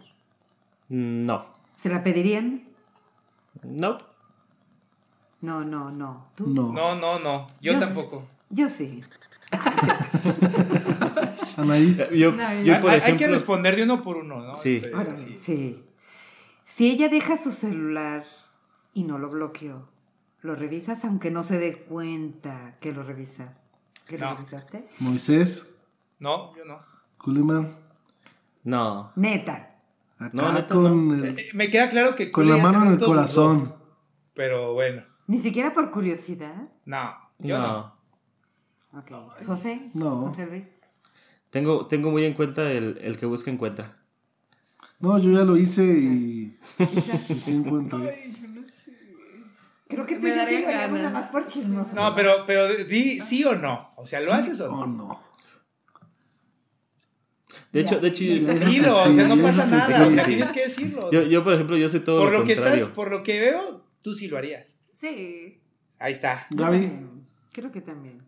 [0.89, 1.53] No.
[1.75, 2.63] ¿Se la pedirían?
[3.65, 3.97] No.
[5.41, 6.27] No, no, no.
[6.35, 6.47] ¿Tú?
[6.47, 6.73] No.
[6.73, 7.47] No, no, no.
[7.61, 8.27] Yo, Yo tampoco.
[8.49, 9.03] Yo sí.
[11.57, 11.97] Anaís.
[12.11, 14.57] Yo, No, yo, Hay- por hay, hay que ejemplo, responder de uno por uno, ¿no?
[14.57, 14.77] Sí.
[14.77, 15.39] Este, Órale, sí.
[15.43, 15.83] sí.
[16.65, 18.25] Si ella deja su celular
[18.93, 19.87] y no lo bloqueó,
[20.41, 23.61] ¿lo revisas aunque no se dé cuenta que lo revisas?
[24.07, 24.87] ¿Que lo revisaste?
[24.99, 25.67] Moisés.
[26.19, 26.79] No, yo no.
[27.17, 27.75] Kuleman.
[28.63, 29.11] no.
[29.15, 29.74] Neta.
[30.17, 32.99] Acá No, neta, con, el- Eh, Me queda claro que con la mano en el
[32.99, 33.73] corazón.
[34.33, 36.69] pero bueno, Ni siquiera por curiosidad.
[36.85, 37.95] no, yo no.
[38.93, 38.99] no.
[38.99, 39.45] Ok.
[39.45, 39.91] José.
[39.93, 40.27] No.
[40.27, 40.63] José Luis.
[41.49, 43.97] Tengo, tengo muy en cuenta el, el que busca encuentra.
[44.99, 46.57] No, yo ya lo hice y.
[46.79, 46.85] y
[47.35, 48.31] sí encontré.
[49.87, 50.91] Creo que tú Me y yo sí daría ganas.
[50.97, 51.93] nada más por chismoso.
[51.95, 53.91] No, pero, pero di sí o no.
[53.97, 55.21] O sea, ¿lo ¿Sí haces o o no?
[57.71, 57.87] De Ya.
[57.89, 58.23] hecho, de hecho.
[58.23, 59.85] Dilo, Sí, o sea, no yo pasa nada.
[59.85, 60.29] sí, o sea, sí.
[60.31, 61.11] tienes que decirlo.
[61.11, 62.77] yo, yo, por ejemplo, yo soy todo por lo, lo que contrario.
[62.81, 64.79] estás, por lo que veo, tú sí lo harías.
[64.93, 65.59] Sí.
[65.99, 66.47] Ahí está.
[66.51, 66.91] Yo Gaby.
[67.53, 68.21] Creo que también.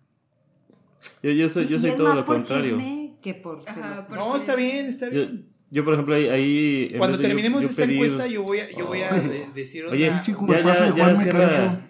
[1.24, 2.78] Yo, yo soy, yo soy todo más lo por contrario.
[3.22, 5.48] que por Ajá, por- No, está bien, está Yo, bien.
[5.70, 6.28] yo, por ejemplo, ahí...
[6.28, 9.02] ahí Cuando vez de yo- terminemos yo esta pedir- encuesta, yo voy a, yo voy
[9.02, 10.20] a de- decir Oye, una...
[10.22, 11.90] Chico, ya, ya, ya cierra.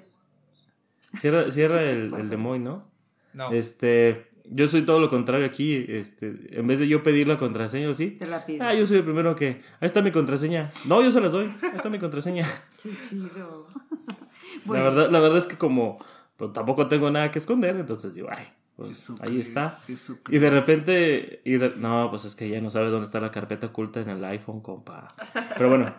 [1.19, 2.89] Cierra, cierra el, el de Moy, ¿no?
[3.33, 3.51] No.
[3.51, 5.85] Este, yo soy todo lo contrario aquí.
[5.87, 8.11] Este, en vez de yo pedir la contraseña o sí.
[8.11, 8.63] Te la pido.
[8.65, 9.47] Ah, yo soy el primero que.
[9.79, 10.71] Ahí está mi contraseña.
[10.85, 11.45] No, yo se las doy.
[11.61, 12.45] Ahí está mi contraseña.
[12.83, 13.67] Qué chido.
[14.65, 15.97] La verdad, la verdad es que como
[16.35, 18.45] pues, tampoco tengo nada que esconder, entonces digo, ay,
[18.75, 19.79] pues, Eso ahí crees, está.
[19.87, 23.19] eso Y de repente, y de- no, pues es que ya no sabe dónde está
[23.21, 25.07] la carpeta oculta en el iPhone, compa.
[25.55, 25.93] Pero bueno,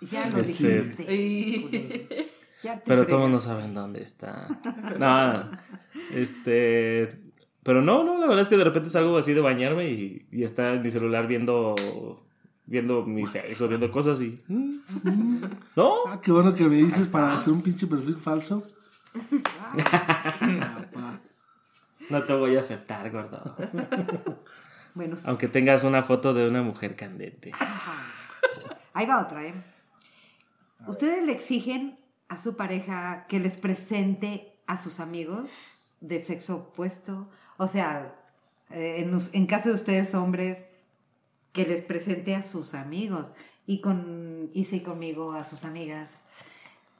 [0.00, 2.32] ya lo Este- dijiste.
[2.64, 4.48] Ya te pero todos no saben dónde está.
[4.98, 5.50] No,
[6.12, 7.20] este,
[7.68, 10.42] pero no, no, la verdad es que de repente salgo así de bañarme y, y
[10.42, 11.74] está en mi celular viendo,
[12.64, 14.42] viendo mi Facebook, viendo cosas y,
[15.76, 18.64] no, Ah, qué bueno que me dices para hacer un pinche perfil falso.
[22.08, 23.54] No te voy a aceptar, gordo.
[24.94, 27.52] Bueno, Aunque tengas una foto de una mujer candente.
[28.94, 29.52] ahí va otra, ¿eh?
[30.86, 31.98] ¿Ustedes le exigen
[32.30, 35.50] a su pareja que les presente a sus amigos
[36.00, 37.28] de sexo opuesto?
[37.58, 38.14] O sea,
[38.70, 40.64] eh, en, en caso de ustedes hombres,
[41.52, 43.32] que les presente a sus amigos
[43.66, 46.20] y con y sí conmigo a sus amigas.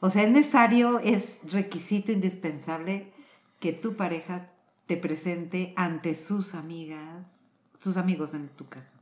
[0.00, 3.12] O sea, es necesario, es requisito indispensable
[3.60, 4.50] que tu pareja
[4.86, 8.92] te presente ante sus amigas, sus amigos en tu caso.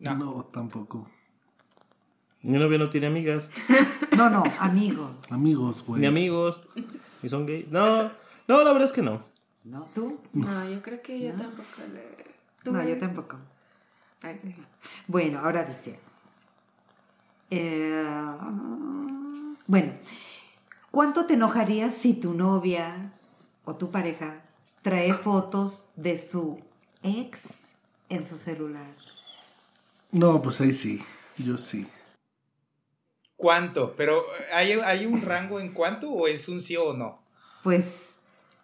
[0.00, 0.14] No.
[0.16, 1.08] No, tampoco.
[2.42, 3.48] Mi novio no tiene amigas,
[4.16, 5.32] No, no, amigos.
[5.32, 6.00] Amigos, güey.
[6.00, 6.62] ni amigos,
[7.22, 7.66] y son gay.
[7.70, 8.04] No,
[8.46, 9.24] no, la verdad es que no.
[9.66, 9.88] ¿No?
[9.92, 10.18] ¿Tú?
[10.32, 12.24] No, yo creo que yo tampoco le.
[12.62, 13.36] ¿Tú, No, yo tampoco.
[15.08, 15.98] Bueno, ahora dice.
[17.50, 18.04] eh,
[19.66, 19.92] bueno,
[20.92, 23.10] ¿cuánto te enojarías si tu novia
[23.64, 24.42] o tu pareja
[24.82, 26.60] trae fotos de su
[27.02, 27.72] ex
[28.08, 28.94] en su celular?
[30.12, 31.02] No, pues ahí sí.
[31.38, 31.88] Yo sí.
[33.36, 33.94] ¿Cuánto?
[33.96, 37.18] Pero ¿hay, ¿hay un rango en cuánto o es un sí o no?
[37.62, 38.15] Pues,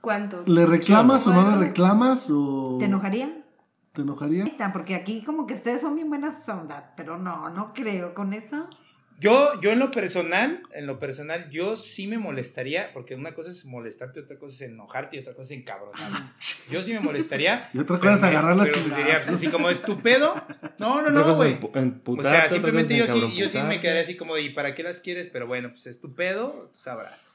[0.02, 0.42] ¿Cuánto?
[0.46, 3.44] ¿Le reclamas o no le reclamas o ¿te enojaría?
[3.92, 4.44] te enojaría?
[4.72, 8.68] Porque aquí como que ustedes son bien buenas ondas, pero no, no creo con eso.
[9.20, 13.52] Yo, yo en lo personal, en lo personal, yo sí me molestaría, porque una cosa
[13.52, 16.32] es molestarte, otra cosa es enojarte y otra cosa es encabronarte.
[16.68, 17.68] Yo sí me molestaría.
[17.72, 19.04] Y otra cosa es agarrar la chingada.
[19.04, 20.34] pues, así como es tu pedo.
[20.78, 21.56] No, no, no, güey.
[22.04, 24.98] O sea, simplemente yo sí, yo sí me quedaría así como ¿y para qué las
[24.98, 25.28] quieres?
[25.32, 27.30] Pero bueno, pues es tu pedo, tú sabrás.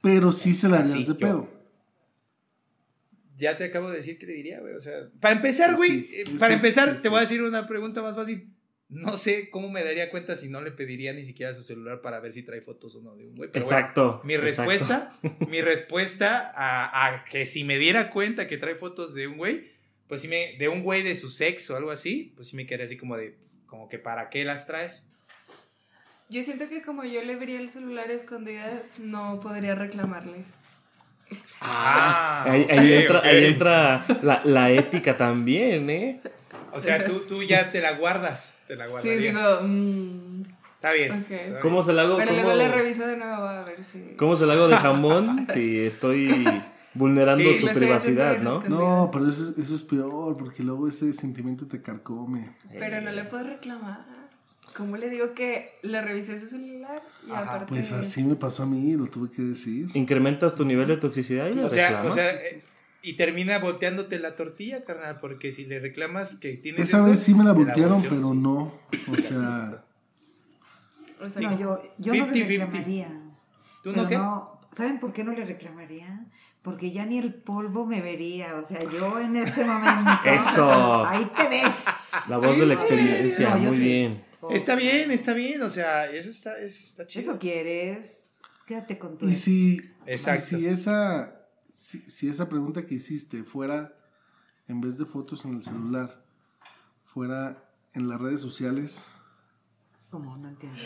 [0.00, 1.18] Pero sí se la harías de yo.
[1.18, 1.57] pedo.
[3.38, 4.74] Ya te acabo de decir que le diría, güey.
[4.74, 7.26] O sea, para empezar, güey, sí, eh, eso para es- empezar, sí, te voy a
[7.26, 7.34] sí.
[7.34, 8.52] decir una pregunta más fácil.
[8.90, 12.20] No sé cómo me daría cuenta si no le pediría ni siquiera su celular para
[12.20, 13.50] ver si trae fotos o no de un güey.
[13.52, 14.20] Pero bueno, Exacto.
[14.24, 14.62] mi exacto.
[14.64, 15.12] respuesta,
[15.48, 19.70] mi respuesta a, a que si me diera cuenta que trae fotos de un güey,
[20.08, 22.66] pues si me, de un güey de su sexo o algo así, pues sí me
[22.66, 23.36] quedaría así como de,
[23.66, 25.06] como que para qué las traes.
[26.30, 30.44] Yo siento que como yo le vería el celular escondidas, no podría reclamarle.
[31.60, 36.20] Ah, Ahí, entra, ahí entra la, la ética también, ¿eh?
[36.72, 40.42] O sea, tú, tú ya te la guardas, te la Sí, digo, mm,
[40.76, 41.12] Está bien.
[41.12, 41.30] Ok.
[41.30, 41.56] está bien.
[41.60, 42.16] ¿Cómo se la hago?
[42.16, 44.14] pero cómo, luego le reviso de nuevo a ver si...
[44.16, 46.44] cómo se la hago de jamón si estoy
[46.94, 48.62] vulnerando Sí, su privacidad, ¿no?
[48.68, 52.56] No, pero eso, es- eso es peor, porque luego ese sentimiento te carcome.
[52.78, 54.17] Pero no le puedo reclamar.
[54.76, 57.02] ¿Cómo le digo que le revisé su celular?
[57.26, 57.40] Y Ajá.
[57.42, 57.66] aparte...
[57.68, 59.88] Pues así me pasó a mí, lo tuve que decir.
[59.94, 62.12] Incrementas tu nivel de toxicidad y le O sea, reclamas.
[62.12, 62.62] o sea, eh,
[63.02, 67.18] y termina volteándote la tortilla, carnal, porque si le reclamas que tienes Esa eso, vez
[67.20, 68.74] sí me la te voltearon, pero no.
[69.10, 69.84] O sea,
[71.20, 72.48] o sea, No, yo, yo no le 50-50.
[72.48, 73.20] reclamaría.
[73.82, 74.16] ¿Tú no qué?
[74.16, 76.26] no, ¿saben por qué no le reclamaría?
[76.62, 80.10] Porque ya ni el polvo me vería, o sea, yo en ese momento...
[80.24, 81.04] Eso.
[81.06, 81.84] Ahí te ves.
[82.28, 83.82] la voz de la Sí, experiencia, no, muy sí.
[83.82, 84.24] bien.
[84.50, 87.22] Está bien, está bien, o sea, eso está, está chido.
[87.32, 89.28] Eso quieres, quédate con tu...
[89.28, 90.56] y si, Exacto.
[90.56, 93.94] y si esa, si, si esa pregunta que hiciste fuera,
[94.66, 96.22] en vez de fotos en el celular,
[97.04, 99.12] fuera en las redes sociales,
[100.10, 100.36] ¿Cómo?
[100.38, 100.78] No entiendo.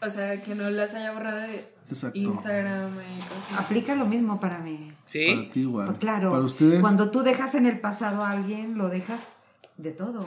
[0.00, 2.18] o sea, que no las haya borrado de exacto.
[2.18, 3.58] Instagram y cosas.
[3.58, 4.88] Aplica lo mismo para mí.
[4.92, 5.86] Para Sí, ti igual.
[5.88, 9.20] Pues claro, Para ustedes, cuando tú dejas en el pasado a alguien, lo dejas
[9.76, 10.26] de todo.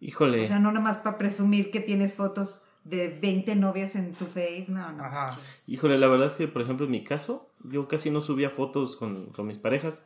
[0.00, 0.42] Híjole.
[0.44, 4.66] O sea, no nomás para presumir que tienes fotos de 20 novias en tu face,
[4.68, 5.04] no, no.
[5.04, 5.36] Ajá.
[5.66, 8.96] Híjole, la verdad es que, por ejemplo, en mi caso, yo casi no subía fotos
[8.96, 10.02] con, con mis parejas.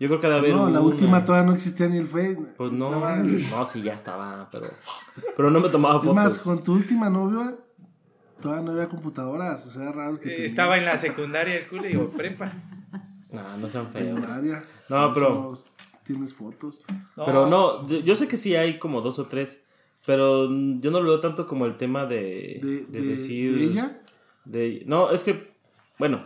[0.00, 0.52] Yo creo que cada vez.
[0.54, 2.48] no, la una- última todavía no existía ni el Facebook.
[2.56, 4.68] Pues no, Estaba- no, sí, ya estaba, pero,
[5.36, 6.14] pero no me tomaba Es fotos.
[6.14, 7.56] más, con tu última novia,
[8.40, 11.66] todavía no había computadoras, o sea, era raro que eh, estaba en la secundaria el
[11.66, 12.52] culo y digo, prepa.
[13.32, 14.20] No, no sean feos.
[14.88, 15.58] No, pero-
[16.08, 16.80] Tienes fotos.
[17.14, 19.62] Pero no, yo, yo sé que sí hay como dos o tres,
[20.04, 23.54] pero yo no lo veo tanto como el tema de, De, de de- decir...
[23.54, 24.02] de ella,
[24.44, 25.52] de- no, es que,
[25.98, 26.18] bueno,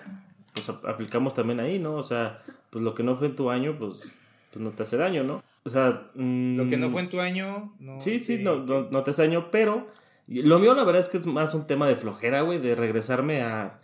[0.55, 1.97] pues ap- aplicamos también ahí, ¿no?
[1.97, 4.13] O sea, pues lo que no fue en tu año, pues,
[4.53, 5.43] pues no te hace daño, ¿no?
[5.65, 8.01] O sea, mm, Lo que no fue en tu año, no.
[8.01, 9.89] Sí, sí, no, no, no te hace daño, pero
[10.29, 13.43] lo mío la verdad es que es más un tema de flojera, güey, de regresarme
[13.43, 13.75] a...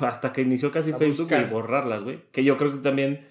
[0.00, 1.46] Hasta que inició casi A Facebook buscar.
[1.46, 2.20] y borrarlas, güey.
[2.32, 3.26] Que yo creo que también,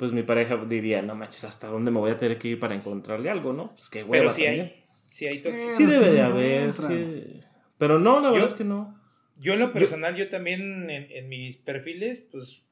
[0.00, 2.74] pues mi pareja diría, no manches, ¿hasta dónde me voy a tener que ir para
[2.74, 3.68] encontrarle algo, no?
[3.74, 4.64] Pues qué hueva Pero sí también.
[4.66, 5.76] hay, sí hay toxicidad.
[5.76, 7.40] Sí debe de se haber, sí.
[7.76, 8.98] Pero no, la verdad es que no.
[9.38, 12.62] Yo en lo personal, yo también en, en mis perfiles, pues,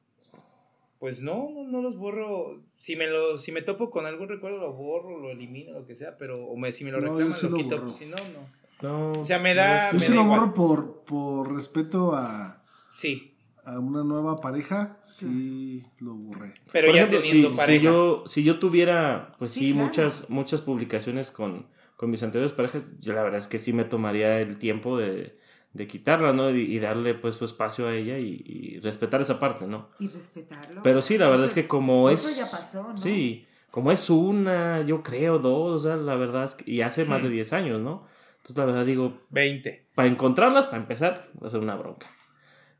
[0.99, 2.63] pues no, no, no los borro.
[2.77, 5.95] Si me lo, si me topo con algún recuerdo, lo borro, lo elimino, lo que
[5.95, 8.05] sea, pero o me, si me lo No, reclaman, sí lo lo quito, pues si
[8.07, 8.59] no, no.
[8.81, 9.19] No.
[9.19, 10.39] O sea, me da, Yo me sí da lo igual.
[10.39, 13.28] borro por, por respeto a, Sí,
[13.75, 16.53] a una nueva pareja, sí lo borré.
[16.71, 17.79] pero Por ya ejemplo, teniendo si, pareja.
[17.79, 19.85] si yo, si yo tuviera, pues sí, Sí, claro.
[19.85, 23.83] muchas, muchas publicaciones con, con mis anteriores parejas, yo la verdad es que sí me
[23.85, 25.37] tomaría el tiempo de,
[25.73, 26.49] de quitarla, ¿no?
[26.51, 29.89] Y, y darle pues su espacio a ella y, y respetar esa parte, ¿no?
[29.99, 30.81] Y respetarlo.
[30.83, 32.37] Pero sí, la verdad es que como es...
[32.37, 32.97] ya pasó, ¿no?
[32.97, 36.71] Sí, como es una, yo creo, dos, o sea, la verdad es que...
[36.71, 38.07] Y hace más de 10 años, ¿no?
[38.37, 39.85] Entonces la verdad digo, 20.
[39.93, 42.07] para encontrarlas, para empezar, va a ser una bronca.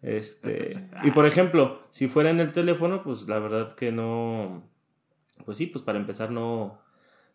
[0.01, 4.63] Este, y por ejemplo, si fuera en el teléfono, pues la verdad que no,
[5.45, 6.79] pues sí, pues para empezar no,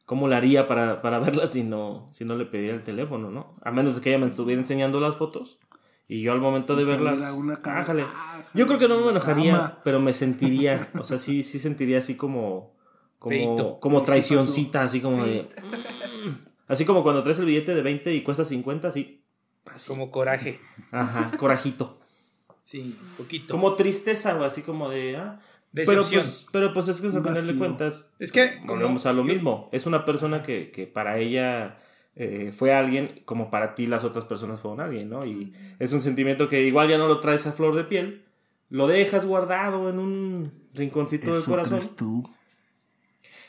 [0.06, 3.56] ¿cómo la haría para, para verlas si no, si no le pediera el teléfono, no?
[3.62, 5.58] A menos de que ella me estuviera enseñando las fotos
[6.06, 8.02] y yo al momento de verlas, una ájale.
[8.02, 11.98] ájale, Yo creo que no me enojaría, pero me sentiría, o sea, sí, sí sentiría
[11.98, 12.74] así como,
[13.18, 15.48] como, como ¿Qué traicioncita, así como de,
[16.66, 19.24] así como cuando traes el billete de 20 y cuesta 50, así,
[19.72, 19.88] así.
[19.88, 20.60] Como coraje.
[20.90, 21.98] Ajá, corajito.
[22.64, 23.52] Sí, poquito.
[23.54, 25.16] Como tristeza, o así como de.
[25.16, 25.38] Ah.
[25.74, 28.14] Pero pues, pero pues es que al Un final de cuentas.
[28.18, 29.68] Es que, Volvemos a lo yo- mismo.
[29.72, 31.78] Es una persona que, que para ella
[32.16, 35.26] eh, fue alguien como para ti las otras personas fueron alguien, ¿no?
[35.26, 38.24] Y es un sentimiento que igual ya no lo traes a flor de piel.
[38.70, 41.70] Lo dejas guardado en un rinconcito del Eso corazón.
[41.72, 42.30] crees tú.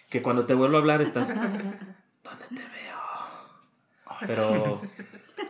[0.09, 1.29] Que cuando te vuelvo a hablar estás.
[1.29, 4.27] ¿Dónde te veo?
[4.27, 4.81] Pero,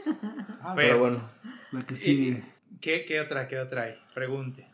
[0.76, 1.30] pero bueno.
[1.72, 2.43] La que sigue.
[2.82, 3.95] ¿Qué, ¿qué otra, qué otra hay?
[4.13, 4.67] Pregunte.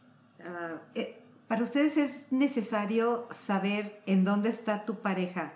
[0.43, 5.53] Ah, eh, para ustedes es necesario saber en dónde está tu pareja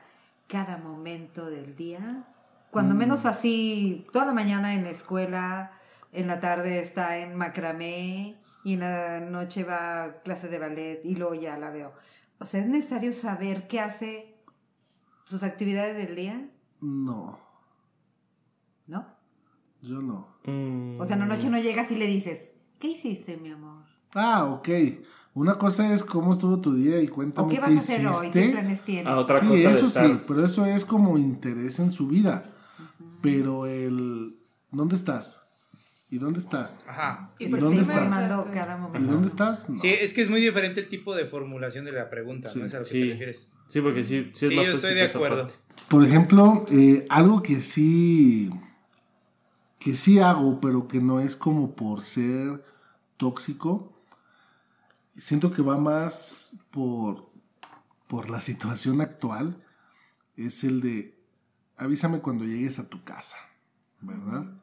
[0.47, 2.27] cada momento del día.
[2.71, 2.97] Cuando Mm.
[2.97, 5.71] menos así, toda la mañana en la escuela,
[6.11, 11.01] en la tarde está en macramé y en la noche va a clase de ballet
[11.03, 11.93] y luego ya la veo.
[12.39, 14.35] O sea, es necesario saber qué hace
[15.23, 16.49] sus actividades del día,
[16.81, 17.39] No,
[18.87, 19.05] ¿no?
[19.87, 20.25] Yo no.
[20.45, 23.83] mm, O sea, en la noche no llegas y le dices, ¿qué hiciste, mi amor?
[24.13, 24.69] Ah, ok.
[25.33, 28.07] Una cosa es cómo estuvo tu día y cuéntame ¿O qué qué vas a hacer
[28.07, 28.31] hoy?
[28.31, 29.05] ¿Qué planes tienes?
[29.07, 32.07] Ah, otra sí, cosa de eso estar- sí, pero eso es como interés en su
[32.07, 32.51] vida.
[33.21, 34.37] Pero el
[34.71, 35.41] ¿dónde estás?
[36.09, 36.85] ¿Y dónde estás?
[36.87, 37.31] Ajá.
[37.39, 38.13] ¿Y Pues dónde estás?
[38.53, 39.11] cada ¿Y momento.
[39.11, 39.69] dónde estás?
[39.69, 39.77] No.
[39.77, 42.59] Sí, es que es muy diferente el tipo de formulación de la pregunta, Sí.
[42.59, 42.65] ¿no?
[42.65, 43.01] Es a lo que Sí.
[43.01, 43.49] te refieres.
[43.67, 45.47] Sí, porque sí, sí es Sí, más yo estoy de acuerdo.
[45.89, 48.51] Por ejemplo, eh, algo que sí
[49.85, 52.65] que sí hago, pero que no es como por ser
[53.17, 53.93] tóxico.
[55.15, 57.29] Siento que va más por
[58.07, 59.63] por la situación actual.
[60.37, 61.23] Es el de
[61.77, 63.37] avísame cuando llegues a tu casa,
[64.01, 64.55] ¿verdad?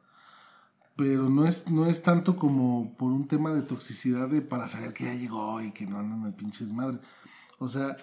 [0.97, 4.93] Pero no es, no es tanto como por un tema de toxicidad de para saber
[4.93, 6.99] que ya llegó y que no andan de pinches madre.
[7.59, 7.95] O sea,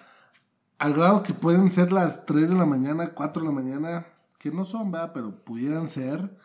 [0.79, 4.07] al grado que pueden ser las 3 de la mañana, 4 de la mañana,
[4.39, 5.11] que no son, ¿verdad?
[5.13, 6.35] Pero pudieran ser,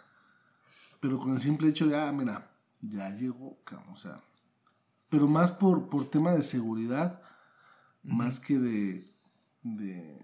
[1.01, 4.23] pero con el simple hecho de, ah, mira, ya llegó, cabrón, o sea,
[5.09, 7.23] pero más por, por tema de seguridad,
[8.03, 9.11] más que de,
[9.63, 10.19] de,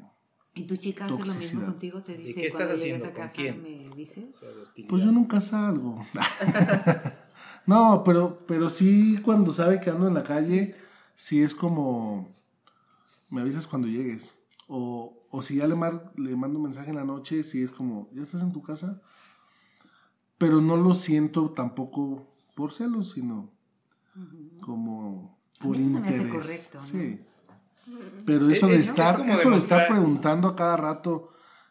[0.55, 2.03] ¿Y tu chica hace lo mismo contigo?
[2.03, 3.07] Te dice, qué estás haciendo?
[3.07, 3.62] a ¿Con casa, quién?
[3.62, 4.41] ¿me dices?
[4.77, 6.05] De pues yo nunca salgo.
[7.66, 10.75] no, pero, pero sí cuando sabe que ando en la calle,
[11.14, 12.35] sí es como,
[13.31, 14.39] me avisas cuando llegues.
[14.68, 17.70] O, o si ya le, mar- le mando un mensaje en la noche, sí es
[17.70, 19.01] como, ¿ya estás en tu casa?
[20.43, 22.26] Pero no lo siento tampoco
[22.57, 23.49] por celos, sino
[24.61, 26.32] como por eso interés.
[26.32, 26.84] correcto, ¿no?
[26.84, 27.20] Sí.
[28.26, 31.30] Pero eso Es- de es- es estar, eso de estar preguntando a cada rato,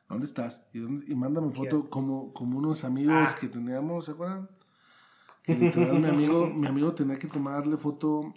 [0.09, 0.65] ¿dónde estás?
[0.73, 3.35] Y, dónde- y mándame foto como, como unos amigos Ah.
[3.39, 4.49] que teníamos, ¿se acuerdan?
[5.43, 8.33] Que literal mi amigo, mi amigo tenía que tomarle foto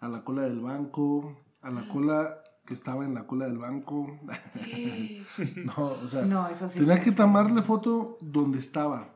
[0.00, 4.18] a la cola del banco, a la cola que estaba en la cola del banco.
[5.64, 9.15] no, o sea, No, eso sí tenía que tomarle foto donde estaba.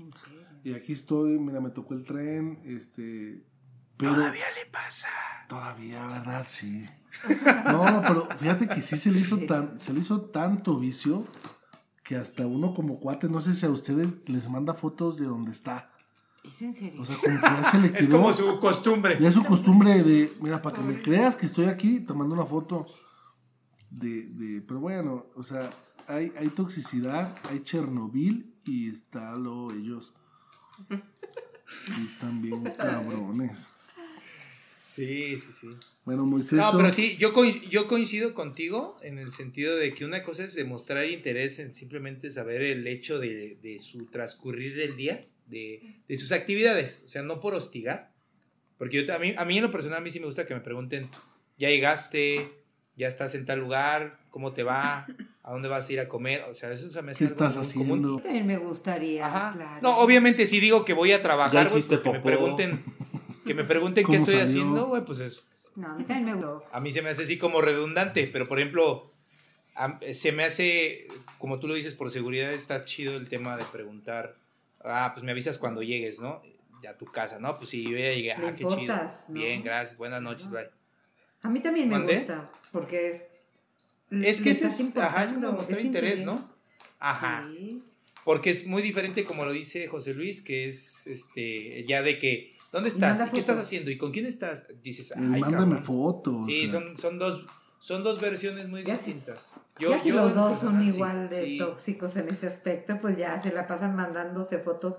[0.00, 0.40] ¿En serio?
[0.64, 3.44] Y aquí estoy, mira, me tocó el tren, este...
[3.96, 5.08] Pero, Todavía le pasa.
[5.48, 6.44] Todavía, ¿verdad?
[6.48, 6.88] Sí.
[7.66, 11.26] No, pero fíjate que sí se le hizo tan, se le hizo tanto vicio
[12.02, 15.50] que hasta uno como cuate, no sé si a ustedes les manda fotos de dónde
[15.50, 15.92] está.
[16.44, 17.02] ¿Es en serio?
[17.02, 17.98] O sea, como que ya se le quedó.
[18.00, 19.18] Es como su costumbre.
[19.20, 22.34] Ya es su costumbre de, mira, para que me creas que estoy aquí, te mando
[22.34, 22.86] una foto
[23.90, 25.68] de, de pero bueno, o sea,
[26.10, 30.12] hay, hay toxicidad, hay Chernobyl y está lo ellos.
[30.88, 33.68] Sí, están bien cabrones.
[34.86, 35.68] Sí, sí, sí.
[36.04, 36.58] Bueno, Moisés.
[36.58, 37.32] No, pero sí, yo,
[37.70, 42.28] yo coincido contigo en el sentido de que una cosa es demostrar interés en simplemente
[42.30, 47.22] saber el hecho de, de su transcurrir del día, de, de sus actividades, o sea,
[47.22, 48.12] no por hostigar.
[48.78, 50.54] Porque yo, a, mí, a mí en lo personal, a mí sí me gusta que
[50.54, 51.08] me pregunten,
[51.56, 52.50] ¿ya llegaste?
[52.96, 54.18] ¿Ya estás en tal lugar?
[54.30, 55.06] ¿Cómo te va?
[55.42, 56.42] ¿A dónde vas a ir a comer?
[56.50, 57.98] O sea, eso se me hace ¿Qué algo estás muy común.
[57.98, 58.20] haciendo?
[58.22, 59.50] También me gustaría, Ajá.
[59.56, 59.78] claro.
[59.82, 62.84] No, obviamente si digo que voy a trabajar, hiciste pues que me pregunten,
[63.46, 64.48] que me pregunten qué ¿Cómo estoy salió?
[64.50, 65.42] haciendo, güey, pues es
[65.76, 66.64] No, a mí también me gustó.
[66.70, 69.10] a mí se me hace así como redundante, pero por ejemplo,
[69.74, 71.06] a- se me hace,
[71.38, 74.36] como tú lo dices, por seguridad está chido el tema de preguntar,
[74.84, 76.42] ah, pues me avisas cuando llegues, ¿no?
[76.88, 77.56] A tu casa, ¿no?
[77.56, 78.80] Pues si yo ya llegué, Le ah, qué chido.
[78.80, 79.34] importas, ¿no?
[79.40, 80.68] Bien, gracias, buenas noches, bye.
[81.42, 82.18] A mí también me ¿Mandé?
[82.18, 83.24] gusta, porque es...
[84.10, 86.48] Es le que ese es, ajá, es como mostrar es interés, ¿no?
[86.98, 87.48] Ajá.
[87.56, 87.82] Sí.
[88.24, 92.56] Porque es muy diferente como lo dice José Luis, que es este ya de que
[92.72, 93.18] ¿dónnde Y estás?
[93.18, 93.90] manda ¿Y ¿Qué estás haciendo?
[93.90, 94.66] ¿Y con quién estás?
[94.82, 96.46] Dices, ay, mándame fotos.
[96.46, 96.80] Sí, o sea.
[96.80, 97.46] son, son dos
[97.80, 99.52] son dos versiones muy Ya si- distintas.
[99.78, 101.58] ya si los en dos son igual de sí.
[101.58, 104.96] tóxicos en ese aspecto, pues ya se la pasan mandándose fotos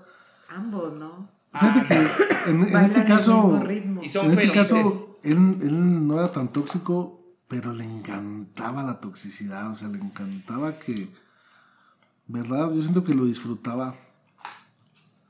[0.48, 1.30] ambos, ¿no?
[1.54, 4.02] Fíjate que en, en este caso, mismo ritmo.
[4.02, 4.68] Y son en este felices.
[4.72, 5.32] caso, él,
[5.62, 7.21] él no era tan tóxico,
[7.52, 11.08] pero le encantaba la toxicidad, o sea, le encantaba que,
[12.26, 12.72] ¿verdad?
[12.72, 13.94] Yo siento que lo disfrutaba.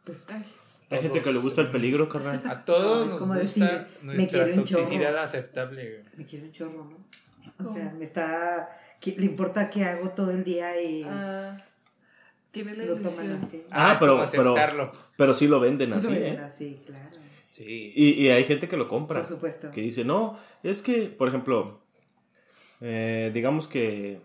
[0.05, 0.45] Pues, Ay,
[0.89, 2.41] Hay gente que le gusta el peligro, carnal.
[2.49, 4.81] A todos No, es nos como gusta decir, me nuestra quiero un chorro.
[4.83, 6.05] toxicidad aceptable.
[6.16, 6.85] me quiere un chorro,
[7.59, 7.68] ¿no?
[7.68, 8.68] O sea, me está...
[9.05, 11.57] Le importa qué hago todo el día y ah,
[12.53, 13.64] tiene la lo toman así.
[13.73, 14.93] Ah, es pero- aceptarlo.
[15.16, 16.39] Pero sí lo venden Sí, lo así, ven ¿eh?
[16.39, 17.16] así, claro.
[17.51, 17.93] Sí.
[17.97, 19.18] Y, y hay gente que lo compra.
[19.23, 19.73] Por supuesto.
[19.73, 21.83] Que dice, no, es que, por ejemplo,
[22.83, 24.20] eh, digamos que...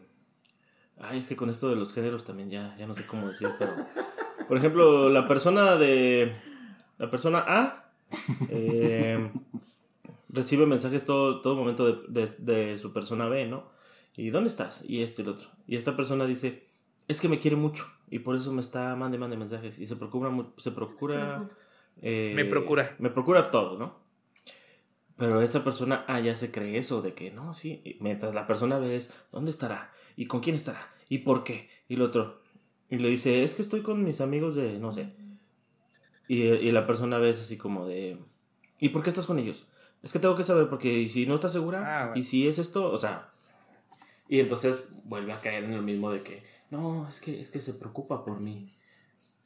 [1.00, 3.50] Ay, es que con esto de los géneros también ya, ya no sé cómo decir,
[3.60, 3.74] pero...
[4.48, 6.36] Por ejemplo, la persona de...
[6.98, 7.92] La persona A
[8.50, 9.30] eh,
[10.30, 13.70] recibe mensajes todo, todo momento de, de- de su persona B, ¿no?
[14.16, 14.84] ¿Y dónde estás?
[14.88, 15.50] Y esto y lo otro.
[15.68, 16.66] Y esta persona dice,
[17.08, 19.78] es que me quiere mucho y por eso me está mande, mande mensajes.
[19.78, 21.48] Y se procura, se procura...
[22.02, 22.96] eh, Me procura.
[22.98, 24.07] Me procura todo, ¿no?
[25.18, 27.82] Pero esa persona, ah, ya se cree eso, de que no, sí.
[27.84, 29.92] y Mientras la persona ve es, ¿dónde estará?
[30.16, 30.80] ¿Y con quién estará?
[31.10, 31.70] ¿Y por qué?
[31.88, 32.42] Y lo otro.
[32.90, 35.14] Y le dice, es que estoy con mis amigos de, no sé.
[36.28, 38.20] Y, y la persona ve es así como de,
[38.80, 39.66] ¿y por qué estás con ellos?
[40.04, 42.20] Es que tengo que saber, porque ¿y si no estás segura, Ah, bueno.
[42.20, 43.30] y si es esto, o sea.
[44.30, 47.62] Y entonces vuelve a caer en el mismo de que, no, es que, es que
[47.62, 48.68] se preocupa por mí.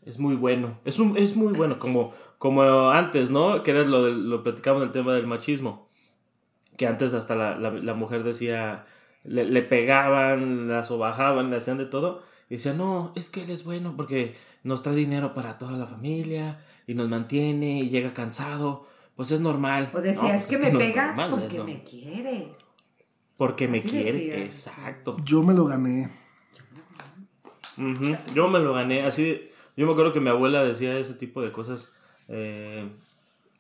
[0.04, 0.80] Es muy bueno.
[0.84, 3.62] Es, un, es muy bueno, como, como antes, ¿no?
[3.62, 5.88] Que era lo, lo platicamos del tema del machismo.
[6.76, 8.86] Que antes hasta la, la, la mujer decía,
[9.24, 12.24] le, le pegaban, la sobajaban, le hacían de todo.
[12.50, 15.86] Y decía, no, es que él es bueno porque nos trae dinero para toda la
[15.86, 18.88] familia y nos mantiene y llega cansado.
[19.16, 19.92] Pues es normal.
[19.94, 21.64] O decía, No, es pues que me pega porque eso.
[21.64, 22.56] me quiere.
[23.38, 24.14] Porque me Así quiere.
[24.14, 24.38] decía.
[24.44, 25.18] Exacto.
[25.24, 26.10] Yo me lo gané.
[27.78, 31.42] Ujú, Yo me lo gané, así, yo me acuerdo que mi abuela decía ese tipo
[31.42, 31.96] de cosas,
[32.32, 32.90] eh,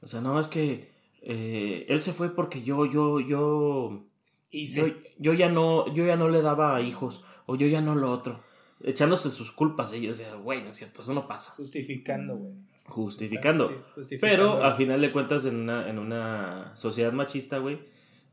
[0.01, 0.89] o sea, no, es que
[1.21, 4.05] eh, él se fue porque yo, yo, yo,
[4.49, 4.87] Y yo,
[5.19, 8.41] yo ya no, yo ya no le daba hijos, o yo ya no lo otro,
[8.83, 12.53] echándose sus culpas, y yo decía, güey, no es cierto, eso no pasa, justificando, güey.
[12.87, 13.83] justificando.
[14.21, 17.79] pero a final de cuentas en una, en una sociedad machista, güey,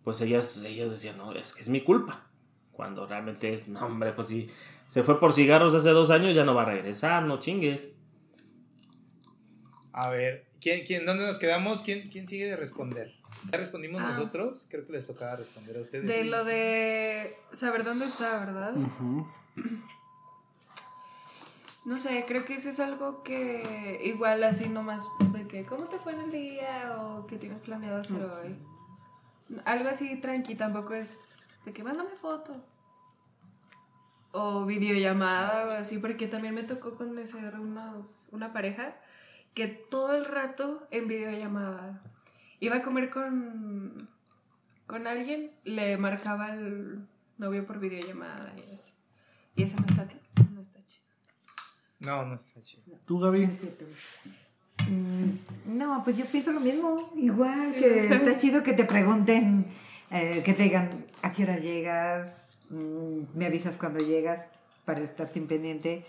[0.05, 2.25] pues ellas, ellas decían, no, es que es mi culpa.
[2.73, 4.49] Cuando realmente es, no, hombre, pues si
[4.87, 7.93] se fue por cigarros hace dos años, ya no va a regresar, no chingues.
[10.01, 11.83] A ver, ¿quién, quién, ¿dónde nos quedamos?
[11.83, 13.13] ¿Quién, ¿Quién sigue de responder?
[13.51, 14.09] ¿Ya respondimos Ah.
[14.11, 14.69] nosotros?
[14.71, 16.07] Creo que les tocaba responder a ustedes.
[16.07, 18.77] De lo de saber dónde está, ¿verdad?
[18.77, 19.27] Ujú.
[21.85, 25.99] No sé, creo que eso es algo que igual así nomás de que ¿cómo te
[25.99, 26.97] fue en el día?
[27.01, 28.57] o qué tienes planeado hacer hoy.
[29.65, 32.55] Algo así tranqui, tampoco es de que mándame foto.
[34.31, 38.95] O videollamada o así, porque también me tocó conocer unos, una pareja
[39.59, 42.01] que todo el rato en videollamada
[42.61, 44.09] iba a comer con,
[44.87, 48.93] con alguien, le marcaba al novio por videollamada y así.
[49.57, 50.07] Y eso no está,
[50.55, 51.05] no está chido.
[51.99, 52.85] No, no está chido.
[53.05, 53.43] ¿Tú, Gaby?
[53.43, 53.85] Es cierto.
[54.89, 57.13] Mm, No, pues yo pienso lo mismo.
[57.17, 59.67] Igual que está chido que te pregunten,
[60.13, 64.47] eh, que te digan a qué hora llegas, mm, me avisas cuando llegas
[64.85, 66.07] para estar sin pendiente.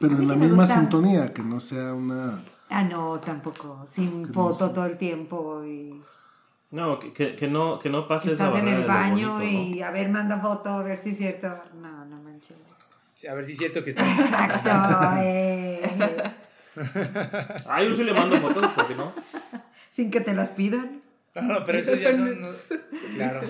[0.00, 0.74] Pero en la misma gusta.
[0.80, 2.42] sintonía, que no sea una...
[2.70, 3.84] Ah, no, tampoco.
[3.86, 6.00] Sin Que no foto todo el tiempo y
[6.70, 9.76] No, que, que, que no, que no que pases estás en el baño bonito, ¿no?
[9.76, 11.48] y a ver, manda foto, a ver si es cierto.
[11.80, 12.56] No, no manches.
[13.14, 14.02] Sí, A ver si es cierto que está.
[14.04, 14.70] Exacto.
[15.22, 16.32] eh.
[17.66, 19.12] Ah, yo sí le mando fotos, ¿por qué no?
[19.90, 21.02] Sin que te las pidan.
[21.34, 22.48] No, no, pero Esos ya son no-
[23.16, 23.40] Claro.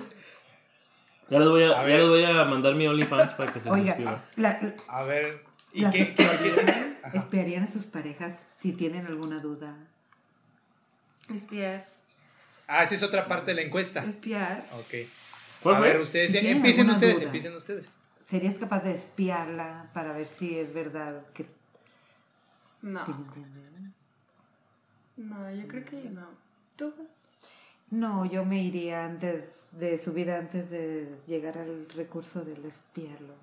[1.29, 3.71] Ya les voy a, A ya les voy a mandar mi OnlyFans para que se
[3.71, 3.97] Oiga,
[4.37, 5.45] la- A ver.
[5.73, 6.57] ¿Y las qué, qué, qué es?
[6.59, 9.77] espiarían, espiarían a sus parejas si tienen alguna duda.
[11.33, 11.87] Espiar.
[12.67, 14.05] Ah, esa es otra parte de la encuesta.
[14.05, 14.67] Espiar.
[14.73, 15.09] Ok.
[15.63, 17.25] ¿Cuál A ver, ustedes, Si tienen empiecen ustedes, duda.
[17.27, 17.95] empiecen ustedes.
[18.27, 21.47] ¿Serías capaz de espiarla para ver si es verdad que...
[22.83, 23.05] No.
[23.05, 23.91] ¿sí me?
[25.25, 26.27] No, yo creo que no.
[26.77, 26.95] ¿Tú?
[27.91, 33.35] No, yo me iría antes de su vida, antes de llegar al recurso del espiarlo.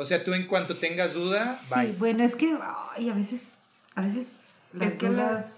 [0.00, 1.92] O sea, tú en cuanto tengas duda, Sí, bye.
[1.98, 2.56] bueno, es que
[2.96, 3.54] ay, a veces,
[3.96, 4.36] a veces
[4.72, 5.56] las Es que dudas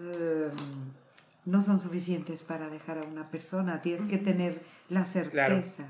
[0.00, 0.48] eh,
[1.44, 3.82] no son suficientes para dejar a una persona.
[3.82, 5.84] Tienes que tener la certeza,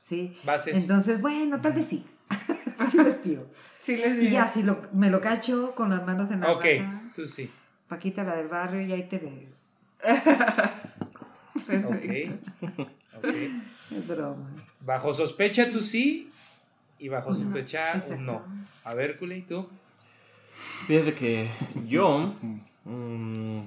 [0.00, 0.36] ¿sí?
[0.44, 0.76] Bases.
[0.82, 2.04] Entonces, bueno, tal vez sí.
[2.90, 3.46] sí lo espío.
[3.80, 4.32] Sí, les Y digo.
[4.34, 7.50] ya, si lo, me lo cacho con las manos en la Ok, masa, tú sí.
[7.88, 9.86] Paquita, la del barrio, y ahí te ves.
[11.66, 11.88] Perfecto.
[11.88, 13.24] Ok.
[13.24, 13.34] Ok.
[13.90, 14.50] Es broma.
[14.80, 16.31] Bajo sospecha tú sí
[17.02, 18.14] y bajo sospecha exacto.
[18.14, 18.42] un no.
[18.84, 19.66] A ver, Culi, tú.
[20.86, 21.48] Fíjate que
[21.88, 22.32] yo.
[22.84, 23.60] mm,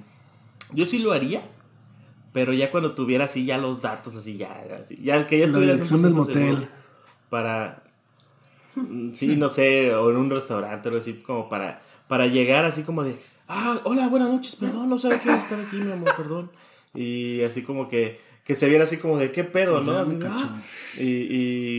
[0.72, 1.42] yo sí lo haría.
[2.32, 4.62] Pero ya cuando tuviera así ya los datos, así ya.
[4.82, 6.68] así, ya que ya La estuviera dirección del 100% seguro motel.
[7.30, 7.82] Para.
[8.74, 12.82] mm, Sí, no sé, o en un restaurante o así, como para, para llegar así
[12.82, 13.16] como de.
[13.48, 16.50] Ah, hola, buenas noches, perdón, no sabía que iba a estar aquí, mi amor, perdón.
[16.94, 19.98] Y así como que, que se viera así como de qué pedo, ¿no?
[19.98, 20.44] Así de, cachó.
[20.48, 20.60] "Ah".
[20.98, 21.02] y,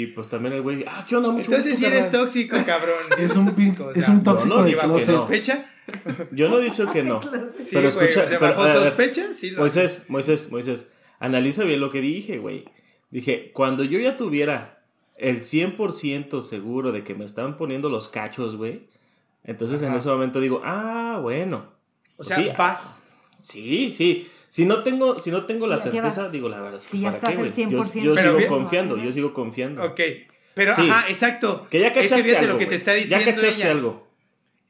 [0.01, 1.30] y pues también el güey, ah, ¿qué onda?
[1.30, 2.22] Mucho Entonces gusto, sí eres carnal".
[2.24, 2.95] tóxico, cabrón.
[3.09, 5.09] Sí Es eres un, pin- tóxico, es un tóxico no, de ni bajo closet.
[5.13, 5.18] no.
[5.20, 5.72] ¿Sospecha?
[6.32, 7.22] Yo no he dicho que no.
[7.59, 10.88] Sí, Pero güey, escucha, o sea, pero, bajo sospecha, sí lo Moisés, Moisés, Moisés,
[11.20, 12.65] analiza bien lo que dije, güey.
[13.09, 14.84] Dije, cuando yo ya tuviera
[15.15, 18.88] el 100% seguro de que me están poniendo los cachos, güey,
[19.45, 19.93] entonces en Ajá.
[19.93, 21.72] pues ese momento digo, ah, bueno.
[22.18, 23.07] O sea, Sí, vas.
[23.41, 24.28] Sí, sí.
[24.57, 26.31] Si no tengo, si no tengo la ¿Y a qué certeza, vas?
[26.31, 26.77] digo la verdad.
[26.79, 27.71] es que Si ya ¿para estás qué, al güey?
[27.71, 28.03] Yo- 100%.
[28.05, 28.49] Yo, Pero sigo bien.
[28.49, 29.83] confiando, ¿A qué yo sigo confiando.
[29.83, 30.01] Ok.
[30.55, 30.89] Pero, Sí.
[30.89, 31.67] ajá, exacto.
[31.69, 33.69] Que ya es que cachaste fíjate algo, lo que te está diciendo Ya cachaste ella.
[33.71, 34.07] algo.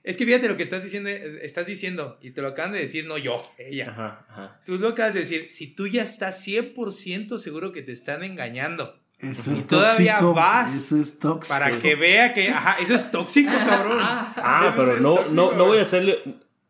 [0.04, 3.08] Es que fíjate lo que estás diciendo, estás diciendo, y te lo acaban de decir,
[3.08, 3.90] no yo, ella.
[3.92, 4.56] Ajá, ajá.
[4.66, 8.92] Tú lo acabas de decir, si tú ya estás 100% seguro que te están engañando,
[9.20, 10.34] Eso Y es todavía tóxico.
[10.36, 11.58] vas Eso es tóxico.
[11.58, 13.98] para que vea que, ajá, eso es tóxico, cabrón.
[14.02, 16.20] Ah, Eso pero no, tóxico, no, no voy a hacerle.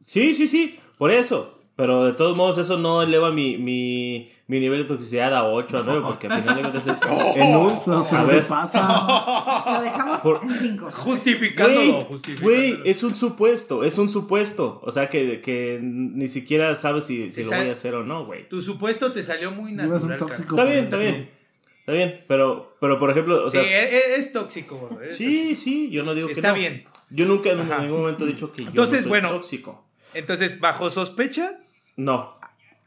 [0.06, 1.57] Sí, sí, sí, por eso.
[1.78, 5.78] Pero de todos modos, eso no eleva mi, mi, mi nivel de toxicidad a 8,
[5.78, 7.00] a 9, porque al final de cuentas es
[7.38, 7.68] en un.
[7.86, 9.64] Lo A ver, sobrepasa.
[9.78, 10.90] Lo dejamos Por- en cinco.
[10.92, 12.58] Justificándolo, Güey, justificándolo.
[12.58, 14.82] güey, es un supuesto, es un supuesto.
[14.84, 18.26] O sea, que, que ni siquiera sabes si, si lo voy a hacer o no,
[18.26, 18.50] güey.
[18.50, 20.02] Tu supuesto te salió muy natural.
[20.14, 20.56] un tóxico.
[20.56, 21.30] Está bien, está bien.
[21.82, 25.56] Está bien, pero, pero por ejemplo, o sí, sea, es, es- es tóxico, es sí,
[25.56, 26.56] sí, yo no digo que Está no.
[26.56, 26.86] bien.
[27.12, 27.80] Yo nunca en Ajá.
[27.84, 29.30] ningún momento he dicho que yo Entonces, no soy bueno.
[29.30, 29.72] tóxico.
[29.72, 29.88] tóxico.
[30.14, 31.52] Entonces, bajo sospecha,
[31.98, 32.38] No,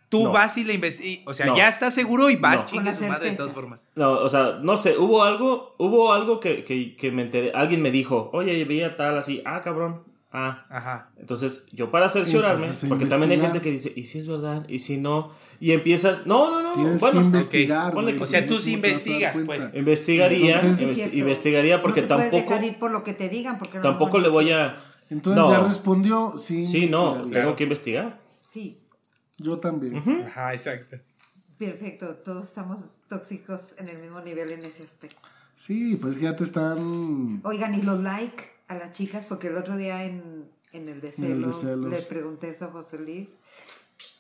[0.09, 0.33] tú No.
[0.33, 1.25] vas y la investigas.
[1.27, 1.57] O sea, No.
[1.57, 2.67] ya estás seguro y vas, No.
[2.69, 3.89] chingue Con su madre de todas formas.
[3.95, 7.83] No, o sea, no sé, hubo algo, hubo algo que, que, que me enteré, alguien
[7.83, 10.03] me dijo, oye, veía tal así, ah, cabrón,
[10.33, 10.65] ah.
[10.71, 11.11] Ajá.
[11.19, 14.65] Entonces, yo para cerciorarme, porque también hay gente que dice, ¿y si es verdad?
[14.69, 15.33] ¿Y si no?
[15.61, 17.95] Y empiezas, no, no, no, Tienes bueno, que investigar.
[17.97, 19.75] O sea, tú sí ¿cómo te vas a dar investigas, pues.
[19.75, 23.59] investigaría, Entonces- investigaría porque no te puedes tampoco, dejar ir por lo que te digan.
[23.59, 24.73] Porque tampoco le voy a,
[25.11, 25.51] Entonces No.
[25.51, 26.65] ya respondió, sí.
[26.65, 28.21] sí, no, tengo que investigar.
[28.47, 28.79] Sí,
[29.43, 29.97] Yo también.
[30.27, 30.97] Ajá, exacto.
[31.59, 32.15] perfecto.
[32.17, 35.17] Todos estamos tóxicos en el mismo nivel en ese aspecto.
[35.57, 37.41] Sí, pues ya te están.
[37.45, 41.13] Oigan, y los like a las chicas, porque el otro día en, en el de
[41.13, 43.29] celos, le pregunté eso a José Luis.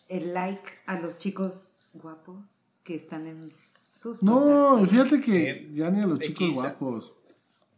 [0.09, 5.69] El like a los chicos guapos que están en sus No, contactos, fíjate que Eh,
[5.73, 6.29] ya ni a los X.
[6.35, 7.13] chicos guapos.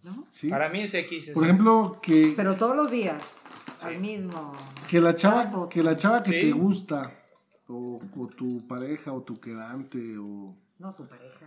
[0.02, 0.26] ¿no?
[0.30, 0.48] Sí.
[0.48, 1.30] Para mí es X.
[1.34, 3.20] Por ejemplo, que, Pero todos los días,
[3.82, 4.54] al mismo.
[4.88, 6.40] que la chava, que la chava que Sí.
[6.40, 7.12] te gusta,
[7.68, 11.46] o, o tu pareja, o tu quedante, o No su pareja.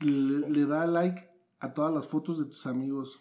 [0.00, 1.28] le, le da like
[1.60, 3.20] a todas las fotos de tus amigos.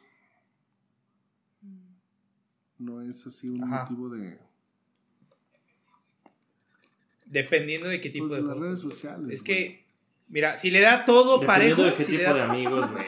[2.80, 3.82] No es así un Ajá.
[3.82, 4.39] motivo de,
[7.26, 9.32] Dependiendo de qué tipo pues, de de las redes sociales.
[9.32, 9.58] Es güey.
[9.58, 9.86] que,
[10.28, 13.06] mira, si le da todo Dependiendo parejo, de qué si tipo da- de amigos, güey.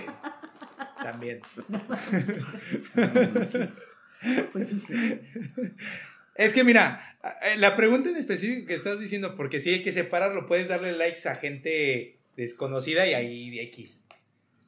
[1.02, 1.42] también.
[4.54, 4.94] Pues sí, sí.
[6.36, 9.92] Es que mira, eh, la pregunta en específico que estás diciendo, porque si hay que
[9.94, 14.04] separarlo, puedes darle likes a gente desconocida y ahí X.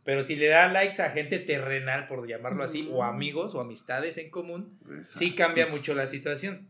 [0.05, 4.17] Pero si le da likes a gente terrenal, por llamarlo así, o amigos o amistades
[4.17, 6.65] en común, sí cambia mucho la situación.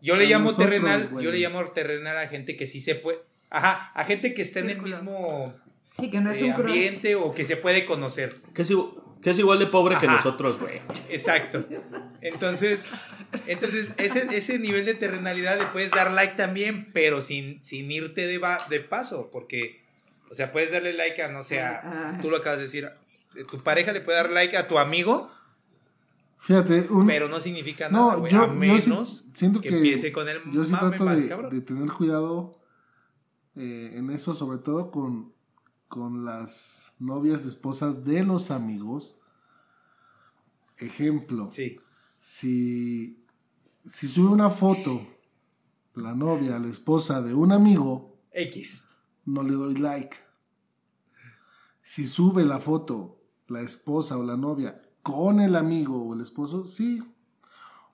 [0.00, 1.24] Yo le A llamo nosotros, terrenal, güey.
[1.24, 3.18] yo le llamo terrenal a gente que sí se puede.
[3.50, 5.54] Ajá, a gente que está en el mismo
[5.98, 6.66] Sí, que no es eh, un crush.
[6.70, 8.36] ambiente o que se puede conocer.
[8.54, 10.80] Que igu- que es igual de pobre que nosotros, güey.
[11.08, 11.64] Exacto.
[12.20, 12.90] Entonces,
[13.46, 18.26] entonces ese, ese nivel de terrenalidad le puedes dar like también, pero sin, sin irte
[18.26, 19.82] de, va- de paso, porque,
[20.30, 22.18] o sea, puedes darle like a, no sé, a- Ah.
[22.22, 22.86] tú lo acabas de decir,
[23.36, 25.30] eh, tu pareja le puede dar like a tu amigo,
[26.38, 29.70] Fíjate, un, pero no significa nada, no, güey, yo, a yo menos sí siento que,
[29.70, 31.50] que, empiece con el yo sí trato más de, cabrón.
[31.52, 32.60] de tener cuidado
[33.56, 35.32] eh, en eso, sobre todo con,
[35.96, 39.18] con las novias, esposas de los amigos.
[40.76, 41.80] Ejemplo, Sí,
[42.20, 43.24] si,
[43.82, 45.00] si sube una foto
[45.94, 48.90] la novia, la esposa de un amigo, X.
[49.24, 50.18] no le doy like.
[51.80, 56.68] Si sube la foto la esposa o la novia con el amigo o el esposo,
[56.68, 57.02] sí.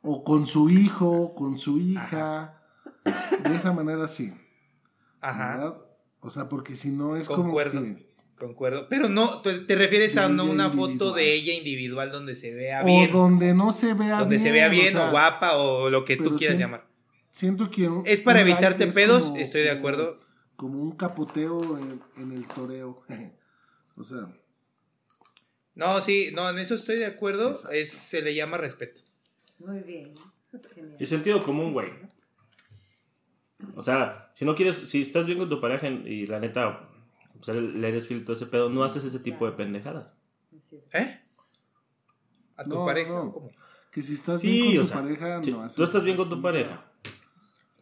[0.03, 2.65] O con su hijo, con su hija.
[3.45, 4.35] De esa manera sí.
[5.21, 5.57] Ajá.
[5.57, 5.92] ¿verdad?
[6.23, 7.81] O sea, porque si no es Concuerdo.
[7.81, 8.13] como que...
[8.39, 8.89] Concuerdo.
[8.89, 12.87] Pero no, te refieres a no una foto de ella individual donde se vea O
[12.87, 13.13] bien.
[13.13, 14.41] donde no se vea donde bien.
[14.41, 16.87] se vea bien o, sea, guapa o lo que tú quieras llamar.
[17.31, 17.89] Siento que...
[17.89, 20.21] un- Es para evitarte es pedos, como- estoy de como- acuerdo.
[20.57, 23.03] Como un capoteo en, en el toreo.
[23.97, 24.29] o sea...
[25.75, 27.51] No, sí, no, en eso estoy de acuerdo.
[27.51, 27.71] Exacto.
[27.77, 28.99] Es, se le llama respeto.
[29.59, 30.15] Muy bien.
[30.75, 30.97] Genial.
[31.01, 31.89] Y sentido común, güey.
[33.77, 36.83] O sea, si no quieres, si estás bien con tu pareja y la neta,
[37.39, 40.15] o sea, le eres todo ese pedo, no haces ese tipo de pendejadas.
[40.69, 40.89] Cierto.
[40.97, 41.21] ¿Eh?
[42.57, 43.11] ¿A tu No, pareja?
[43.11, 43.33] no.
[43.33, 43.51] ¿Cómo?
[43.91, 46.17] Que si estás Sí, bien con tu sea, pareja, si no haces tú estás bien
[46.17, 46.83] con tu pareja,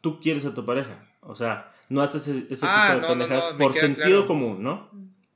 [0.01, 1.07] tú quieres a tu pareja.
[1.21, 4.27] O sea, no haces ese, ese Ah, tipo de pendejadas por sentido claro.
[4.27, 4.91] común, ¿no?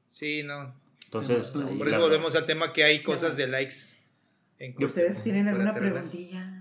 [0.08, 0.74] Sí, no.
[1.04, 4.02] Entonces, Por eso volvemos al tema que hay cosas de likes.
[4.58, 6.53] En ¿Ustedes tienen alguna preguntilla?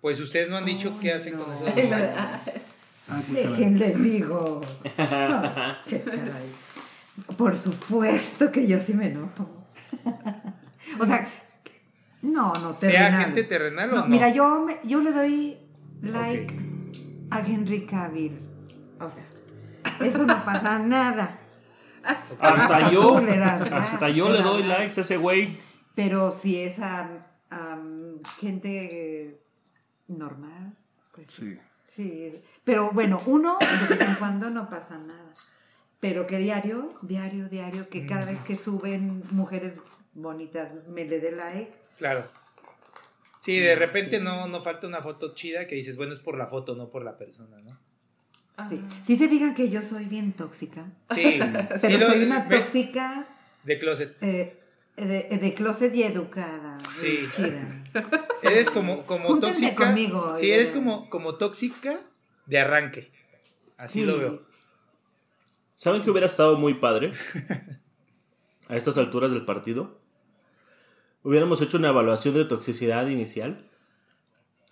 [0.00, 2.14] Pues ustedes no han dicho qué hacen con esos likes.
[2.18, 2.40] Ah,
[3.08, 3.44] caray.
[3.46, 4.60] Dejen, les digo.
[4.98, 6.52] Ah, qué caray.
[7.36, 9.48] Por supuesto que yo sí me enojo.
[11.00, 11.28] o sea,
[12.22, 13.24] no, no, ¿Sea terrenal.
[13.24, 14.06] gente terrenal o No, no?
[14.08, 15.58] Mira, yo, me- yo le doy
[16.02, 16.54] like
[17.30, 18.38] a Henry Cavill.
[19.00, 19.24] O sea,
[20.00, 21.38] eso no pasa nada.
[22.04, 25.56] Hasta yo, le das, hasta yo le doy likes a ese güey.
[25.94, 27.10] Pero si es a,
[27.50, 27.78] a
[28.40, 29.40] gente eh,
[30.08, 30.74] normal,
[31.12, 31.58] pues Sí.
[31.86, 35.32] Sí, pero bueno, uno de vez en cuando no pasa nada.
[36.00, 39.72] Pero que diario, diario, diario, que cada vez que suben mujeres
[40.12, 41.72] bonitas me le dé like.
[41.96, 42.24] Claro.
[43.40, 46.46] Sí, de repente no, no falta una foto chida que dices, bueno, es por la
[46.46, 48.68] foto, no por la persona, ¿no?
[48.68, 48.84] Sí.
[49.06, 50.84] Sí se fijan que yo soy bien tóxica,
[51.14, 51.42] Sí, sí,
[51.80, 53.26] pero lo- soy una tóxica
[53.64, 54.16] De closet.
[54.22, 54.57] eh,
[55.06, 56.78] de, de closet y educada.
[57.00, 57.20] Sí.
[57.34, 57.84] Chida.
[58.42, 59.86] Eres como, como Júntense tóxica.
[59.86, 60.54] conmigo, sí, eh.
[60.56, 62.00] eres como, como tóxica
[62.46, 63.10] de arranque.
[63.76, 64.06] Así Sí.
[64.06, 64.40] lo veo.
[65.74, 67.12] ¿Saben que hubiera estado muy padre?
[68.68, 70.00] A estas alturas del partido.
[71.22, 73.64] Hubiéramos hecho una evaluación de toxicidad inicial.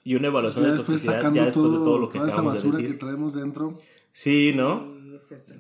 [0.04, 2.62] Y una evaluación Ya de toxicidad ya después de todo, lo que toda esa acabamos
[2.62, 2.98] de basura que decir.
[2.98, 3.78] traemos dentro.
[4.12, 4.94] Sí, ¿no?
[5.02, 5.54] Sí, es cierto.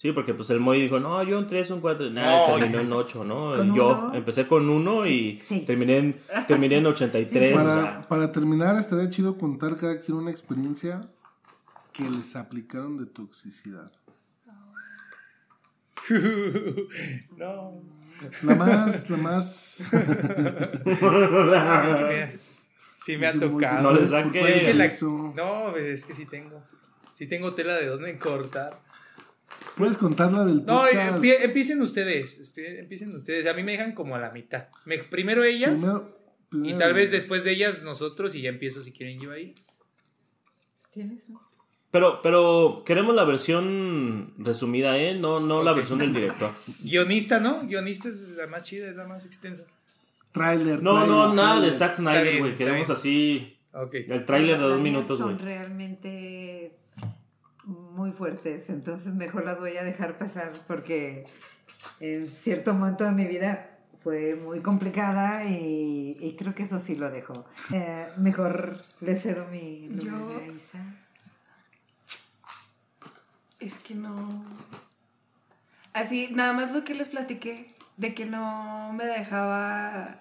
[0.00, 2.80] Sí, porque pues el Moy dijo, no, yo un 3, un 4, nada, No, terminó
[2.80, 3.54] en 8, ¿no?
[3.54, 4.14] ¿Con yo uno?
[4.14, 5.60] empecé con 1 y Sí.
[5.66, 7.52] terminé en, terminé en 83.
[7.52, 11.02] o Para, sea, para terminar, estaría chido contar cada quien una experiencia
[11.92, 13.92] que les aplicaron de toxicidad.
[17.36, 17.82] No.
[18.42, 19.90] La más, la más.
[22.94, 23.82] Sí me, ha tocado.
[23.82, 24.40] No le culpable saques.
[24.40, 24.88] por Es que la-.
[25.36, 26.62] No, es que sí tengo.
[27.12, 28.80] Sí tengo tela de dónde cortar.
[29.76, 31.18] Puedes contarla del No, podcast.
[31.18, 32.54] empie- empiecen ustedes.
[32.56, 33.46] Empiecen ustedes.
[33.46, 34.68] A mí me dejan como a la mitad.
[34.84, 36.08] Me- primero ellas Primero-
[36.76, 39.54] y tal vez después de ellas nosotros y ya empiezo si quieren yo ahí.
[40.92, 41.38] ¿Tienes un-
[41.90, 45.14] pero, pero queremos la versión resumida, ¿eh?
[45.14, 46.50] No, no la versión del director.
[46.84, 47.62] Guionista, ¿no?
[47.66, 49.64] Guionista es la más chida, es la más extensa.
[50.32, 50.82] Trailer.
[50.82, 51.74] No, no, trailer, nada de trailer.
[51.78, 52.54] Zack Snyder, güey.
[52.54, 52.96] Queremos bien.
[52.96, 53.56] así
[54.08, 55.44] el tráiler de dos minutos, Son güey.
[55.44, 56.49] realmente
[57.90, 61.24] muy fuertes, entonces mejor las voy a dejar pasar porque
[62.00, 66.94] en cierto momento de mi vida fue muy complicada y, y creo que eso sí
[66.94, 67.44] lo dejo.
[67.72, 70.78] Eh, mejor le cedo mi Yo- a Isa.
[73.58, 74.44] Es que no.
[75.92, 80.20] Así, nada más lo que les platiqué, de que no me dejaba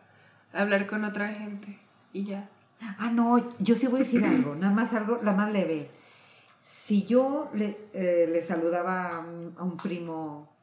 [0.51, 1.79] hablar con otra gente.
[2.11, 2.49] Y ya.
[2.97, 5.89] Ah, no, yo sí voy a decir algo, nada más algo, la más leve.
[6.69, 10.53] Si yo le, eh, le saludaba a un, a un primo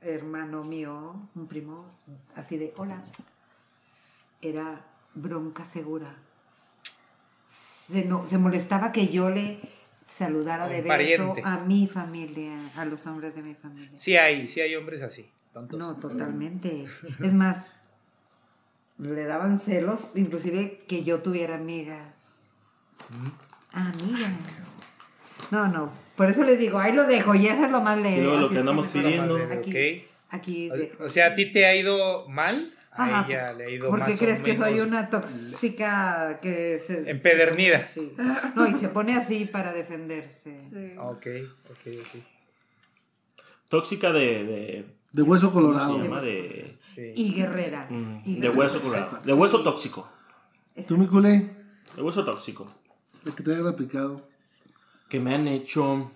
[0.00, 1.86] hermano mío, un primo,
[2.36, 3.02] así de hola.
[4.40, 6.14] Era bronca segura.
[7.46, 9.60] Se, no, se molestaba que yo le
[10.04, 13.90] saludara de beso a mi familia, a los hombres de mi familia.
[13.94, 15.28] Sí hay, sí hay hombres así.
[15.52, 15.76] tontos.
[15.76, 16.86] No, totalmente.
[17.22, 17.66] Es más,
[18.98, 22.58] le daban celos, inclusive que yo tuviera amigas.
[23.72, 24.32] Amigas.
[25.50, 25.92] No, no.
[26.16, 28.22] Por eso les digo, ahí lo dejo, y eso es lo más leve.
[28.22, 29.36] Luego lo que andamos pidiendo.
[29.36, 30.08] Aquí, Ok.
[30.30, 31.04] aquí dejo.
[31.04, 32.54] O sea, ¿a ti te ha ido mal?
[32.92, 36.40] A Ajá, ella le ha ido ¿Por más qué o crees que soy una tóxica
[36.42, 37.08] que se...
[37.08, 37.78] Empedernida.
[37.84, 38.12] Sí.
[38.56, 40.58] No, y se pone así para defenderse.
[40.60, 40.94] Sí.
[40.98, 41.26] Ok,
[41.70, 42.22] ok, ok.
[43.68, 44.20] Tóxica de.
[44.44, 45.96] de De hueso ¿Cómo colorado.
[45.96, 46.20] se llama?
[46.20, 47.12] De, Sí.
[47.16, 47.86] Y guerrera.
[47.88, 49.20] mm, Y de hueso colorado.
[49.24, 50.08] De hueso tóxico.
[50.88, 51.48] ¿Tú, mi culé?
[51.94, 52.72] De hueso tóxico.
[53.24, 54.28] De que te hayan aplicado.
[55.10, 56.10] Que me han hecho.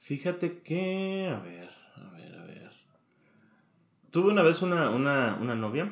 [0.00, 1.28] Fíjate que.
[1.34, 2.70] A ver, a ver, a ver.
[4.10, 5.90] Tuve una vez una, una, una novia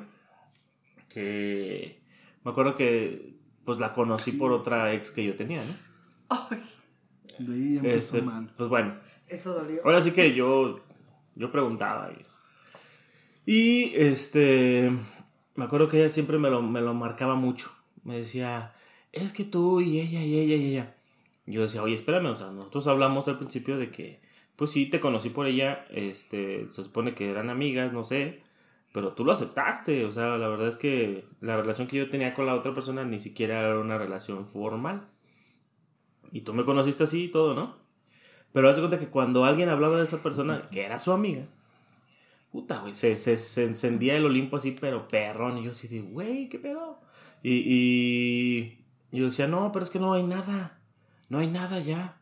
[1.08, 2.02] que.
[2.44, 3.34] Me acuerdo que.
[3.64, 5.74] Pues la conocí por otra ex que yo tenía, ¿no?
[6.28, 6.62] Ay,
[7.40, 8.52] De ahí Este, mal.
[8.56, 8.94] pues bueno.
[9.26, 9.80] Eso dolió.
[9.84, 10.80] Ahora sí que yo.
[11.34, 12.10] Yo preguntaba.
[13.44, 14.90] Y, y, este.
[15.56, 17.70] Me acuerdo que ella siempre me lo, me lo marcaba mucho.
[18.04, 18.72] Me decía.
[19.12, 20.95] Es que tú y ella y ella y ella.
[21.46, 24.20] Yo decía, oye, espérame, o sea, nosotros hablamos al principio de que,
[24.56, 28.42] pues sí, te conocí por ella, este, se supone que eran amigas, no sé,
[28.92, 32.34] pero tú lo aceptaste, o sea, la verdad es que la relación que yo tenía
[32.34, 35.08] con la otra persona ni siquiera era una relación formal.
[36.32, 37.76] Y tú me conociste así y todo, ¿no?
[38.52, 41.46] Pero haz de cuenta que cuando alguien hablaba de esa persona, que era su amiga,
[42.50, 46.00] puta, güey, se, se, se encendía el Olimpo así, pero perrón, y yo así de,
[46.00, 47.00] güey, ¿qué pedo?
[47.42, 48.78] Y,
[49.12, 50.75] y yo decía, no, pero es que no hay nada
[51.28, 52.20] no hay nada ya.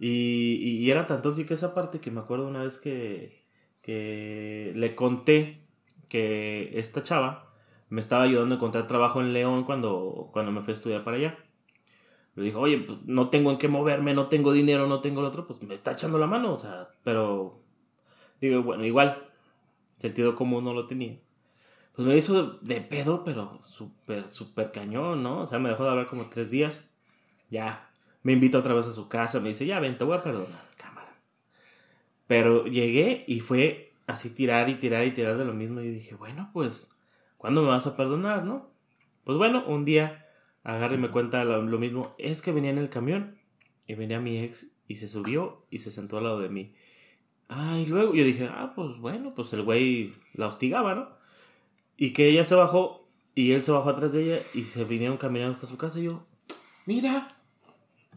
[0.00, 3.44] Y, y- era tan tóxica esa parte que me acuerdo una vez que,
[3.82, 5.62] que le conté
[6.08, 7.52] que esta chava
[7.90, 11.16] me estaba ayudando a encontrar trabajo en León cuando, cuando me fui a estudiar para
[11.18, 11.38] allá.
[12.34, 15.28] Le dijo, oye, pues no tengo en qué moverme, no tengo dinero, no tengo lo
[15.28, 17.62] otro, pues me está echando la mano, o sea, pero
[18.40, 19.28] digo, bueno, igual,
[19.98, 21.16] sentido común no lo tenía.
[21.94, 25.42] Pues me hizo de pedo, pero súper, súper cañón, ¿no?
[25.42, 26.84] O sea, me dejó de hablar como tres días.
[27.50, 27.87] Ya,
[28.22, 30.70] me invita otra vez a su casa, me dice, ya ven, te voy a perdonar,
[30.76, 31.16] cámara.
[32.26, 35.80] Pero llegué y fue así tirar y tirar y tirar de lo mismo.
[35.80, 36.98] Y dije, bueno, pues,
[37.36, 38.70] ¿cuándo me vas a perdonar, no?
[39.24, 40.26] Pues bueno, un día
[40.64, 42.14] agarra y me cuenta lo, lo mismo.
[42.18, 43.38] Es que venía en el camión
[43.86, 46.74] y venía mi ex y se subió y se sentó al lado de mí.
[47.48, 51.08] Ah, y luego yo dije, ah, pues bueno, pues el güey la hostigaba, ¿no?
[51.96, 55.16] Y que ella se bajó y él se bajó atrás de ella y se vinieron
[55.16, 55.98] caminando hasta su casa.
[56.00, 56.26] Y yo,
[56.86, 57.28] mira,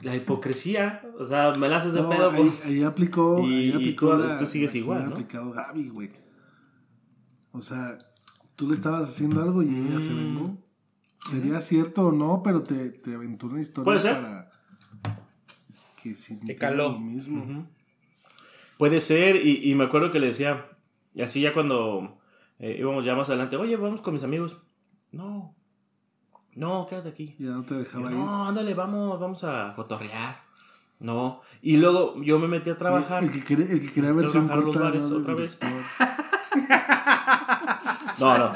[0.02, 2.32] la hipocresía, o sea, me la haces de No, pedo.
[2.32, 3.40] ahí, ahí aplicó.
[3.40, 5.12] Y- ahí y aplicó tú- la, tú sigues la igual, ¿no?
[5.12, 6.10] aplicado Gaby, güey.
[7.52, 7.98] O sea,
[8.56, 10.18] tú le estabas haciendo algo y ella se Mm.
[10.18, 10.58] vengó.
[11.30, 14.16] Sería cierto o no, pero te, te aventó una historia Puede ser.
[14.16, 14.52] para
[16.02, 16.90] que sintiera caló.
[16.94, 17.68] lo mismo.
[18.78, 20.66] Puede ser, y, y me acuerdo que le decía,
[21.14, 22.20] y así ya cuando
[22.58, 24.58] eh, íbamos ya más adelante, oye, vamos con mis amigos.
[25.12, 25.56] No,
[26.56, 27.36] no, quédate aquí.
[27.40, 28.18] Ya no te Yo, dejaba ir.
[28.18, 30.42] no, ándale, vamos, vamos a cotorrear.
[31.00, 33.24] No, y luego yo me metí a trabajar.
[33.24, 35.18] El que quería, el que quería verse un los bares ¿no?
[35.18, 35.58] otra vez.
[38.20, 38.54] No, no.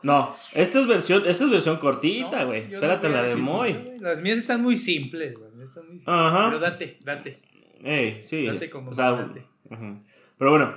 [0.00, 2.68] No, esta es versión, esta es versión cortita, güey.
[2.68, 3.96] yo no Espérate la de Moy.
[4.00, 5.36] Las mías están muy simples.
[5.40, 6.16] Las mías están muy simples.
[6.16, 6.46] Ajá.
[6.46, 7.40] Pero date, date.
[7.82, 8.46] Ey, sí.
[8.46, 9.44] Date como o sea, date.
[9.70, 9.98] ujú.
[10.36, 10.74] Pero bueno,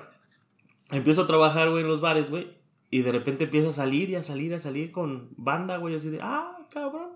[0.90, 2.52] empiezo a trabajar, güey, en los bares, güey.
[2.92, 6.10] Y de repente empieza a salir y a salir, a salir con banda, güey, así
[6.10, 7.10] de, ah, cabrón.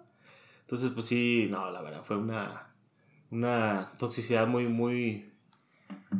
[0.62, 2.70] Entonces, pues sí, no, la verdad, fue una,
[3.30, 5.32] una toxicidad muy, muy,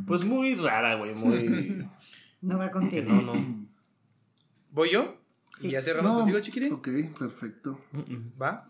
[0.06, 1.84] pues muy rara, güey, muy...
[2.42, 3.10] No va contigo.
[3.10, 3.66] no, no.
[4.70, 5.16] ¿Voy yo?
[5.58, 5.68] Sí.
[5.68, 6.72] ¿Y ya cerramos No, contigo, chiquilín?
[6.74, 6.88] Ok,
[7.18, 7.80] perfecto.
[8.40, 8.68] ¿Va?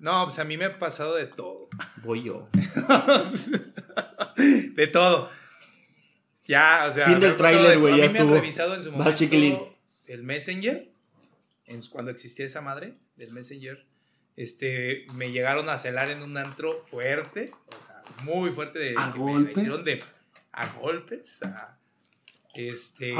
[0.00, 1.68] No, pues a mí me ha pasado de todo.
[2.04, 2.48] Voy yo.
[4.74, 5.30] de todo.
[6.46, 7.06] Ya, o sea.
[7.06, 8.34] Fin del tráiler, de- güey, A ya mí me han estuvo.
[8.34, 9.58] revisado en su Vas, momento chiquilín.
[10.08, 10.90] El Messenger.
[11.66, 13.84] en- cuando existía esa madre del Messenger.
[14.36, 17.52] Este, me llegaron a celar en un antro fuerte.
[17.78, 18.78] O sea, muy fuerte.
[18.78, 19.56] De, ¿A que me la golpes?
[19.58, 20.02] hicieron de,
[20.52, 21.42] a golpes.
[21.42, 21.78] a-
[22.54, 23.14] este.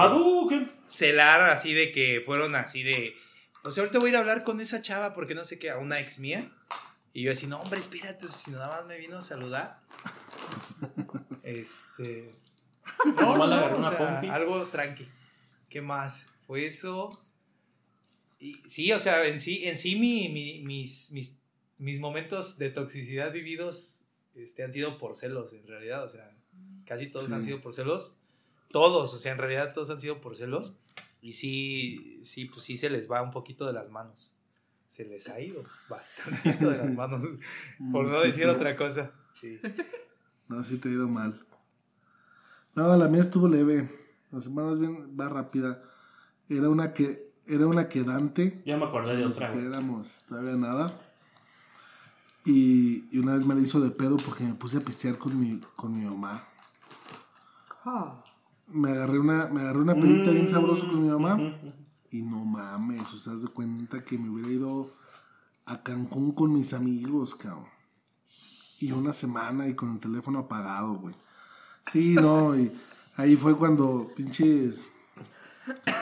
[0.86, 3.14] Celar así de que fueron así de.
[3.64, 5.70] O sea, ahorita voy a ir a hablar con esa chava porque no sé qué,
[5.70, 6.50] a una ex mía.
[7.12, 9.80] Y yo así, no, hombre, espérate, si nada más me vino a saludar.
[11.42, 12.34] este.
[13.04, 15.06] No, no, no, o una sea, algo tranqui.
[15.68, 16.24] ¿Qué más?
[16.48, 17.10] Fue eso.
[18.40, 21.36] Y sí, o sea, en sí, en sí mi, mi- mis, mis,
[21.78, 24.02] mis momentos de toxicidad vividos
[24.34, 26.04] este, han sido por celos, en realidad.
[26.04, 26.34] O sea,
[26.86, 27.34] casi todos Sí.
[27.34, 28.18] han sido por celos.
[28.70, 30.74] todos, o sea, en realidad todos han sido por celos.
[31.22, 34.34] Y sí, sí, pues sí se les va un poquito de las manos.
[34.86, 37.22] Se les ha ido bastante de las manos.
[37.92, 39.12] por no decir otra cosa.
[39.32, 39.58] Sí.
[40.48, 41.44] No, sí te ha ido mal.
[42.74, 43.88] No, la mía estuvo leve.
[44.30, 45.82] La semana más bien va rápida.
[46.48, 48.62] Era una que era una quedante.
[48.66, 49.50] Ya me acordé de otra.
[49.52, 49.66] güey.
[49.66, 51.00] éramos todavía nada.
[52.44, 55.38] Y, y una vez me la hizo de pedo porque me puse a pistear con
[55.38, 56.44] mi, con mi mamá.
[57.84, 58.22] Oh,
[58.68, 61.34] Me agarré una, me agarré una pedita bien sabroso con mi mamá.
[61.34, 61.72] Ujú.
[62.10, 64.90] Y no mames, o sea, de cuenta que me hubiera ido
[65.66, 67.66] a Cancún con mis amigos, cabrón.
[68.80, 71.14] Y una semana y con el teléfono apagado, güey.
[71.90, 72.70] Sí, no, y
[73.16, 74.88] ahí fue cuando pinches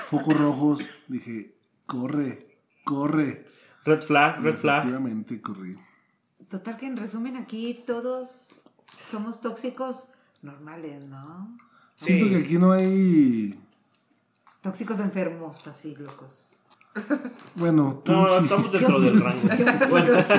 [0.07, 1.55] focos rojos, dije,
[1.87, 3.45] corre, corre.
[3.85, 4.79] Red flag, red flag.
[4.81, 5.77] Efectivamente, corrí.
[6.51, 8.49] total que en resumen aquí todos
[9.03, 10.09] somos tóxicos
[10.43, 11.57] normales, ¿no?
[11.95, 13.59] Siento que aquí no hay...
[14.61, 16.49] Tóxicos enfermos, así, locos.
[17.55, 18.45] Bueno, tú No, sí.
[18.45, 19.99] estamos dentro del rango.
[20.07, 20.35] Yo sí.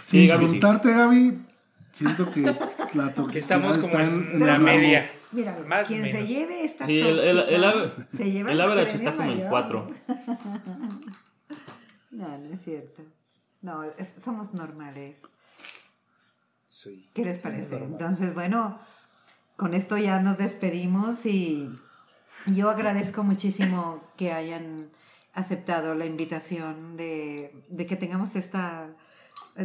[0.00, 0.44] Sí, Sin Gaby, sí.
[0.44, 1.42] preguntarte, Gaby,
[1.92, 2.42] siento que
[2.94, 4.64] la toxicidad estamos como está en, en la el rango.
[4.64, 5.10] media.
[5.32, 8.60] Mira, Más quien se lleve esta Sí, el- el- el tóxica, ave- se lleva el
[8.60, 9.50] average está como en mayor.
[9.50, 9.90] cuatro.
[12.10, 13.02] No, no es cierto.
[13.62, 15.22] No, es- somos normales.
[16.68, 17.08] Sí.
[17.14, 17.76] ¿Qué les parece?
[17.76, 18.78] Entonces, bueno,
[19.56, 21.70] con esto ya nos despedimos y
[22.46, 24.90] yo agradezco muchísimo que hayan
[25.32, 28.58] aceptado la invitación de, de que tengamos este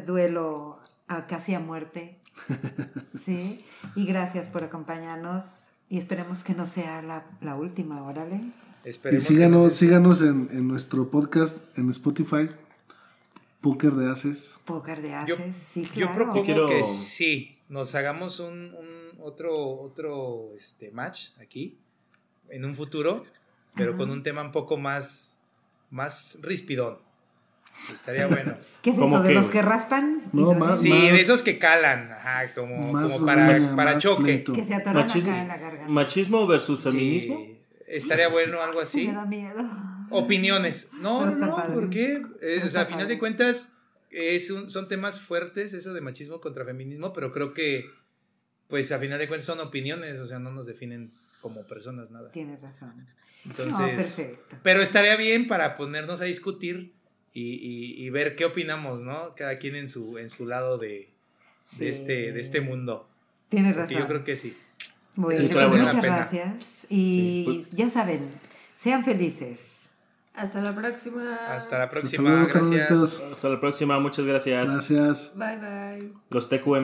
[0.06, 2.20] duelo a casi a muerte.
[3.26, 3.64] ¿Sí?
[3.96, 8.36] Y gracias por acompañarnos y esperemos que no sea la, la última, órale.
[8.36, 12.50] Y Esperemos que síganos, no- síganos en, en nuestro podcast en Spotify,
[13.62, 14.60] Poker de Haces.
[14.66, 16.16] Pócar de Yo, haces, sí, yo claro.
[16.16, 21.80] propongo Quiero- que sí, nos hagamos un, un otro, otro este, match aquí
[22.50, 23.26] en un futuro,
[23.76, 23.98] pero Ajá.
[23.98, 25.40] con un tema un poco más,
[25.90, 27.00] más rispidón.
[27.94, 28.54] Estaría bueno.
[28.82, 29.24] ¿Qué es ¿Cómo eso?
[29.24, 30.24] ¿De qué, los que raspan?
[30.34, 34.44] No, más- Sí, de esos que calan, ajá, como, Más como para, para más choque.
[34.44, 35.88] Que se atoran Machismo, acá en la garganta.
[35.90, 37.38] machismo versus feminismo.
[37.38, 39.08] Sí, estaría bueno algo Sí, así.
[39.10, 39.64] me da miedo.
[40.10, 40.88] Opiniones.
[41.02, 41.74] No, no, no, padre.
[41.74, 42.22] ¿por qué?
[42.42, 43.16] Eh, o sea, a final padre.
[43.16, 43.74] de cuentas,
[44.10, 47.86] es un- son temas fuertes, eso de machismo contra feminismo, pero creo que,
[48.68, 52.32] pues, a final de cuentas son opiniones, o sea, no nos definen como personas nada.
[52.32, 53.06] Tienes razón.
[53.46, 54.58] Entonces, no, perfecto.
[54.64, 56.94] pero estaría bien para ponernos a discutir
[57.40, 59.36] y, y- y ver qué opinamos, ¿no?
[59.36, 61.10] Cada quien en su, en su lado de,
[61.66, 61.80] Sí.
[61.80, 63.08] de, este, de este mundo.
[63.50, 64.00] Tienes Porque razón.
[64.02, 64.56] yo creo que sí.
[65.16, 66.86] Bueno, Sí, pues muchas gracias.
[66.90, 68.22] Y Sí, ya saben,
[68.76, 69.90] sean felices.
[70.34, 71.36] Hasta la próxima.
[71.36, 72.30] Hasta la Hasta próxima.
[72.30, 73.22] luego, Gracias.
[73.32, 74.72] Hasta la próxima, muchas gracias.
[74.72, 75.32] Gracias.
[75.36, 76.12] Bye bye.
[76.30, 76.76] Los TQM.